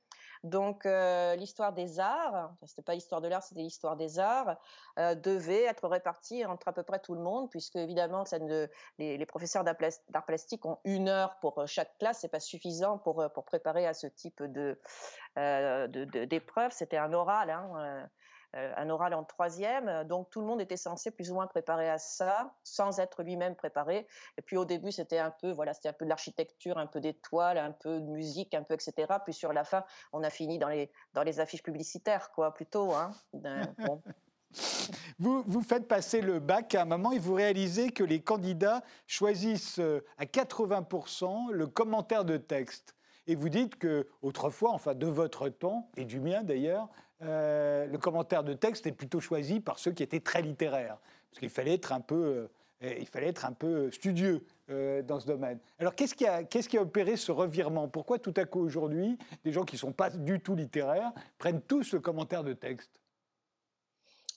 Donc 0.43 0.85
euh, 0.85 1.35
l'histoire 1.35 1.73
des 1.73 1.99
arts, 1.99 2.53
c'était 2.67 2.83
pas 2.83 2.93
l'histoire 2.93 3.19
de 3.19 3.27
l'art, 3.27 3.41
c'était 3.41 3.61
l'histoire 3.61 3.95
des 3.95 4.19
arts, 4.19 4.57
euh, 4.99 5.15
devait 5.15 5.63
être 5.63 5.87
répartie 5.87 6.45
entre 6.45 6.67
à 6.67 6.73
peu 6.73 6.83
près 6.83 6.99
tout 6.99 7.15
le 7.15 7.21
monde, 7.21 7.49
puisque 7.49 7.77
évidemment 7.77 8.23
les, 8.99 9.25
professeurs 9.25 9.63
d'art 9.63 10.25
plastique 10.25 10.65
ont 10.65 10.77
une 10.83 11.09
heure 11.09 11.39
pour 11.39 11.63
chaque 11.67 11.97
classe, 11.97 12.19
c'est 12.19 12.29
pas 12.29 12.39
suffisant 12.39 12.99
pour 12.99 13.45
préparer 13.45 13.87
à 13.87 13.95
ce 13.95 14.05
type 14.05 14.43
d'épreuve. 15.35 16.71
C'était 16.71 16.97
un 16.97 17.11
oral. 17.13 17.49
Hein, 17.49 18.07
un 18.55 18.89
oral 18.89 19.13
en 19.13 19.23
troisième. 19.23 20.03
Donc 20.05 20.29
tout 20.29 20.41
le 20.41 20.47
monde 20.47 20.61
était 20.61 20.77
censé 20.77 21.11
plus 21.11 21.31
ou 21.31 21.35
moins 21.35 21.47
préparer 21.47 21.89
à 21.89 21.97
ça, 21.97 22.53
sans 22.63 22.99
être 22.99 23.23
lui-même 23.23 23.55
préparé. 23.55 24.07
Et 24.37 24.41
puis 24.41 24.57
au 24.57 24.65
début, 24.65 24.91
c'était 24.91 25.19
un 25.19 25.31
peu, 25.31 25.51
voilà, 25.51 25.73
c'était 25.73 25.89
un 25.89 25.93
peu 25.93 26.05
de 26.05 26.09
l'architecture, 26.09 26.77
un 26.77 26.87
peu 26.87 27.01
d'étoiles, 27.01 27.57
un 27.57 27.71
peu 27.71 27.99
de 27.99 28.07
musique, 28.07 28.53
un 28.53 28.63
peu 28.63 28.73
etc. 28.73 29.13
Puis 29.23 29.33
sur 29.33 29.53
la 29.53 29.63
fin, 29.63 29.83
on 30.13 30.23
a 30.23 30.29
fini 30.29 30.57
dans 30.57 30.69
les 30.69 30.91
dans 31.13 31.23
les 31.23 31.39
affiches 31.39 31.63
publicitaires, 31.63 32.31
quoi, 32.31 32.53
plutôt. 32.53 32.93
Hein. 32.93 33.11
Vous, 35.19 35.43
vous 35.45 35.61
faites 35.61 35.87
passer 35.87 36.21
le 36.21 36.39
bac 36.39 36.75
à 36.75 36.83
un 36.83 36.85
moment 36.85 37.11
et 37.11 37.19
vous 37.19 37.33
réalisez 37.33 37.91
que 37.91 38.03
les 38.03 38.21
candidats 38.21 38.83
choisissent 39.07 39.79
euh, 39.79 40.05
à 40.17 40.25
80% 40.25 41.51
le 41.51 41.67
commentaire 41.67 42.25
de 42.25 42.37
texte. 42.37 42.95
Et 43.27 43.35
vous 43.35 43.49
dites 43.49 43.77
que 43.77 44.07
autrefois, 44.21 44.71
enfin 44.71 44.93
de 44.93 45.07
votre 45.07 45.49
temps 45.49 45.89
et 45.97 46.05
du 46.05 46.19
mien 46.19 46.43
d'ailleurs, 46.43 46.89
euh, 47.21 47.85
le 47.85 47.97
commentaire 47.97 48.43
de 48.43 48.53
texte 48.53 48.87
est 48.87 48.91
plutôt 48.91 49.19
choisi 49.19 49.59
par 49.59 49.79
ceux 49.79 49.91
qui 49.91 50.03
étaient 50.03 50.19
très 50.19 50.41
littéraires, 50.41 50.97
parce 51.29 51.39
qu'il 51.39 51.49
fallait 51.49 51.75
être 51.75 51.93
un 51.93 52.01
peu, 52.01 52.49
euh, 52.83 52.95
il 52.99 53.07
fallait 53.07 53.29
être 53.29 53.45
un 53.45 53.53
peu 53.53 53.89
studieux 53.91 54.45
euh, 54.69 55.01
dans 55.01 55.19
ce 55.19 55.27
domaine. 55.27 55.59
Alors 55.79 55.95
qu'est-ce 55.95 56.13
qui, 56.13 56.27
a, 56.27 56.81
opéré 56.81 57.15
ce 57.15 57.31
revirement? 57.31 57.87
Pourquoi 57.87 58.19
tout 58.19 58.33
à 58.35 58.45
coup 58.45 58.59
aujourd'hui, 58.59 59.17
des 59.45 59.53
gens 59.53 59.63
qui 59.63 59.75
ne 59.75 59.79
sont 59.79 59.93
pas 59.93 60.09
du 60.09 60.41
tout 60.41 60.55
littéraires 60.55 61.13
prennent 61.37 61.61
tous 61.61 61.93
le 61.93 61.99
commentaire 62.01 62.43
de 62.43 62.53
texte? 62.53 62.91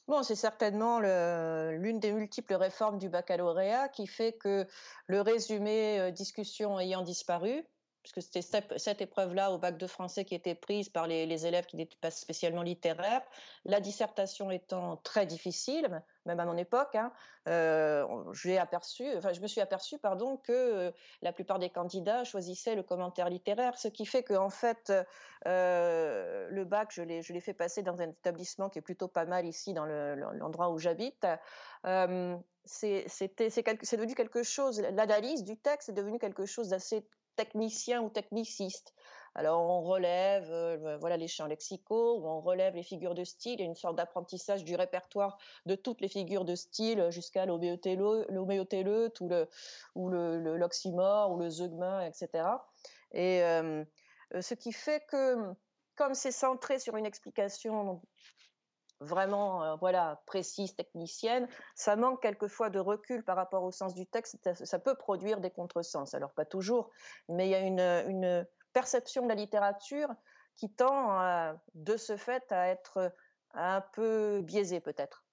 Bon, 0.07 0.23
c'est 0.23 0.37
certainement 0.37 1.01
l'une 1.01 2.01
des 2.01 2.13
multiples 2.13 2.55
réformes 2.55 2.99
du 2.99 3.11
baccalauréat 3.11 3.89
qui 3.89 4.07
fait 4.07 4.33
que 4.33 4.67
le 5.07 5.21
résumé 5.21 6.11
discussion 6.13 6.81
ayant 6.81 7.03
disparu, 7.03 7.63
puisque 8.03 8.23
c'était 8.23 8.43
cette, 8.43 9.01
épreuve-là 9.01 9.53
au 9.53 9.59
bac 9.59 9.77
de 9.77 9.87
français 9.87 10.25
qui 10.25 10.35
était 10.35 10.55
prise 10.55 10.89
par 10.89 11.07
les, 11.07 11.47
élèves 11.47 11.67
qui 11.67 11.77
n'étaient 11.77 11.99
pas 12.01 12.11
spécialement 12.11 12.63
littéraires. 12.63 13.23
La 13.65 13.81
dissertation 13.81 14.51
étant 14.51 14.97
très 14.99 15.27
difficile, 15.27 16.03
même 16.25 16.41
à 16.41 16.45
mon 16.45 16.57
époque, 16.57 16.95
hein, 16.95 17.13
euh, 17.49 18.07
aperçu, 18.61 19.05
enfin, 19.17 19.33
je 19.33 19.41
me 19.41 19.47
suis 19.47 19.61
aperçu 19.61 19.99
pardon, 19.99 20.37
que 20.37 20.53
euh, 20.53 20.91
la 21.23 21.33
plupart 21.33 21.59
des 21.59 21.71
candidats 21.71 22.25
choisissaient 22.25 22.75
le 22.75 22.83
commentaire 22.83 23.29
littéraire, 23.29 23.79
ce 23.79 23.89
qui 23.89 24.07
fait 24.07 24.23
que 24.23 24.35
en 24.35 24.51
fait, 24.51 24.93
euh, 25.47 26.49
le 26.51 26.65
bac, 26.65 26.93
je 26.93 27.03
l'ai 27.03 27.41
fait 27.41 27.55
passer 27.55 27.83
dans 27.83 28.01
un 28.01 28.11
établissement 28.11 28.69
qui 28.69 28.79
est 28.79 28.83
plutôt 28.83 29.09
pas 29.09 29.25
mal 29.25 29.47
ici, 29.47 29.75
dans 29.75 29.87
l'endroit 29.87 30.71
où 30.71 30.79
j'habite. 30.79 31.27
c'est 32.65 33.07
devenu 33.97 34.15
quelque 34.15 34.43
chose, 34.43 34.81
l'analyse 34.81 35.45
du 35.45 35.57
texte 35.57 35.89
est 35.89 35.95
devenu 35.95 36.19
quelque 36.19 36.47
chose 36.47 36.69
d'assez 36.69 37.07
technicien 37.39 38.03
ou 38.03 38.11
techniciste. 38.11 38.93
Alors 39.37 39.61
on 39.63 39.83
relève 39.83 40.51
euh, 40.51 40.99
voilà 40.99 41.17
les 41.17 41.29
champs 41.29 41.47
lexicaux, 41.47 42.21
on 42.25 42.41
relève 42.41 42.75
les 42.75 42.83
figures 42.83 43.15
de 43.15 43.23
style, 43.23 43.63
a 43.63 43.65
une 43.65 43.77
sorte 43.77 43.95
d'apprentissage 43.97 44.65
du 44.65 44.75
répertoire 44.75 45.39
de 45.65 45.77
toutes 45.77 46.01
les 46.01 46.09
figures 46.09 46.45
de 46.45 46.57
style 46.57 47.11
jusqu'à 47.11 47.47
l'homéotéleute 47.47 49.21
ou 49.21 49.29
le 49.29 49.49
ou 49.95 50.09
le 50.09 50.57
l'oxymore 50.57 51.31
ou 51.31 51.39
le 51.39 51.49
zeugma, 51.49 52.09
etc. 52.09 52.49
Et 53.13 53.45
euh, 53.45 53.85
ce 54.41 54.55
qui 54.55 54.73
fait 54.73 55.07
que 55.07 55.55
comme 55.95 56.15
c'est 56.15 56.33
centré 56.33 56.81
sur 56.81 56.97
une 56.97 57.07
explication 57.07 58.03
vraiment 59.01 59.63
euh, 59.63 59.77
voilà 59.77 60.23
précise 60.27 60.75
technicienne, 60.75 61.49
ça 61.75 61.97
manque 61.97 62.23
quelquefois 62.23 62.71
de 62.71 62.79
recul 62.79 63.25
par 63.25 63.37
rapport 63.37 63.63
au 63.63 63.71
sens 63.71 63.95
du 63.95 64.07
texte. 64.07 64.39
Ça, 64.65 64.79
peut 64.79 64.95
produire 64.95 65.41
des 65.41 65.51
contresens. 65.51 66.15
Alors 66.15 66.33
pas 66.33 66.45
toujours, 66.45 66.91
mais 67.29 67.47
il 67.47 67.51
y 67.51 67.55
a 67.55 67.61
une, 67.61 68.47
perception 68.75 69.23
de 69.23 69.29
la 69.29 69.35
littérature 69.35 70.09
qui 70.55 70.71
tend 70.71 71.55
de 71.75 71.97
ce 71.97 72.17
fait 72.17 72.53
à 72.53 72.69
être 72.69 73.13
un 73.55 73.81
peu 73.81 74.43
biaisée 74.43 74.79
peut-être. 74.79 75.25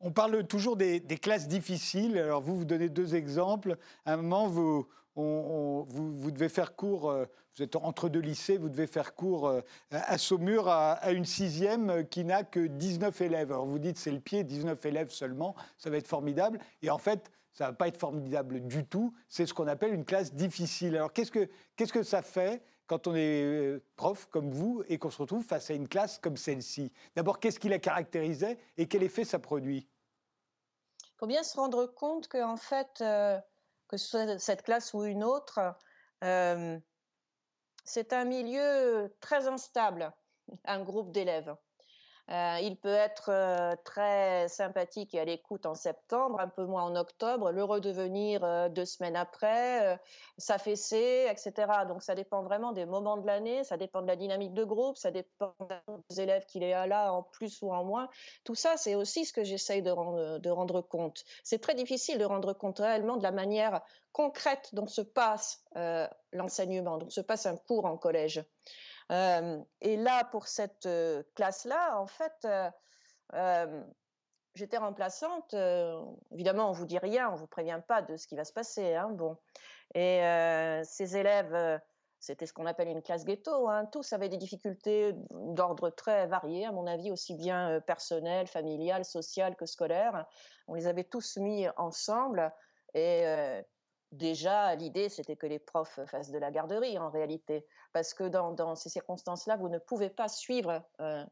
On 0.00 0.12
parle 0.12 0.46
toujours 0.46 0.76
des, 0.76 1.00
classes 1.22 1.48
difficiles. 1.48 2.18
Alors 2.18 2.42
vous, 2.42 2.56
vous 2.56 2.64
donnez 2.64 2.88
deux 2.88 3.14
exemples. 3.14 3.78
À 4.04 4.14
un 4.14 4.16
moment, 4.16 4.48
vous, 4.48 4.86
vous, 5.16 6.30
devez 6.30 6.48
faire 6.48 6.74
cours, 6.74 7.10
euh, 7.10 7.26
vous 7.56 7.62
êtes 7.62 7.76
entre 7.76 8.08
deux 8.08 8.20
lycées, 8.20 8.58
vous 8.58 8.68
devez 8.68 8.86
faire 8.86 9.14
cours 9.14 9.46
euh, 9.46 9.60
à 9.90 10.18
Saumur 10.18 10.68
à, 10.68 11.12
une 11.12 11.24
sixième 11.24 12.06
qui 12.08 12.24
n'a 12.24 12.42
que 12.42 12.60
19 12.60 13.20
élèves. 13.20 13.52
Alors 13.52 13.66
vous 13.66 13.78
dites 13.78 13.98
c'est 13.98 14.10
le 14.10 14.20
pied, 14.20 14.44
19 14.44 14.84
élèves 14.86 15.10
seulement, 15.10 15.54
ça 15.78 15.90
va 15.90 15.96
être 15.96 16.08
formidable. 16.08 16.58
Et 16.82 16.90
en 16.90 16.98
fait, 16.98 17.30
ça 17.52 17.66
ne 17.66 17.70
va 17.70 17.76
pas 17.76 17.88
être 17.88 17.98
formidable 17.98 18.66
du 18.66 18.84
tout. 18.84 19.14
C'est 19.28 19.46
ce 19.46 19.54
qu'on 19.54 19.68
appelle 19.68 19.94
une 19.94 20.04
classe 20.04 20.34
difficile. 20.34 20.96
Alors 20.96 21.12
qu'est-ce 21.12 21.30
que, 21.30 21.48
que 21.76 22.02
ça 22.02 22.22
fait 22.22 22.62
quand 22.86 23.06
on 23.06 23.14
est 23.14 23.44
euh, 23.44 23.82
prof 23.96 24.26
comme 24.30 24.50
vous 24.50 24.82
et 24.88 24.98
qu'on 24.98 25.10
se 25.10 25.18
retrouve 25.22 25.44
face 25.44 25.70
à 25.70 25.74
une 25.74 25.86
classe 25.88 26.18
comme 26.18 26.36
celle-ci? 26.36 26.90
D'abord, 27.14 27.38
qu'est-ce 27.38 27.60
qui 27.60 27.68
la 27.68 27.78
caractérisait 27.78 28.58
et 28.76 28.88
quel 28.88 29.04
effet 29.04 29.24
ça 29.24 29.38
produit? 29.38 29.88
Il 31.04 31.18
faut 31.18 31.26
bien 31.28 31.44
se 31.44 31.56
rendre 31.56 31.86
compte 31.86 32.26
qu'en 32.26 32.56
fait, 32.56 33.00
que 33.88 33.96
ce 33.96 34.06
soit 34.06 34.38
cette 34.38 34.62
classe 34.62 34.94
ou 34.94 35.04
une 35.04 35.24
autre, 35.24 35.60
euh, 36.22 36.78
c'est 37.84 38.12
un 38.12 38.24
milieu 38.24 39.14
très 39.20 39.46
instable, 39.46 40.12
un 40.64 40.82
groupe 40.82 41.12
d'élèves. 41.12 41.54
Euh, 42.30 42.58
il 42.62 42.76
peut 42.76 42.88
être 42.88 43.28
euh, 43.28 43.76
très 43.84 44.48
sympathique 44.48 45.14
et 45.14 45.20
à 45.20 45.26
l'écoute 45.26 45.66
en 45.66 45.74
septembre, 45.74 46.40
un 46.40 46.48
peu 46.48 46.64
moins 46.64 46.84
en 46.84 46.96
octobre, 46.96 47.50
le 47.52 47.62
redevenir 47.62 48.42
euh, 48.44 48.70
deux 48.70 48.86
semaines 48.86 49.16
après, 49.16 49.98
s'affaisser, 50.38 51.26
etc. 51.30 51.52
Donc 51.86 52.02
ça 52.02 52.14
dépend 52.14 52.42
vraiment 52.42 52.72
des 52.72 52.86
moments 52.86 53.18
de 53.18 53.26
l'année, 53.26 53.62
ça 53.64 53.76
dépend 53.76 54.00
de 54.00 54.06
la 54.06 54.16
dynamique 54.16 54.54
de 54.54 54.64
groupe, 54.64 54.96
ça 54.96 55.10
dépend 55.10 55.54
des 56.08 56.20
élèves 56.22 56.46
qu'il 56.46 56.62
est 56.62 56.86
là 56.86 57.12
en 57.12 57.22
plus 57.22 57.60
ou 57.60 57.72
en 57.74 57.84
moins. 57.84 58.08
Tout 58.44 58.54
ça, 58.54 58.78
c'est 58.78 58.94
aussi 58.94 59.26
ce 59.26 59.32
que 59.32 59.44
j'essaye 59.44 59.82
de 59.82 59.90
rendre 60.50 60.80
compte. 60.80 61.24
C'est 61.42 61.60
très 61.60 61.74
difficile 61.74 62.18
de 62.18 62.24
rendre 62.24 62.54
compte 62.54 62.78
réellement 62.78 63.18
de 63.18 63.22
la 63.22 63.32
manière 63.32 63.82
concrète 64.12 64.70
dont 64.72 64.86
se 64.86 65.02
passe 65.02 65.62
l'enseignement, 66.32 66.96
dont 66.98 67.10
se 67.10 67.20
passe 67.20 67.44
un 67.44 67.56
cours 67.56 67.84
en 67.84 67.98
collège 67.98 68.44
et 69.10 69.96
là, 69.96 70.24
pour 70.24 70.46
cette 70.48 70.88
classe-là, 71.34 71.98
en 71.98 72.06
fait, 72.06 72.46
j'étais 74.54 74.76
remplaçante. 74.78 75.54
évidemment, 76.32 76.70
on 76.70 76.72
vous 76.72 76.86
dit 76.86 76.98
rien, 76.98 77.30
on 77.30 77.34
vous 77.34 77.46
prévient 77.46 77.80
pas 77.86 78.02
de 78.02 78.16
ce 78.16 78.26
qui 78.26 78.36
va 78.36 78.44
se 78.44 78.52
passer. 78.52 78.94
Hein, 78.94 79.10
bon, 79.10 79.36
et 79.94 80.20
ces 80.84 81.16
élèves, 81.16 81.80
c'était 82.18 82.46
ce 82.46 82.54
qu'on 82.54 82.64
appelle 82.64 82.88
une 82.88 83.02
classe 83.02 83.26
ghetto. 83.26 83.68
Hein, 83.68 83.84
tous 83.86 84.14
avaient 84.14 84.30
des 84.30 84.38
difficultés 84.38 85.14
d'ordre 85.30 85.90
très 85.90 86.26
varié, 86.26 86.64
à 86.64 86.72
mon 86.72 86.86
avis, 86.86 87.10
aussi 87.10 87.34
bien 87.34 87.80
personnel, 87.82 88.46
familial, 88.46 89.04
social 89.04 89.56
que 89.56 89.66
scolaire. 89.66 90.26
On 90.66 90.74
les 90.74 90.86
avait 90.86 91.04
tous 91.04 91.36
mis 91.36 91.66
ensemble 91.76 92.50
et 92.94 93.26
déjà, 94.16 94.74
l'idée, 94.74 95.08
c'était 95.08 95.36
que 95.36 95.46
les 95.46 95.58
profs 95.58 96.00
fassent 96.06 96.30
de 96.30 96.38
la 96.38 96.50
garderie 96.50 96.98
en 96.98 97.10
réalité, 97.10 97.66
parce 97.92 98.14
que 98.14 98.24
dans, 98.24 98.74
ces 98.74 98.88
circonstances-là, 98.88 99.56
vous 99.56 99.68
ne 99.68 99.78
pouvez 99.78 100.10
pas 100.10 100.28
suivre 100.28 100.82
euh, 101.00 101.24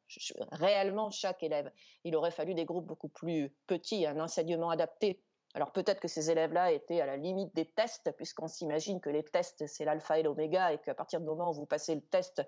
réellement 0.52 1.10
chaque 1.10 1.42
élève. 1.42 1.70
Il 2.04 2.16
aurait 2.16 2.30
fallu 2.30 2.54
des 2.54 2.64
groupes 2.64 2.86
beaucoup 2.86 3.08
plus 3.08 3.50
petits, 3.66 4.06
un 4.06 4.20
enseignement 4.20 4.70
adapté. 4.70 5.22
Alors 5.54 5.70
peut-être 5.72 6.00
que 6.00 6.08
ces 6.08 6.30
élèves-là 6.30 6.72
étaient 6.72 7.02
à 7.02 7.06
la 7.06 7.18
limite 7.18 7.54
des 7.54 7.66
tests, 7.66 8.10
puisqu'on 8.16 8.48
s'imagine 8.48 9.00
que 9.00 9.10
les 9.10 9.22
tests, 9.22 9.66
c'est 9.66 9.84
l'alpha 9.84 10.18
et 10.18 10.22
l'oméga, 10.22 10.72
et 10.72 10.78
qu'à 10.78 10.94
partir 10.94 11.20
du 11.20 11.26
moment 11.26 11.50
où 11.50 11.54
vous 11.54 11.66
passez 11.66 11.94
le 11.94 12.00
test, 12.00 12.42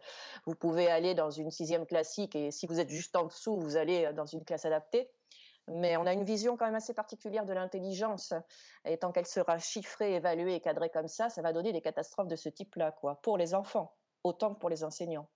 vous 0.47 0.55
pouvez 0.55 0.91
aller 0.91 1.14
dans 1.14 1.30
une 1.30 1.51
sixième 1.51 1.85
classique, 1.85 2.35
et 2.35 2.51
si 2.51 2.66
vous 2.66 2.80
êtes 2.80 2.89
juste 2.89 3.14
en 3.16 3.26
dessous, 3.26 3.59
vous 3.59 3.76
allez 3.76 4.11
dans 4.14 4.26
une 4.26 4.45
classe 4.45 4.64
adaptée 4.64 5.11
mais 5.68 5.96
on 5.96 6.06
a 6.06 6.12
une 6.12 6.24
vision 6.24 6.56
quand 6.56 6.66
même 6.66 6.74
assez 6.74 6.94
particulière 6.94 7.46
de 7.46 7.52
l'intelligence. 7.52 8.34
Et 8.84 8.98
tant 8.98 9.12
qu'elle 9.12 9.26
sera 9.26 9.58
chiffrée, 9.58 10.14
évaluée 10.14 10.54
et 10.54 10.60
cadrée 10.60 10.90
comme 10.90 11.08
ça, 11.08 11.30
ça 11.30 11.42
va 11.42 11.52
donner 11.52 11.72
des 11.72 11.80
catastrophes 11.80 12.28
de 12.28 12.36
ce 12.36 12.48
type-là, 12.48 12.92
quoi, 12.92 13.20
pour 13.22 13.38
les 13.38 13.54
enfants, 13.54 13.94
autant 14.22 14.54
que 14.54 14.60
pour 14.60 14.70
les 14.70 14.84
enseignants. 14.84 15.28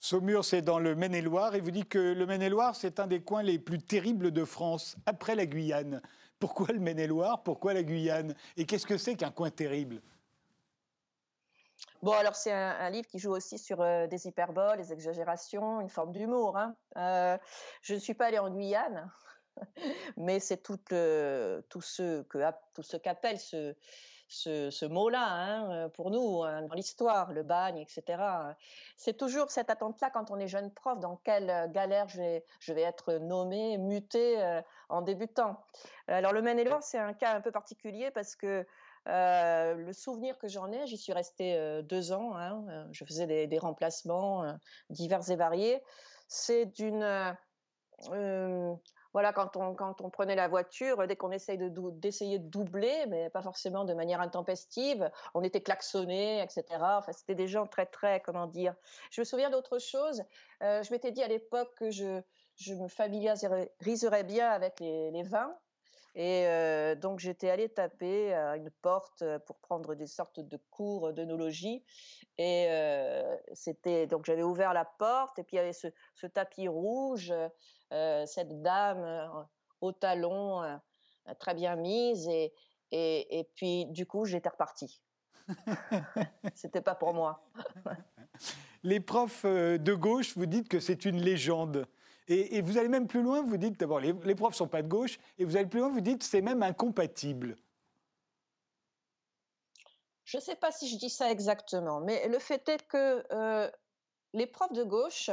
Saumur, 0.00 0.44
c'est 0.44 0.62
dans 0.62 0.78
le 0.78 0.94
Maine-et-Loire, 0.94 1.56
et 1.56 1.60
vous 1.60 1.72
dites 1.72 1.88
que 1.88 1.98
le 1.98 2.24
Maine-et-Loire, 2.24 2.76
c'est 2.76 3.00
un 3.00 3.08
des 3.08 3.20
coins 3.20 3.42
les 3.42 3.58
plus 3.58 3.82
terribles 3.82 4.30
de 4.30 4.44
France, 4.44 4.96
après 5.06 5.34
la 5.34 5.44
Guyane. 5.44 6.00
Pourquoi 6.38 6.68
le 6.68 6.78
Maine-et-Loire? 6.78 7.42
Pourquoi 7.42 7.74
la 7.74 7.82
Guyane? 7.82 8.34
Et 8.56 8.64
qu'est-ce 8.64 8.86
que 8.86 8.96
c'est 8.96 9.16
qu'un 9.16 9.32
coin 9.32 9.50
terrible? 9.50 10.00
Bon, 12.00 12.12
alors 12.12 12.36
c'est 12.36 12.52
un, 12.52 12.90
livre 12.90 13.08
qui 13.08 13.18
joue 13.18 13.32
aussi 13.32 13.58
sur 13.58 13.80
euh, 13.80 14.06
des 14.06 14.28
hyperboles, 14.28 14.78
des 14.78 14.92
exagérations, 14.92 15.80
une 15.80 15.88
forme 15.88 16.12
d'humour. 16.12 16.56
Hein. 16.56 16.76
Euh, 16.96 17.36
je 17.82 17.94
ne 17.94 17.98
suis 17.98 18.14
pas 18.14 18.26
allée 18.26 18.38
en 18.38 18.50
Guyane, 18.50 19.10
mais 20.16 20.40
c'est 20.40 20.62
tout, 20.62 20.76
tout 20.76 21.80
ce 21.80 22.22
que 22.22 22.38
tout 22.74 22.82
ce 22.82 22.96
qu'appelle 22.96 23.38
ce, 23.38 23.74
ce, 24.28 24.84
mot-là 24.86 25.26
hein, 25.26 25.70
euh, 25.70 25.88
pour 25.88 26.10
nous 26.10 26.42
hein, 26.42 26.62
dans 26.62 26.74
l'histoire, 26.74 27.32
le 27.32 27.42
bagne, 27.42 27.78
etc. 27.78 28.22
C'est 28.96 29.16
toujours 29.16 29.50
cette 29.50 29.70
attente-là 29.70 30.10
quand 30.10 30.30
on 30.30 30.38
est 30.38 30.48
jeune 30.48 30.70
prof, 30.70 30.98
dans 31.00 31.16
quelle 31.16 31.50
euh, 31.50 31.66
galère 31.68 32.08
je 32.08 32.18
vais, 32.18 32.44
je 32.60 32.72
vais 32.72 32.82
être 32.82 33.14
nommé, 33.14 33.78
muté 33.78 34.40
euh, 34.40 34.60
en 34.88 35.02
débutant. 35.02 35.60
Alors 36.06 36.32
le 36.32 36.42
Maine-et-Loire, 36.42 36.82
c'est 36.82 36.98
un 36.98 37.12
cas 37.12 37.34
un 37.34 37.40
peu 37.40 37.50
particulier 37.50 38.10
parce 38.10 38.36
que 38.36 38.66
le 39.06 39.92
souvenir 39.92 40.38
que 40.38 40.48
j'en 40.48 40.70
ai, 40.70 40.86
j'y 40.86 40.98
suis 40.98 41.14
restée 41.14 41.82
deux 41.84 42.12
ans, 42.12 42.36
hein, 42.36 42.86
je 42.92 43.04
faisais 43.06 43.26
des, 43.26 43.46
des 43.46 43.58
remplacements 43.58 44.58
divers 44.90 45.30
et 45.30 45.36
variés, 45.36 45.82
c'est 46.28 46.66
d'une 46.66 47.36
voilà, 49.18 49.32
quand 49.32 49.56
on, 49.56 49.74
quand 49.74 50.00
on 50.00 50.10
prenait 50.10 50.36
la 50.36 50.46
voiture, 50.46 51.04
dès 51.08 51.16
qu'on 51.16 51.32
essaye 51.32 51.58
d'essayer 51.58 52.38
de, 52.38 52.48
doubler, 52.48 53.04
mais 53.08 53.28
pas 53.30 53.42
forcément 53.42 53.84
de 53.84 53.92
manière 53.92 54.20
intempestive, 54.20 55.10
on 55.34 55.42
était 55.42 55.60
klaxonné, 55.60 56.40
etc. 56.40 56.62
Enfin, 56.80 57.10
c'était 57.10 57.34
des 57.34 57.48
gens 57.48 57.66
très, 57.66 57.86
très, 57.86 58.20
comment 58.20 58.46
dire. 58.46 58.76
Je 59.10 59.20
me 59.20 59.24
souviens 59.24 59.50
d'autre 59.50 59.80
chose. 59.80 60.22
Euh, 60.62 60.84
je 60.84 60.92
m'étais 60.92 61.10
dit 61.10 61.20
à 61.20 61.26
l'époque 61.26 61.74
que 61.74 61.90
je, 61.90 62.20
je 62.54 62.74
me 62.74 62.86
familiariserais 62.86 64.22
bien 64.22 64.48
avec 64.50 64.78
les 64.78 65.24
vins. 65.24 65.52
Et 66.18 66.48
euh, 66.48 66.96
donc 66.96 67.20
j'étais 67.20 67.48
allée 67.48 67.68
taper 67.68 68.34
à 68.34 68.56
une 68.56 68.70
porte 68.82 69.22
pour 69.46 69.60
prendre 69.60 69.94
des 69.94 70.08
sortes 70.08 70.40
de 70.40 70.58
cours 70.68 71.12
d'œnologie. 71.12 71.84
Et 72.38 72.66
euh, 72.70 73.36
c'était 73.52 74.08
donc 74.08 74.26
j'avais 74.26 74.42
ouvert 74.42 74.72
la 74.72 74.84
porte 74.84 75.38
et 75.38 75.44
puis 75.44 75.56
il 75.56 75.60
y 75.60 75.62
avait 75.62 75.72
ce, 75.72 75.86
ce 76.16 76.26
tapis 76.26 76.66
rouge, 76.66 77.32
euh, 77.92 78.26
cette 78.26 78.62
dame 78.62 79.46
au 79.80 79.92
talon 79.92 80.80
très 81.38 81.54
bien 81.54 81.76
mise 81.76 82.26
et, 82.26 82.52
et, 82.90 83.38
et 83.38 83.44
puis 83.54 83.86
du 83.86 84.04
coup 84.04 84.24
j'étais 84.24 84.48
repartie. 84.48 85.00
C'était 86.56 86.82
pas 86.82 86.96
pour 86.96 87.14
moi. 87.14 87.48
Les 88.82 88.98
profs 88.98 89.44
de 89.44 89.94
gauche, 89.94 90.36
vous 90.36 90.46
dites 90.46 90.68
que 90.68 90.80
c'est 90.80 91.04
une 91.04 91.20
légende. 91.20 91.86
Et, 92.28 92.60
vous 92.60 92.76
allez 92.76 92.88
même 92.88 93.06
plus 93.06 93.22
loin, 93.22 93.42
vous 93.42 93.56
dites 93.56 93.80
d'abord, 93.80 94.00
les, 94.00 94.12
profs 94.34 94.52
ne 94.52 94.56
sont 94.56 94.68
pas 94.68 94.82
de 94.82 94.88
gauche, 94.88 95.18
et 95.38 95.44
vous 95.44 95.56
allez 95.56 95.66
plus 95.66 95.80
loin, 95.80 95.88
vous 95.88 96.02
dites 96.02 96.22
c'est 96.22 96.42
même 96.42 96.62
incompatible. 96.62 97.56
Je 100.24 100.36
ne 100.36 100.42
sais 100.42 100.56
pas 100.56 100.70
si 100.70 100.88
je 100.88 100.96
dis 100.98 101.08
ça 101.08 101.30
exactement, 101.30 102.00
mais 102.00 102.28
le 102.28 102.38
fait 102.38 102.68
est 102.68 102.86
que 102.86 103.24
euh, 103.32 103.70
les 104.34 104.46
profs 104.46 104.74
de 104.74 104.84
gauche, 104.84 105.30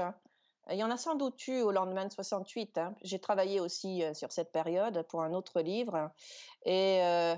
il 0.72 0.78
y 0.78 0.84
en 0.86 0.90
a 0.90 0.96
sans 0.96 1.16
doute 1.16 1.46
eu 1.50 1.62
au 1.62 1.72
lendemain 1.72 2.06
de 2.06 2.14
68. 2.14 2.78
Hein. 2.78 2.96
J'ai 3.02 3.20
travaillé 3.20 3.60
aussi 3.60 4.02
euh, 4.02 4.14
sur 4.14 4.32
cette 4.32 4.54
période 4.54 5.06
pour 5.10 5.22
un 5.22 5.34
autre 5.34 5.60
livre. 5.60 6.10
Et 6.64 7.04
euh, 7.04 7.36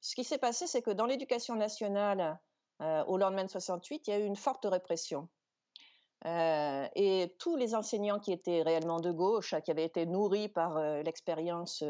ce 0.00 0.14
qui 0.14 0.24
s'est 0.24 0.38
passé, 0.38 0.66
c'est 0.66 0.80
que 0.80 0.90
dans 0.90 1.06
l'éducation 1.06 1.56
nationale, 1.56 2.38
au 3.06 3.16
lendemain 3.16 3.44
de 3.44 3.50
68, 3.50 4.08
il 4.08 4.10
y 4.10 4.12
a 4.14 4.18
eu 4.18 4.24
une 4.24 4.36
forte 4.36 4.66
répression. 4.66 5.28
Euh, 6.26 6.88
et 6.94 7.34
tous 7.38 7.56
les 7.56 7.74
enseignants 7.74 8.18
qui 8.18 8.32
étaient 8.32 8.62
réellement 8.62 9.00
de 9.00 9.12
gauche, 9.12 9.54
qui 9.64 9.70
avaient 9.70 9.84
été 9.84 10.06
nourris 10.06 10.48
par 10.48 10.78
euh, 10.78 11.02
l'expérience 11.02 11.84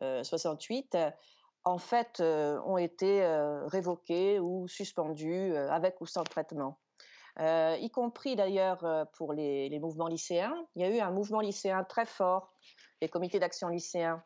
68, 0.00 0.94
euh, 0.94 1.10
en 1.64 1.78
fait, 1.78 2.20
ont 2.20 2.76
été 2.76 3.24
révoqués 3.66 4.38
ou 4.38 4.68
suspendus 4.68 5.56
avec 5.56 5.98
ou 6.02 6.06
sans 6.06 6.22
traitement. 6.22 6.78
y 7.38 7.90
compris 7.90 8.36
d'ailleurs 8.36 9.08
pour 9.14 9.32
les, 9.32 9.70
les, 9.70 9.78
mouvements 9.78 10.08
lycéens. 10.08 10.54
Il 10.76 10.82
y 10.82 10.84
a 10.84 10.90
eu 10.90 11.00
un 11.00 11.10
mouvement 11.10 11.40
lycéen 11.40 11.82
très 11.84 12.04
fort, 12.04 12.52
les 13.00 13.08
comités 13.08 13.38
d'action 13.38 13.68
lycéens, 13.68 14.22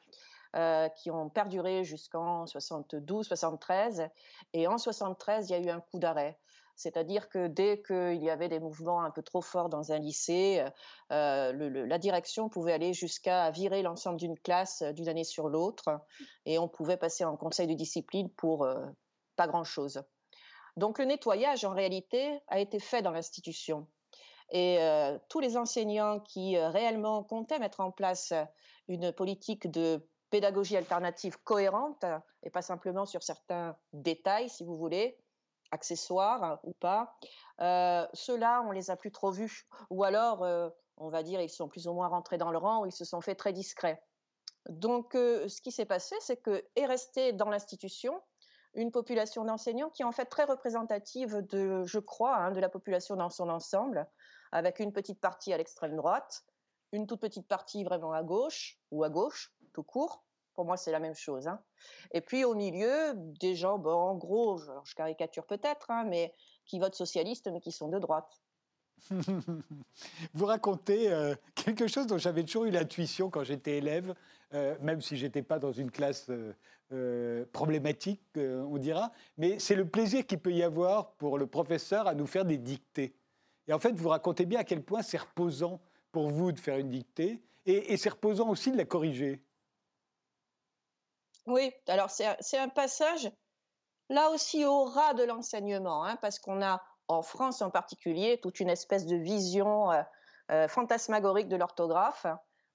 qui 0.96 1.12
ont 1.12 1.28
perduré 1.28 1.84
jusqu'en 1.84 2.44
72-73. 2.46 4.10
Et 4.52 4.66
en 4.66 4.76
73, 4.76 5.48
il 5.48 5.52
y 5.52 5.54
a 5.54 5.60
eu 5.60 5.70
un 5.70 5.80
coup 5.80 6.00
d'arrêt. 6.00 6.36
C'est-à-dire 6.78 7.28
que 7.28 7.48
dès 7.48 7.82
qu'il 7.82 8.22
y 8.22 8.30
avait 8.30 8.48
des 8.48 8.60
mouvements 8.60 9.02
un 9.02 9.10
peu 9.10 9.20
trop 9.20 9.42
forts 9.42 9.68
dans 9.68 9.90
un 9.90 9.98
lycée, 9.98 10.64
euh, 11.10 11.52
la 11.86 11.98
direction 11.98 12.48
pouvait 12.48 12.72
aller 12.72 12.94
jusqu'à 12.94 13.50
virer 13.50 13.82
l'ensemble 13.82 14.16
d'une 14.16 14.38
classe 14.38 14.82
euh, 14.82 14.92
d'une 14.92 15.08
année 15.08 15.24
sur 15.24 15.48
l'autre, 15.48 16.00
et 16.46 16.56
on 16.56 16.68
pouvait 16.68 16.96
passer 16.96 17.24
en 17.24 17.36
conseil 17.36 17.66
de 17.66 17.74
discipline 17.74 18.30
pour 18.30 18.62
euh, 18.62 18.86
pas 19.34 19.48
grand-chose. 19.48 20.04
Donc 20.76 21.00
le 21.00 21.06
nettoyage, 21.06 21.64
en 21.64 21.74
réalité, 21.74 22.38
a 22.46 22.60
été 22.60 22.78
fait 22.78 23.02
dans 23.02 23.10
l'institution. 23.10 23.88
Et 24.50 24.78
tous 25.28 25.40
les 25.40 25.58
enseignants 25.58 26.20
qui 26.20 26.56
réellement 26.56 27.22
comptaient 27.22 27.58
mettre 27.58 27.80
en 27.80 27.90
place 27.90 28.32
une 28.86 29.12
politique 29.12 29.70
de 29.70 30.08
pédagogie 30.30 30.76
alternative 30.76 31.36
cohérente, 31.42 32.04
et 32.44 32.50
pas 32.50 32.62
simplement 32.62 33.04
sur 33.04 33.22
certains 33.22 33.76
détails, 33.92 34.48
si 34.48 34.64
vous 34.64 34.76
voulez, 34.76 35.18
accessoires 35.70 36.60
ou 36.62 36.72
pas. 36.72 37.16
Euh, 37.60 38.06
Ceux-là, 38.14 38.62
on 38.66 38.70
les 38.70 38.90
a 38.90 38.96
plus 38.96 39.12
trop 39.12 39.30
vus. 39.30 39.66
Ou 39.90 40.04
alors, 40.04 40.42
euh, 40.42 40.68
on 40.96 41.08
va 41.08 41.22
dire, 41.22 41.40
ils 41.40 41.50
sont 41.50 41.68
plus 41.68 41.86
ou 41.86 41.92
moins 41.92 42.08
rentrés 42.08 42.38
dans 42.38 42.50
le 42.50 42.58
rang 42.58 42.82
ou 42.82 42.86
ils 42.86 42.92
se 42.92 43.04
sont 43.04 43.20
fait 43.20 43.34
très 43.34 43.52
discrets. 43.52 44.02
Donc, 44.68 45.14
euh, 45.14 45.48
ce 45.48 45.60
qui 45.60 45.72
s'est 45.72 45.86
passé, 45.86 46.16
c'est 46.20 46.36
que 46.36 46.64
est 46.76 46.86
resté 46.86 47.32
dans 47.32 47.48
l'institution 47.48 48.20
une 48.74 48.92
population 48.92 49.44
d'enseignants 49.44 49.90
qui 49.90 50.02
est 50.02 50.04
en 50.04 50.12
fait 50.12 50.26
très 50.26 50.44
représentative 50.44 51.38
de, 51.48 51.84
je 51.84 51.98
crois, 51.98 52.36
hein, 52.36 52.50
de 52.52 52.60
la 52.60 52.68
population 52.68 53.16
dans 53.16 53.30
son 53.30 53.48
ensemble, 53.48 54.06
avec 54.52 54.78
une 54.78 54.92
petite 54.92 55.20
partie 55.20 55.52
à 55.52 55.56
l'extrême 55.56 55.96
droite, 55.96 56.44
une 56.92 57.06
toute 57.06 57.20
petite 57.20 57.48
partie 57.48 57.82
vraiment 57.82 58.12
à 58.12 58.22
gauche 58.22 58.78
ou 58.90 59.04
à 59.04 59.10
gauche, 59.10 59.54
tout 59.72 59.82
court, 59.82 60.24
pour 60.58 60.66
moi, 60.66 60.76
c'est 60.76 60.90
la 60.90 60.98
même 60.98 61.14
chose. 61.14 61.46
Hein. 61.46 61.60
Et 62.10 62.20
puis 62.20 62.44
au 62.44 62.56
milieu, 62.56 63.12
des 63.14 63.54
gens, 63.54 63.78
bon, 63.78 63.92
en 63.92 64.16
gros, 64.16 64.58
je, 64.58 64.92
caricature 64.96 65.46
peut-être, 65.46 65.88
hein, 65.88 66.02
mais 66.02 66.34
qui 66.64 66.80
votent 66.80 66.96
socialiste, 66.96 67.48
mais 67.52 67.60
qui 67.60 67.70
sont 67.70 67.86
de 67.86 68.00
droite. 68.00 68.42
Vous 70.34 70.46
racontez 70.46 71.12
euh, 71.12 71.36
quelque 71.54 71.86
chose 71.86 72.08
dont 72.08 72.18
j'avais 72.18 72.42
toujours 72.42 72.64
eu 72.64 72.72
l'intuition 72.72 73.30
quand 73.30 73.44
j'étais 73.44 73.76
élève, 73.78 74.16
euh, 74.52 74.74
même 74.80 75.00
si 75.00 75.16
j'étais 75.16 75.42
pas 75.42 75.60
dans 75.60 75.70
une 75.70 75.92
classe 75.92 76.28
euh, 76.90 77.44
problématique, 77.52 78.20
on 78.34 78.78
dira, 78.78 79.12
mais 79.36 79.60
c'est 79.60 79.76
le 79.76 79.86
plaisir 79.86 80.26
qu'il 80.26 80.40
peut 80.40 80.52
y 80.52 80.64
avoir 80.64 81.12
pour 81.12 81.38
le 81.38 81.46
professeur 81.46 82.08
à 82.08 82.14
nous 82.16 82.26
faire 82.26 82.44
des 82.44 82.58
dictées. 82.58 83.14
Et 83.68 83.72
en 83.72 83.78
fait, 83.78 83.92
vous 83.92 84.08
racontez 84.08 84.44
bien 84.44 84.58
à 84.58 84.64
quel 84.64 84.82
point 84.82 85.02
c'est 85.02 85.18
reposant 85.18 85.80
pour 86.10 86.30
vous 86.30 86.50
de 86.50 86.58
faire 86.58 86.78
une 86.78 86.90
dictée, 86.90 87.40
et, 87.64 87.96
c'est 87.96 88.08
reposant 88.08 88.48
aussi 88.48 88.72
de 88.72 88.76
la 88.76 88.86
corriger. 88.86 89.40
Oui, 91.48 91.72
alors 91.86 92.10
c'est 92.10 92.58
un 92.58 92.68
passage 92.68 93.30
là 94.10 94.28
aussi 94.30 94.66
au 94.66 94.84
ras 94.84 95.14
de 95.14 95.24
l'enseignement, 95.24 96.04
hein, 96.04 96.16
parce 96.20 96.38
qu'on 96.38 96.62
a 96.62 96.82
en 97.08 97.22
France 97.22 97.62
en 97.62 97.70
particulier 97.70 98.38
toute 98.38 98.60
une 98.60 98.68
espèce 98.68 99.06
de 99.06 99.16
vision 99.16 99.90
euh, 99.90 100.02
euh, 100.50 100.68
fantasmagorique 100.68 101.48
de 101.48 101.56
l'orthographe. 101.56 102.26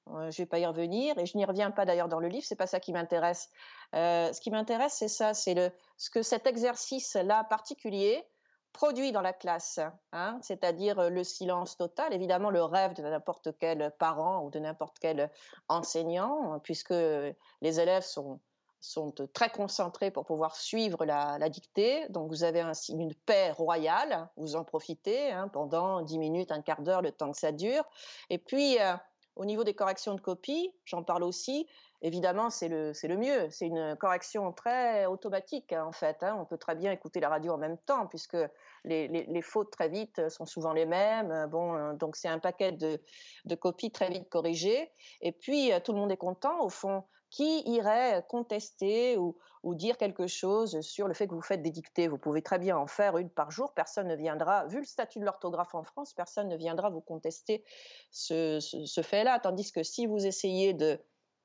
Euh, 0.09 0.31
je 0.31 0.41
ne 0.41 0.45
vais 0.45 0.45
pas 0.47 0.57
y 0.57 0.65
revenir 0.65 1.17
et 1.19 1.27
je 1.27 1.37
n'y 1.37 1.45
reviens 1.45 1.69
pas 1.69 1.85
d'ailleurs 1.85 2.07
dans 2.07 2.19
le 2.19 2.27
livre, 2.27 2.45
c'est 2.47 2.55
pas 2.55 2.65
ça 2.65 2.79
qui 2.79 2.93
m'intéresse. 2.93 3.49
ce 3.93 4.41
qui 4.41 4.49
m'intéresse, 4.49 4.93
c'est 4.93 5.07
ça, 5.07 5.35
c'est 5.35 5.71
ce 5.97 6.09
que 6.09 6.23
cet 6.23 6.47
exercice-là 6.47 7.43
particulier 7.43 8.27
produit 8.73 9.11
dans 9.11 9.21
la 9.21 9.33
classe, 9.33 9.79
hein, 10.13 10.39
c'est-à-dire 10.41 11.11
le 11.11 11.23
silence 11.23 11.77
total, 11.77 12.11
évidemment 12.11 12.49
le 12.49 12.63
rêve 12.63 12.95
de 12.95 13.03
n'importe 13.03 13.55
quel 13.59 13.93
parent 13.99 14.43
ou 14.43 14.49
de 14.49 14.57
n'importe 14.57 14.97
quel 14.99 15.29
enseignant, 15.67 16.59
puisque 16.63 16.89
les 16.89 17.79
élèves 17.79 18.01
sont 18.01 18.39
sont 18.83 19.13
très 19.33 19.49
concentrés 19.49 20.11
pour 20.11 20.25
pouvoir 20.25 20.55
suivre 20.55 21.05
la, 21.05 21.49
dictée. 21.49 22.05
Donc 22.09 22.29
vous 22.29 22.43
avez 22.43 22.59
un, 22.59 22.73
une 22.89 23.13
paix 23.13 23.51
royale, 23.51 24.27
vous 24.35 24.55
en 24.55 24.63
profitez 24.63 25.31
hein, 25.31 25.47
pendant 25.47 26.01
10 26.01 26.17
minutes, 26.19 26.51
un 26.51 26.61
quart 26.61 26.81
d'heure, 26.81 27.01
le 27.01 27.11
temps 27.11 27.31
que 27.31 27.37
ça 27.37 27.53
dure. 27.53 27.85
Et 28.29 28.37
puis, 28.37 28.79
euh, 28.81 28.93
au 29.35 29.45
niveau 29.45 29.63
des 29.63 29.73
corrections 29.73 30.15
de 30.15 30.21
copie, 30.21 30.73
j'en 30.83 31.01
parle 31.01 31.23
aussi, 31.23 31.65
évidemment, 32.01 32.49
c'est 32.49 32.67
le, 32.67 32.91
le 32.91 33.17
mieux. 33.17 33.49
C'est 33.51 33.67
une 33.67 33.95
correction 33.95 34.51
très 34.51 35.05
automatique, 35.05 35.71
hein, 35.71 35.85
en 35.85 35.93
fait. 35.93 36.21
Hein. 36.21 36.35
On 36.37 36.45
peut 36.45 36.57
très 36.57 36.75
bien 36.75 36.91
écouter 36.91 37.21
la 37.21 37.29
radio 37.29 37.53
en 37.53 37.57
même 37.57 37.77
temps, 37.77 38.07
puisque 38.07 38.37
les, 38.83 39.07
les, 39.07 39.41
fautes 39.41 39.71
très 39.71 39.87
vite 39.87 40.27
sont 40.27 40.45
souvent 40.45 40.73
les 40.73 40.85
mêmes. 40.85 41.47
Bon, 41.49 41.73
euh, 41.73 41.93
donc 41.93 42.17
c'est 42.17 42.27
un 42.27 42.39
paquet 42.39 42.73
de, 42.73 43.01
de 43.45 43.55
copies 43.55 43.91
très 43.91 44.09
vite 44.09 44.27
corrigées. 44.29 44.91
Et 45.21 45.31
puis, 45.31 45.71
euh, 45.71 45.79
tout 45.79 45.93
le 45.93 45.99
monde 45.99 46.11
est 46.11 46.17
content, 46.17 46.59
au 46.61 46.69
fond 46.69 47.05
qui 47.33 47.61
irait 47.67 48.23
contester 48.29 49.17
ou, 49.17 49.35
dire 49.73 49.97
quelque 49.97 50.27
chose 50.27 50.81
sur 50.81 51.07
le 51.07 51.15
fait 51.15 51.27
que 51.27 51.33
vous 51.33 51.41
faites 51.41 51.63
des 51.63 51.71
dictées. 51.71 52.07
Vous 52.07 52.19
pouvez 52.19 52.43
très 52.43 52.59
bien 52.59 52.77
en 52.77 52.85
faire 52.85 53.17
une 53.17 53.29
par 53.29 53.49
jour. 53.49 53.73
Personne 53.73 54.07
ne 54.07 54.15
viendra, 54.15 54.67
vu 54.67 54.77
le 54.77 54.85
statut 54.85 55.19
de 55.19 55.25
l'orthographe 55.25 55.73
en 55.73 55.83
France, 55.83 56.13
personne 56.13 56.47
ne 56.47 56.55
viendra 56.55 56.91
vous 56.91 57.01
contester 57.01 57.63
ce, 58.11 58.59
fait-là. 59.03 59.39
Tandis 59.39 59.71
que 59.71 59.81
si 59.81 60.05
vous 60.05 60.27
essayez 60.27 60.73
de 60.73 60.99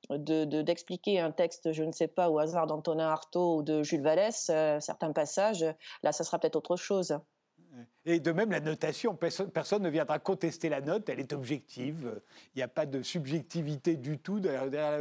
d'expliquer 0.09 1.19
un 1.19 1.31
texte, 1.31 1.73
je 1.73 1.83
ne 1.83 1.91
sais 1.91 2.07
pas, 2.07 2.29
au 2.29 2.39
hasard 2.39 2.67
d'Antonin 2.67 3.09
Artaud 3.09 3.57
ou 3.57 3.63
de 3.63 3.83
Jules 3.83 4.01
Vallès, 4.01 4.49
euh, 4.49 4.79
certains 4.79 5.11
passages, 5.11 5.65
là, 6.03 6.13
ça 6.13 6.23
sera 6.23 6.39
peut-être 6.39 6.55
autre 6.55 6.77
chose. 6.77 7.19
Et 8.05 8.19
de 8.19 8.31
même, 8.31 8.51
la 8.51 8.59
notation, 8.59 9.15
personne, 9.15 9.83
ne 9.83 9.89
viendra 9.89 10.19
contester 10.19 10.69
la 10.69 10.81
note, 10.81 11.09
elle 11.09 11.19
est 11.19 11.33
objective. 11.33 12.19
Il 12.55 12.59
n'y 12.59 12.63
a 12.63 12.67
pas 12.67 12.85
de 12.85 13.01
subjectivité 13.01 13.97
du 13.97 14.17
tout 14.17 14.39
derrière, 14.39 14.99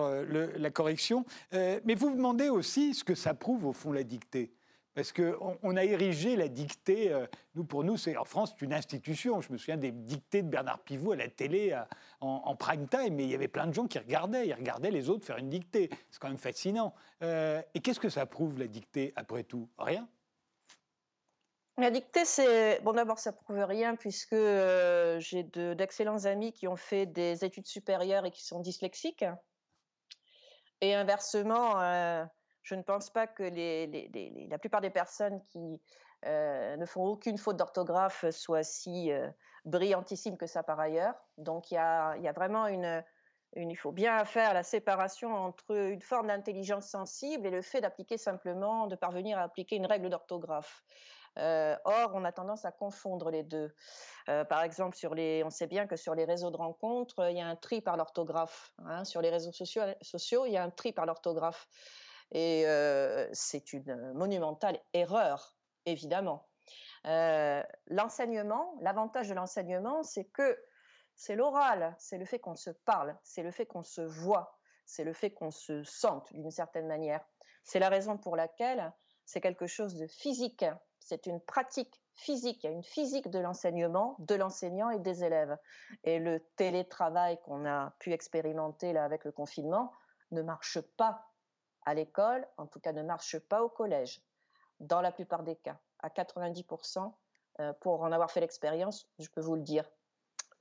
euh, 0.00 0.52
la 0.56 0.70
correction. 0.70 1.24
Euh, 1.52 1.80
mais 1.84 1.94
vous 1.94 2.10
demandez 2.10 2.48
aussi 2.48 2.94
ce 2.94 3.04
que 3.04 3.14
ça 3.14 3.34
prouve, 3.34 3.66
au 3.66 3.72
fond, 3.72 3.92
la 3.92 4.04
dictée. 4.04 4.52
Parce 4.94 5.12
qu'on 5.12 5.58
on 5.62 5.76
a 5.76 5.84
érigé 5.84 6.36
la 6.36 6.48
dictée, 6.48 7.12
euh, 7.12 7.26
nous 7.54 7.64
pour 7.64 7.82
nous, 7.82 7.96
c'est 7.96 8.16
en 8.16 8.24
France, 8.24 8.54
c'est 8.58 8.64
une 8.64 8.74
institution. 8.74 9.40
Je 9.40 9.52
me 9.52 9.58
souviens 9.58 9.78
des 9.78 9.90
dictées 9.90 10.42
de 10.42 10.48
Bernard 10.48 10.80
Pivot 10.80 11.12
à 11.12 11.16
la 11.16 11.28
télé 11.28 11.78
en, 12.20 12.54
prime 12.56 12.86
time, 12.88 13.14
mais 13.14 13.24
il 13.24 13.30
y 13.30 13.34
avait 13.34 13.48
plein 13.48 13.66
de 13.66 13.74
gens 13.74 13.86
qui 13.86 13.98
regardaient, 13.98 14.46
ils 14.46 14.54
regardaient 14.54 14.90
les 14.90 15.08
autres 15.08 15.26
faire 15.26 15.38
une 15.38 15.48
dictée. 15.48 15.90
C'est 16.10 16.20
quand 16.20 16.28
même 16.28 16.36
fascinant. 16.36 16.94
et 17.22 17.80
qu'est-ce 17.82 18.00
que 18.00 18.10
ça 18.10 18.26
prouve, 18.26 18.58
la 18.58 18.66
dictée, 18.66 19.14
après 19.16 19.44
tout? 19.44 19.68
Rien 19.78 20.06
la 21.78 21.90
dictée, 21.90 22.24
c'est 22.24 22.80
bon. 22.82 22.92
D'abord, 22.92 23.18
ça 23.18 23.32
prouve 23.32 23.58
rien 23.58 23.96
puisque 23.96 24.34
euh, 24.34 25.18
j'ai 25.20 25.42
d'excellents 25.42 26.24
amis 26.26 26.52
qui 26.52 26.68
ont 26.68 26.76
fait 26.76 27.06
des 27.06 27.44
études 27.44 27.66
supérieures 27.66 28.26
et 28.26 28.30
qui 28.30 28.44
sont 28.44 28.60
dyslexiques. 28.60 29.24
Et 30.80 30.94
inversement, 30.94 31.80
euh, 31.80 32.24
je 32.62 32.74
ne 32.74 32.82
pense 32.82 33.10
pas 33.10 33.26
que 33.26 33.44
la 34.50 34.58
plupart 34.58 34.80
des 34.80 34.90
personnes 34.90 35.42
qui 35.46 35.80
euh, 36.26 36.76
ne 36.76 36.86
font 36.86 37.04
aucune 37.04 37.38
faute 37.38 37.56
d'orthographe 37.56 38.28
soient 38.30 38.64
si 38.64 39.10
brillantissimes 39.64 40.36
que 40.36 40.46
ça 40.46 40.62
par 40.62 40.78
ailleurs. 40.78 41.14
Donc, 41.38 41.70
il 41.70 41.74
y 41.74 41.78
a, 41.78 42.32
vraiment 42.34 42.66
une, 42.66 43.02
il 43.56 43.76
faut 43.76 43.92
bien 43.92 44.24
faire 44.24 44.54
la 44.54 44.62
séparation 44.62 45.34
entre 45.34 45.74
une 45.74 46.00
forme 46.00 46.28
d'intelligence 46.28 46.88
sensible 46.88 47.46
et 47.46 47.50
le 47.50 47.62
fait 47.62 47.80
d'appliquer 47.80 48.18
simplement, 48.18 48.86
de 48.86 48.96
parvenir 48.96 49.38
à 49.38 49.42
appliquer 49.42 49.76
une 49.76 49.86
règle 49.86 50.10
d'orthographe. 50.10 50.82
Euh, 51.38 51.76
or, 51.84 52.12
on 52.14 52.24
a 52.24 52.32
tendance 52.32 52.64
à 52.64 52.72
confondre 52.72 53.30
les 53.30 53.42
deux. 53.42 53.74
Euh, 54.28 54.44
par 54.44 54.62
exemple, 54.62 54.96
on 55.06 55.50
sait 55.50 55.66
bien 55.66 55.86
que 55.86 55.96
sur 55.96 56.14
les 56.14 56.24
réseaux 56.24 56.50
de 56.50 56.56
rencontres, 56.56 57.30
il 57.30 57.36
y 57.36 57.40
a 57.40 57.46
un 57.46 57.56
tri 57.56 57.80
par 57.80 57.96
l'orthographe. 57.96 58.72
Hein. 58.84 59.04
Sur 59.04 59.22
les 59.22 59.30
réseaux 59.30 59.52
sociaux, 59.52 59.82
sociaux, 60.02 60.46
il 60.46 60.52
y 60.52 60.56
a 60.56 60.62
un 60.62 60.70
tri 60.70 60.92
par 60.92 61.06
l'orthographe. 61.06 61.68
Et 62.30 62.66
euh, 62.66 63.28
c'est 63.32 63.72
une 63.72 64.12
monumentale 64.14 64.78
erreur, 64.92 65.56
évidemment. 65.86 66.48
l'enseignement, 67.04 68.74
l'avantage 68.80 69.28
de 69.28 69.34
l'enseignement, 69.34 70.02
c'est 70.02 70.24
que 70.24 70.58
c'est 71.14 71.36
l'oral, 71.36 71.94
c'est 71.98 72.18
le 72.18 72.24
fait 72.24 72.38
qu'on 72.38 72.56
se 72.56 72.70
parle, 72.70 73.16
c'est 73.22 73.42
le 73.42 73.50
fait 73.50 73.66
qu'on 73.66 73.82
se 73.82 74.00
voit, 74.00 74.58
c'est 74.86 75.04
le 75.04 75.12
fait 75.12 75.30
qu'on 75.30 75.50
se 75.50 75.82
sente 75.84 76.32
d'une 76.32 76.50
certaine 76.50 76.86
manière. 76.86 77.24
C'est 77.64 77.78
la 77.78 77.88
raison 77.88 78.16
pour 78.16 78.34
laquelle 78.34 78.92
c'est 79.24 79.40
quelque 79.40 79.66
chose 79.66 79.94
de 79.94 80.06
physique 80.06 80.64
c'est 81.04 81.26
une 81.26 81.40
pratique 81.40 82.00
physique, 82.14 82.62
il 82.62 82.66
y 82.66 82.70
a 82.70 82.72
une 82.72 82.82
physique 82.82 83.28
de 83.28 83.38
l'enseignement, 83.38 84.16
de 84.18 84.34
l'enseignant 84.34 84.90
et 84.90 84.98
des 84.98 85.24
élèves. 85.24 85.56
Et 86.04 86.18
le 86.18 86.40
télétravail 86.56 87.38
qu'on 87.42 87.66
a 87.66 87.94
pu 87.98 88.12
expérimenter 88.12 88.92
là 88.92 89.04
avec 89.04 89.24
le 89.24 89.32
confinement 89.32 89.92
ne 90.30 90.42
marche 90.42 90.80
pas 90.96 91.26
à 91.84 91.94
l'école, 91.94 92.46
en 92.56 92.66
tout 92.66 92.80
cas 92.80 92.92
ne 92.92 93.02
marche 93.02 93.38
pas 93.38 93.62
au 93.62 93.68
collège, 93.68 94.22
dans 94.80 95.00
la 95.00 95.10
plupart 95.10 95.42
des 95.42 95.56
cas, 95.56 95.78
à 96.00 96.08
90%. 96.08 97.12
Euh, 97.60 97.74
pour 97.80 98.00
en 98.00 98.12
avoir 98.12 98.30
fait 98.30 98.40
l'expérience, 98.40 99.06
je 99.18 99.28
peux 99.28 99.42
vous 99.42 99.56
le 99.56 99.60
dire. 99.60 99.84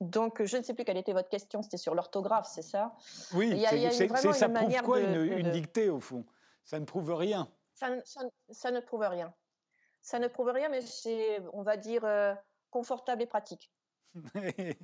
Donc, 0.02 0.44
je 0.44 0.58
ne 0.58 0.62
sais 0.62 0.74
plus 0.74 0.84
quelle 0.84 0.98
était 0.98 1.14
votre 1.14 1.30
question, 1.30 1.62
c'était 1.62 1.78
sur 1.78 1.96
l'orthographe, 1.96 2.50
c'est 2.52 2.64
ça? 2.64 2.94
Oui, 3.34 3.64
c'est 3.92 4.10
ça 4.34 4.50
prouve 4.50 4.82
quoi 4.82 5.00
une, 5.00 5.52
dictée 5.52 5.90
au 5.90 6.02
fond? 6.02 6.26
Ça 6.66 6.80
ne 6.80 6.86
prouve 6.86 7.14
rien. 7.14 7.48
Ça 8.50 8.72
ne 8.72 8.80
prouve 8.80 9.02
rien 9.02 9.34
ça 10.02 10.20
ne 10.20 10.28
prouve 10.28 10.50
rien, 10.50 10.70
mais 10.70 10.82
c'est, 10.82 11.40
on 11.54 11.62
va 11.62 11.78
dire, 11.78 12.04
euh, 12.04 12.34
confortable 12.70 13.22
et 13.22 13.28
pratique. 13.28 13.72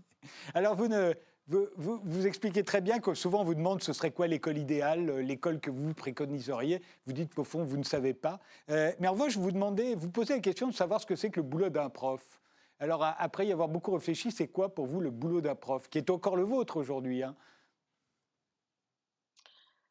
Alors, 0.54 0.76
vous, 0.76 0.88
ne, 0.88 1.14
vous, 1.48 1.68
vous, 1.76 2.28
expliquez 2.28 2.64
très 2.64 2.82
bien 2.82 3.00
que 3.00 3.14
souvent 3.14 3.42
on 3.42 3.44
vous 3.44 3.56
demande 3.56 3.84
ce 3.84 3.94
serait 3.94 4.12
quoi 4.12 4.28
l'école 4.28 4.58
idéale, 4.58 5.10
euh, 5.10 5.22
l'école 5.22 5.60
que 5.60 5.72
vous 5.72 5.94
préconiseriez. 5.94 6.82
Vous 7.06 7.14
dites 7.14 7.34
qu'au 7.34 7.44
fond, 7.44 7.64
vous 7.64 7.78
ne 7.78 7.84
savez 7.84 8.14
pas. 8.14 8.40
Euh, 8.70 8.92
mais 9.00 9.08
en 9.08 9.14
revanche, 9.14 9.38
vous 9.38 9.52
demandez, 9.52 9.96
vous 9.96 10.10
posez 10.10 10.36
la 10.36 10.40
question 10.40 10.68
de 10.68 10.74
savoir 10.74 11.02
ce 11.02 11.06
que 11.06 11.16
c'est 11.16 11.30
que 11.30 11.40
le 11.40 11.48
boulot 11.48 11.70
d'un 11.70 11.90
prof. 11.90 12.24
Alors, 12.80 13.04
après 13.04 13.48
y 13.48 13.52
avoir 13.52 13.70
beaucoup 13.70 13.92
réfléchi, 13.92 14.32
c'est 14.32 14.48
quoi 14.48 14.74
pour 14.74 14.86
vous 14.86 15.02
le 15.02 15.10
boulot 15.10 15.42
d'un 15.42 15.56
prof, 15.56 15.90
qui 15.90 15.98
est 15.98 16.12
encore 16.12 16.36
le 16.36 16.44
vôtre 16.44 16.78
aujourd'hui 16.78 17.24
hein? 17.24 17.36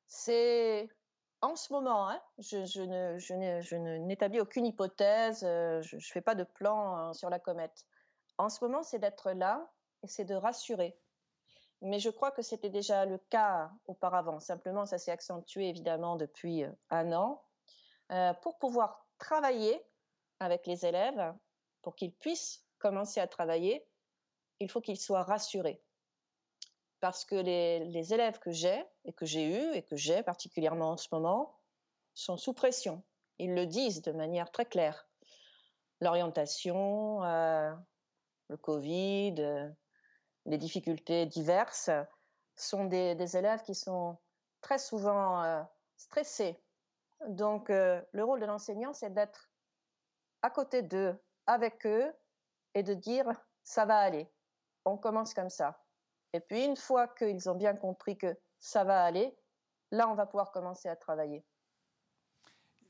C'est 0.06 0.88
en 1.42 1.56
ce 1.56 1.72
moment, 1.72 2.08
hein, 2.08 2.20
je, 2.38 3.74
n'établis 3.98 4.40
aucune 4.40 4.66
hypothèse, 4.66 5.44
euh, 5.44 5.82
je 5.82 5.96
ne 5.96 6.00
fais 6.00 6.20
pas 6.20 6.34
de 6.34 6.44
plan 6.44 6.96
hein, 6.96 7.12
sur 7.12 7.30
la 7.30 7.38
comète. 7.38 7.84
En 8.38 8.48
ce 8.48 8.64
moment, 8.64 8.82
c'est 8.82 8.98
d'être 8.98 9.32
là 9.32 9.70
et 10.02 10.08
c'est 10.08 10.24
de 10.24 10.34
rassurer. 10.34 10.98
Mais 11.82 11.98
je 11.98 12.10
crois 12.10 12.30
que 12.30 12.42
c'était 12.42 12.70
déjà 12.70 13.04
le 13.04 13.18
cas 13.18 13.70
auparavant. 13.86 14.40
Simplement, 14.40 14.86
ça 14.86 14.98
s'est 14.98 15.10
accentué 15.10 15.68
évidemment 15.68 16.16
depuis 16.16 16.64
euh, 16.64 16.70
un 16.90 17.12
an. 17.12 17.42
Euh, 18.12 18.32
pour 18.34 18.58
pouvoir 18.58 19.06
travailler 19.18 19.82
avec 20.40 20.66
les 20.66 20.86
élèves, 20.86 21.34
pour 21.82 21.96
qu'ils 21.96 22.12
puissent 22.12 22.64
commencer 22.78 23.20
à 23.20 23.26
travailler, 23.26 23.86
il 24.60 24.70
faut 24.70 24.80
qu'ils 24.80 25.00
soient 25.00 25.22
rassurés 25.22 25.82
parce 27.00 27.24
que 27.24 27.36
les, 27.36 28.14
élèves 28.14 28.38
que 28.38 28.50
j'ai 28.50 28.84
et 29.06 29.12
que 29.12 29.24
j'ai 29.24 29.46
eus 29.46 29.74
et 29.74 29.82
que 29.82 29.96
j'ai 29.96 30.22
particulièrement 30.22 30.90
en 30.90 30.96
ce 30.96 31.08
moment 31.12 31.58
sont 32.14 32.36
sous 32.36 32.52
pression. 32.52 33.02
Ils 33.38 33.54
le 33.54 33.66
disent 33.66 34.02
de 34.02 34.12
manière 34.12 34.50
très 34.50 34.66
claire. 34.66 35.08
L'orientation, 36.00 37.22
euh, 37.24 37.72
le 38.48 38.56
Covid, 38.56 39.36
euh, 39.38 39.68
les 40.44 40.58
difficultés 40.58 41.26
diverses 41.26 41.90
sont 42.54 42.84
des, 42.84 43.36
élèves 43.36 43.62
qui 43.62 43.74
sont 43.74 44.18
très 44.60 44.78
souvent 44.78 45.42
euh, 45.42 45.62
stressés. 45.96 46.60
Donc 47.28 47.70
le 47.70 48.22
rôle 48.22 48.40
de 48.40 48.46
l'enseignant, 48.46 48.92
c'est 48.92 49.12
d'être 49.12 49.50
à 50.42 50.50
côté 50.50 50.82
d'eux, 50.82 51.18
avec 51.46 51.86
eux, 51.86 52.12
et 52.74 52.82
de 52.82 52.92
dire 52.92 53.26
ça 53.64 53.86
va 53.86 53.96
aller. 53.96 54.30
On 54.84 54.98
commence 54.98 55.32
comme 55.32 55.48
ça. 55.48 55.82
Et 56.34 56.40
puis, 56.40 56.64
une 56.64 56.76
fois 56.76 57.08
qu'ils 57.08 57.48
ont 57.48 57.54
bien 57.54 57.74
compris 57.74 58.18
que 58.18 58.36
ça 58.58 58.84
va 58.84 59.04
aller, 59.04 59.36
là, 59.90 60.08
on 60.08 60.14
va 60.14 60.26
pouvoir 60.26 60.50
commencer 60.52 60.88
à 60.88 60.96
travailler. 60.96 61.44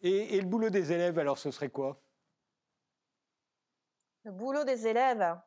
Et, 0.02 0.40
le 0.40 0.46
boulot 0.46 0.70
des 0.70 0.92
élèves, 0.92 1.18
alors, 1.18 1.38
ce 1.38 1.50
serait 1.50 1.70
quoi? 1.70 2.00
Le 4.24 4.32
boulot 4.32 4.64
des 4.64 4.86
élèves, 4.86 5.38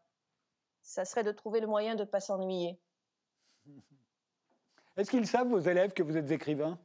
ça 0.82 1.05
serait 1.05 1.24
de 1.24 1.32
trouver 1.32 1.59
le 1.59 1.67
moyen 1.67 1.95
de 1.95 2.03
ne 2.03 2.09
pas 2.09 2.20
s'ennuyer. 2.20 2.80
Est-ce 4.97 5.11
qu'ils 5.11 5.28
savent, 5.28 5.47
vos 5.47 5.59
élèves, 5.59 5.93
que 5.93 6.03
vous 6.03 6.17
êtes 6.17 6.32
écrivain 6.32 6.80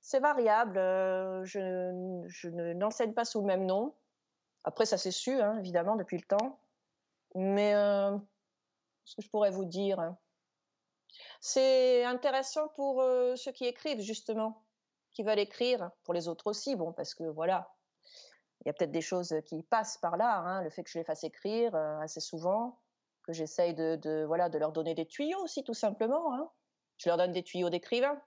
C'est 0.00 0.20
variable. 0.20 0.76
Euh, 0.76 1.44
je, 1.44 2.24
je 2.26 2.48
n'enseigne 2.48 3.14
pas 3.14 3.24
sous 3.24 3.40
le 3.40 3.46
même 3.46 3.64
nom. 3.64 3.94
Après, 4.64 4.84
ça 4.84 4.98
s'est 4.98 5.12
su, 5.12 5.40
hein, 5.40 5.58
évidemment, 5.58 5.96
depuis 5.96 6.16
le 6.16 6.24
temps. 6.24 6.58
Mais 7.36 7.74
euh, 7.74 8.16
ce 9.04 9.16
que 9.16 9.22
je 9.22 9.30
pourrais 9.30 9.50
vous 9.50 9.64
dire, 9.64 10.00
hein, 10.00 10.18
c'est 11.46 12.02
intéressant 12.02 12.66
pour 12.74 13.00
euh, 13.00 13.36
ceux 13.36 13.52
qui 13.52 13.66
écrivent, 13.66 14.00
justement, 14.00 14.64
qui 15.12 15.22
veulent 15.22 15.38
écrire, 15.38 15.90
pour 16.02 16.12
les 16.12 16.26
autres 16.26 16.48
aussi, 16.48 16.74
bon, 16.74 16.92
parce 16.92 17.14
que 17.14 17.22
voilà, 17.22 17.72
il 18.60 18.66
y 18.66 18.70
a 18.70 18.72
peut-être 18.72 18.90
des 18.90 19.00
choses 19.00 19.32
qui 19.44 19.62
passent 19.62 19.96
par 19.98 20.16
là, 20.16 20.38
hein, 20.38 20.62
le 20.62 20.70
fait 20.70 20.82
que 20.82 20.90
je 20.90 20.98
les 20.98 21.04
fasse 21.04 21.22
écrire 21.22 21.72
euh, 21.76 22.00
assez 22.00 22.18
souvent, 22.18 22.80
que 23.22 23.32
j'essaye 23.32 23.74
de, 23.74 24.24
voilà, 24.26 24.48
de 24.48 24.58
leur 24.58 24.72
donner 24.72 24.96
des 24.96 25.06
tuyaux 25.06 25.38
aussi, 25.44 25.62
tout 25.62 25.72
simplement. 25.72 26.34
Hein. 26.34 26.50
Je 26.96 27.08
leur 27.08 27.16
donne 27.16 27.30
des 27.30 27.44
tuyaux 27.44 27.70
d'écrivain 27.70 28.20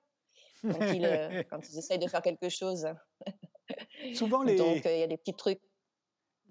quand, 0.61 0.79
ils, 0.79 1.03
essayent 1.77 1.99
de 1.99 2.07
faire 2.07 2.21
quelque 2.21 2.47
chose. 2.47 2.87
Souvent, 4.13 4.43
les... 4.43 4.55
Donc, 4.55 4.85
il 4.85 4.97
y 4.97 5.03
a 5.03 5.07
des 5.07 5.17
petits 5.17 5.35
trucs. 5.35 5.61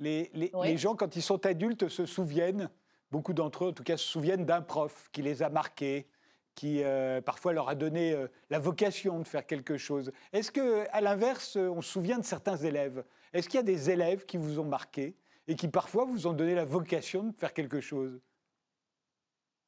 Les, 0.01 0.31
les, 0.35 0.77
gens, 0.77 0.95
quand 0.95 1.17
ils 1.17 1.23
sont 1.23 1.47
adultes, 1.47 1.89
se 1.89 2.05
souviennent, 2.05 2.69
beaucoup 3.11 3.33
d'entre 3.33 3.65
eux 3.65 3.69
en 3.69 3.73
tout 3.73 3.85
cas, 3.85 3.97
se 3.97 4.07
souviennent 4.07 4.45
d'un 4.45 4.61
prof 4.61 5.09
qui 5.13 5.23
les 5.23 5.43
a 5.43 5.49
marqués, 5.49 6.11
qui 6.59 6.83
euh, 6.83 7.21
parfois 7.21 7.53
leur 7.53 7.69
a 7.69 7.77
donné 7.77 8.11
euh, 8.11 8.27
la 8.51 8.59
vocation 8.59 9.21
de 9.21 9.29
faire 9.29 9.47
quelque 9.47 9.79
chose. 9.79 10.11
Est-ce 10.33 10.51
que, 10.51 10.89
à 10.91 11.01
l'inverse, 11.01 11.55
on 11.55 11.81
se 11.81 11.89
souvient 11.89 12.19
de 12.19 12.25
certains 12.25 12.57
élèves? 12.57 13.05
Est-ce 13.33 13.49
qu'il 13.49 13.59
y 13.59 13.61
a 13.61 13.63
des 13.63 13.91
élèves 13.91 14.27
qui 14.27 14.39
vous 14.39 14.59
ont 14.59 14.65
marqué 14.65 15.17
et 15.47 15.55
qui 15.55 15.69
parfois 15.69 16.05
vous 16.05 16.27
ont 16.27 16.33
donné 16.33 16.57
la 16.57 16.65
vocation 16.65 17.23
de 17.23 17.37
faire 17.37 17.55
quelque 17.55 17.81
chose? 17.81 18.21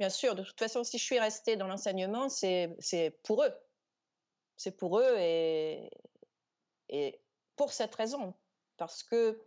Bien 0.01 0.11
sûr, 0.11 0.35
de 0.35 0.43
toute 0.43 0.59
façon, 0.59 0.83
si 0.83 0.99
je 0.99 1.05
suis 1.05 1.21
restée 1.21 1.55
dans 1.55 1.69
l'enseignement, 1.69 2.29
c'est 2.29 2.77
pour 3.23 3.45
eux. 3.45 3.55
C'est 4.57 4.77
pour 4.77 4.99
eux 4.99 5.15
et, 5.17 5.93
et 6.89 7.21
pour 7.55 7.73
cette 7.73 7.95
raison. 7.95 8.35
Parce 8.79 9.05
que 9.05 9.41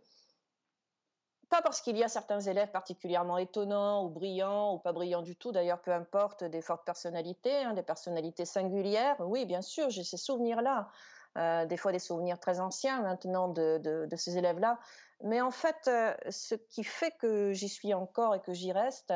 pas 1.54 1.62
parce 1.62 1.80
qu'il 1.80 1.96
y 1.96 2.02
a 2.02 2.08
certains 2.08 2.40
élèves 2.40 2.72
particulièrement 2.72 3.38
étonnants 3.38 4.04
ou 4.04 4.08
brillants 4.08 4.74
ou 4.74 4.78
pas 4.78 4.92
brillants 4.92 5.22
du 5.22 5.36
tout, 5.36 5.52
d'ailleurs, 5.52 5.80
peu 5.80 5.92
importe, 5.92 6.42
des 6.42 6.60
fortes 6.60 6.84
personnalités, 6.84 7.54
hein, 7.62 7.74
des 7.74 7.84
personnalités 7.84 8.44
singulières. 8.44 9.14
Oui, 9.20 9.46
bien 9.46 9.62
sûr, 9.62 9.88
j'ai 9.88 10.02
ces 10.02 10.16
souvenirs-là. 10.16 10.88
Euh, 11.38 11.64
des 11.66 11.76
fois 11.76 11.92
des 11.92 12.00
souvenirs 12.00 12.40
très 12.40 12.58
anciens 12.58 13.02
maintenant 13.02 13.48
de, 13.48 14.08
ces 14.16 14.36
élèves-là. 14.36 14.80
Mais 15.22 15.40
en 15.40 15.52
fait, 15.52 15.86
euh, 15.86 16.12
ce 16.28 16.56
qui 16.56 16.82
fait 16.82 17.12
que 17.20 17.52
j'y 17.52 17.68
suis 17.68 17.94
encore 17.94 18.34
et 18.34 18.40
que 18.40 18.52
j'y 18.52 18.72
reste, 18.72 19.12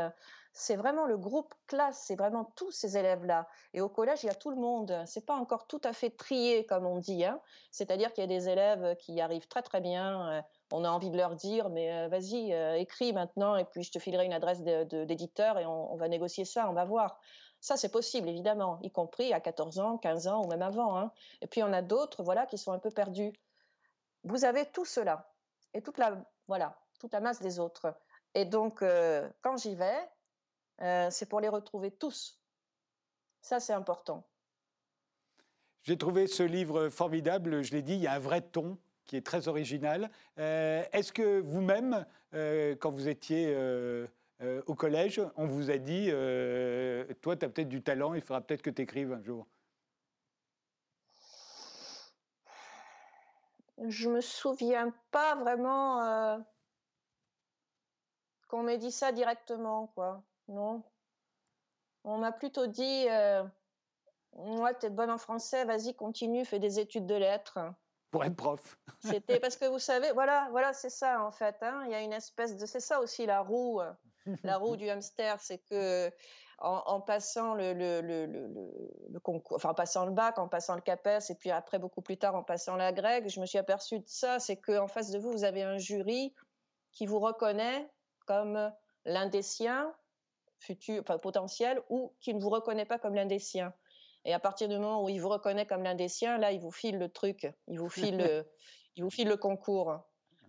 c'est 0.53 0.77
vraiment 0.77 1.07
le 1.07 1.17
groupe 1.17 1.53
classe, 1.67 2.05
c'est 2.07 2.17
vraiment 2.17 2.45
tous 2.55 2.71
ces 2.71 2.97
élèves-là. 2.97 3.49
Et 3.75 3.81
au 3.81 3.89
collège, 3.89 4.23
il 4.23 4.27
y 4.27 4.31
a 4.31 4.35
tout 4.35 4.51
le 4.51 4.57
monde. 4.57 5.03
C'est 5.07 5.27
pas 5.27 5.35
encore 5.35 5.67
tout 5.67 5.81
à 5.83 5.93
fait 5.93 6.11
trié, 6.11 6.67
comme 6.67 6.87
on 6.87 6.99
dit. 6.99 7.25
Hein. 7.25 7.41
C'est-à-dire 7.73 8.13
qu'il 8.13 8.23
y 8.23 8.33
a 8.33 8.39
des 8.39 8.49
élèves 8.49 8.97
qui 8.97 9.21
arrivent 9.21 9.49
très 9.49 9.63
très 9.63 9.81
bien. 9.81 10.45
On 10.71 10.85
a 10.85 10.91
envie 10.91 11.11
de 11.11 11.17
leur 11.17 11.35
dire, 11.35 11.71
mais 11.71 11.93
euh, 11.93 12.09
vas-y, 12.09 12.53
euh, 12.53 12.77
écris 12.77 13.13
maintenant, 13.13 13.57
et 13.57 13.65
puis 13.65 13.83
je 13.83 13.91
te 13.91 13.99
filerai 13.99 14.27
une 14.27 14.35
adresse 14.35 14.63
d'éditeur 14.63 15.59
et 15.59 15.65
on, 15.65 15.97
va 15.97 16.09
négocier 16.09 16.45
ça, 16.45 16.69
on 16.69 16.75
va 16.75 16.85
voir. 16.85 17.19
Ça, 17.61 17.77
c'est 17.77 17.89
possible, 17.89 18.29
évidemment, 18.29 18.79
y 18.83 18.91
compris 18.91 19.33
à 19.33 19.41
14 19.41 19.79
ans, 19.79 19.99
15 19.99 20.29
ans 20.29 20.45
ou 20.45 20.49
même 20.49 20.63
avant. 20.63 20.99
Hein. 20.99 21.11
Et 21.41 21.47
puis, 21.47 21.63
on 21.63 21.73
a 21.73 21.83
d'autres 21.83 22.23
voilà, 22.23 22.47
qui 22.47 22.59
sont 22.59 22.73
un 22.73 22.79
peu 22.79 22.91
perdus. 22.91 23.33
Vous 24.25 24.45
avez 24.45 24.67
tout 24.67 24.85
cela 24.85 25.33
et 25.75 25.83
toute 25.83 25.99
la, 25.99 26.23
voilà, 26.47 26.79
toute 27.01 27.13
la 27.13 27.21
masse 27.21 27.41
des 27.41 27.59
autres. 27.59 27.95
Et 28.35 28.45
donc, 28.45 28.83
euh, 28.83 29.29
quand 29.43 29.57
j'y 29.57 29.75
vais, 29.75 30.09
c'est 31.11 31.29
pour 31.29 31.41
les 31.41 31.49
retrouver 31.49 31.91
tous. 31.91 32.39
Ça, 33.41 33.59
c'est 33.59 33.73
important. 33.73 34.25
J'ai 35.83 35.97
trouvé 35.97 36.27
ce 36.27 36.43
livre 36.43 36.89
formidable, 36.89 37.63
je 37.63 37.73
l'ai 37.73 37.83
dit, 37.83 37.95
il 37.95 38.01
y 38.01 38.07
a 38.07 38.13
un 38.13 38.19
vrai 38.19 38.43
ton 38.43 38.79
qui 39.09 39.17
est 39.17 39.27
très 39.27 39.49
original. 39.49 40.11
Euh, 40.39 40.85
est-ce 40.93 41.13
que 41.13 41.41
vous-même, 41.41 42.07
euh, 42.35 42.77
quand 42.77 42.93
vous 42.93 43.09
étiez 43.09 43.47
euh, 43.49 44.07
au 44.67 44.75
collège, 44.77 45.21
on 45.37 45.47
vous 45.47 45.73
a 45.73 45.79
dit, 45.79 46.11
toi, 47.21 47.35
tu 47.37 47.45
as 47.45 47.49
peut-être 47.49 47.69
du 47.69 47.83
talent, 47.83 48.15
il 48.15 48.21
faudra 48.21 48.41
peut-être 48.41 48.63
que 48.63 48.71
tu 48.71 48.83
écrives 48.83 49.13
un 49.13 49.23
jour? 49.23 49.49
Je 53.89 54.09
me 54.09 54.21
souviens 54.21 54.93
pas 55.11 55.35
vraiment 55.37 56.45
qu'on 58.49 58.63
m'ait 58.63 58.79
dit 58.79 58.93
ça 58.93 59.11
directement, 59.11 59.89
quoi. 59.89 60.23
Non. 60.49 60.83
On 62.05 62.19
m'a 62.19 62.33
plutôt 62.33 62.67
dit, 62.67 63.07
moi, 64.37 64.75
tu 64.75 64.87
es 64.87 64.91
bonne 64.91 65.11
en 65.11 65.19
français, 65.19 65.65
vas-y, 65.65 65.95
continue, 65.95 66.45
fais 66.45 66.59
des 66.59 66.79
études 66.79 67.07
de 67.07 67.15
lettres 67.15 67.59
pour 68.11 68.25
être 68.25 68.37
prof. 68.37 68.79
C'était 69.01 69.41
parce 69.41 69.57
que 69.57 69.67
vous 69.67 69.79
savez, 69.79 70.13
voilà, 70.13 70.49
voilà, 70.51 70.73
c'est 70.73 70.91
ça 70.91 71.25
en 71.25 71.31
fait. 71.31 71.57
Hein. 71.63 71.83
Il 71.87 71.93
y 71.93 71.95
a 71.95 72.01
une 72.01 72.13
espèce 72.13 72.57
de, 72.57 72.67
c'est 72.67 72.81
ça 72.81 73.01
aussi 73.01 73.27
la 73.27 73.41
roue, 73.41 73.81
euh, 73.81 73.93
la 74.43 74.57
roue 74.57 74.77
du 74.77 74.89
hamster, 74.89 75.41
c'est 75.41 75.59
que 75.59 76.11
en, 76.61 77.01
passant 77.01 77.55
le, 77.55 79.19
concours, 79.23 79.65
en 79.65 79.75
passant 79.75 80.07
le 80.07 80.13
bac, 80.13 80.39
en 80.39 80.49
passant 80.49 80.75
le 80.75 80.81
CAPES, 80.81 81.31
et 81.31 81.35
puis 81.37 81.51
après 81.51 81.79
beaucoup 81.79 82.03
plus 82.03 82.17
tard 82.17 82.35
en 82.35 82.43
passant 82.43 82.75
la 82.75 82.93
grecque, 82.93 83.29
je 83.29 83.41
me 83.41 83.47
suis 83.47 83.59
aperçue 83.59 84.01
de 84.01 84.09
ça, 84.09 84.41
c'est 84.41 84.57
qu'en 84.57 84.89
face 84.89 85.11
de 85.11 85.19
vous, 85.19 85.31
vous 85.31 85.45
avez 85.45 85.63
un 85.63 85.79
jury 85.79 86.35
qui 86.91 87.07
vous 87.07 87.21
reconnaît 87.21 87.89
comme 88.27 88.73
l'un 89.05 89.27
des 89.27 89.43
siens, 89.43 89.95
futur, 90.59 91.05
potentiel, 91.05 91.81
ou 91.89 92.13
qui 92.21 92.35
ne 92.35 92.41
vous 92.41 92.51
reconnaît 92.51 92.85
pas 92.85 92.99
comme 92.99 93.15
l'un 93.15 93.27
des 93.27 93.39
siens. 93.39 93.73
Et 94.25 94.35
à 94.35 94.39
partir 94.39 94.69
du 94.69 94.75
moment 94.77 95.03
où 95.03 95.09
il 95.09 95.21
vous 95.21 95.29
reconnaît 95.29 95.67
comme 95.67 95.83
l'un 95.83 95.95
des 95.95 96.09
siens, 96.09 96.39
là, 96.39 96.53
il 96.53 96.61
vous 96.61 96.71
file 96.71 96.99
le 96.99 97.09
truc, 97.09 97.51
il 97.67 97.79
vous 97.79 97.89
file, 97.89 98.19
le, 98.19 98.45
il 98.97 99.05
vous 99.05 99.11
file 99.11 99.29
le 99.29 99.37
concours. 99.37 99.99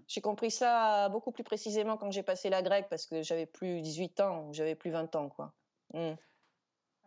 J'ai 0.08 0.22
compris 0.22 0.50
ça 0.50 1.08
beaucoup 1.10 1.32
plus 1.32 1.44
précisément 1.44 1.96
quand 1.96 2.12
j'ai 2.12 2.24
passé 2.24 2.50
la 2.50 2.64
grecque 2.64 2.88
parce 2.90 3.06
que 3.06 3.22
j'avais 3.22 3.46
plus 3.46 3.82
18 3.82 4.20
ans, 4.22 4.52
j'avais 4.52 4.76
plus 4.76 4.90
20 4.90 5.16
ans, 5.16 5.30
quoi. 5.30 5.54
Hmm. 5.94 6.16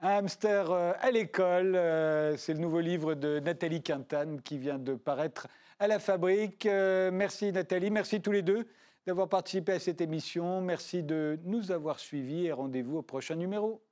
Un 0.04 0.18
hamster 0.18 0.70
euh, 0.70 0.92
à 1.00 1.10
l'école, 1.12 1.76
euh, 1.76 2.36
c'est 2.36 2.54
le 2.54 2.58
nouveau 2.58 2.80
livre 2.80 3.14
de 3.14 3.38
Nathalie 3.38 3.82
Quintane 3.82 4.40
qui 4.42 4.58
vient 4.58 4.78
de 4.78 4.94
paraître 4.94 5.46
à 5.78 5.86
la 5.86 6.00
fabrique. 6.00 6.66
Euh, 6.66 7.10
merci 7.12 7.52
Nathalie, 7.52 7.90
merci 7.90 8.20
tous 8.20 8.32
les 8.32 8.42
deux 8.42 8.66
d'avoir 9.06 9.28
participé 9.28 9.72
à 9.72 9.78
cette 9.78 10.00
émission. 10.00 10.60
Merci 10.60 11.02
de 11.02 11.38
nous 11.44 11.70
avoir 11.70 12.00
suivis 12.00 12.46
et 12.46 12.52
rendez-vous 12.52 12.98
au 12.98 13.02
prochain 13.02 13.36
numéro. 13.36 13.82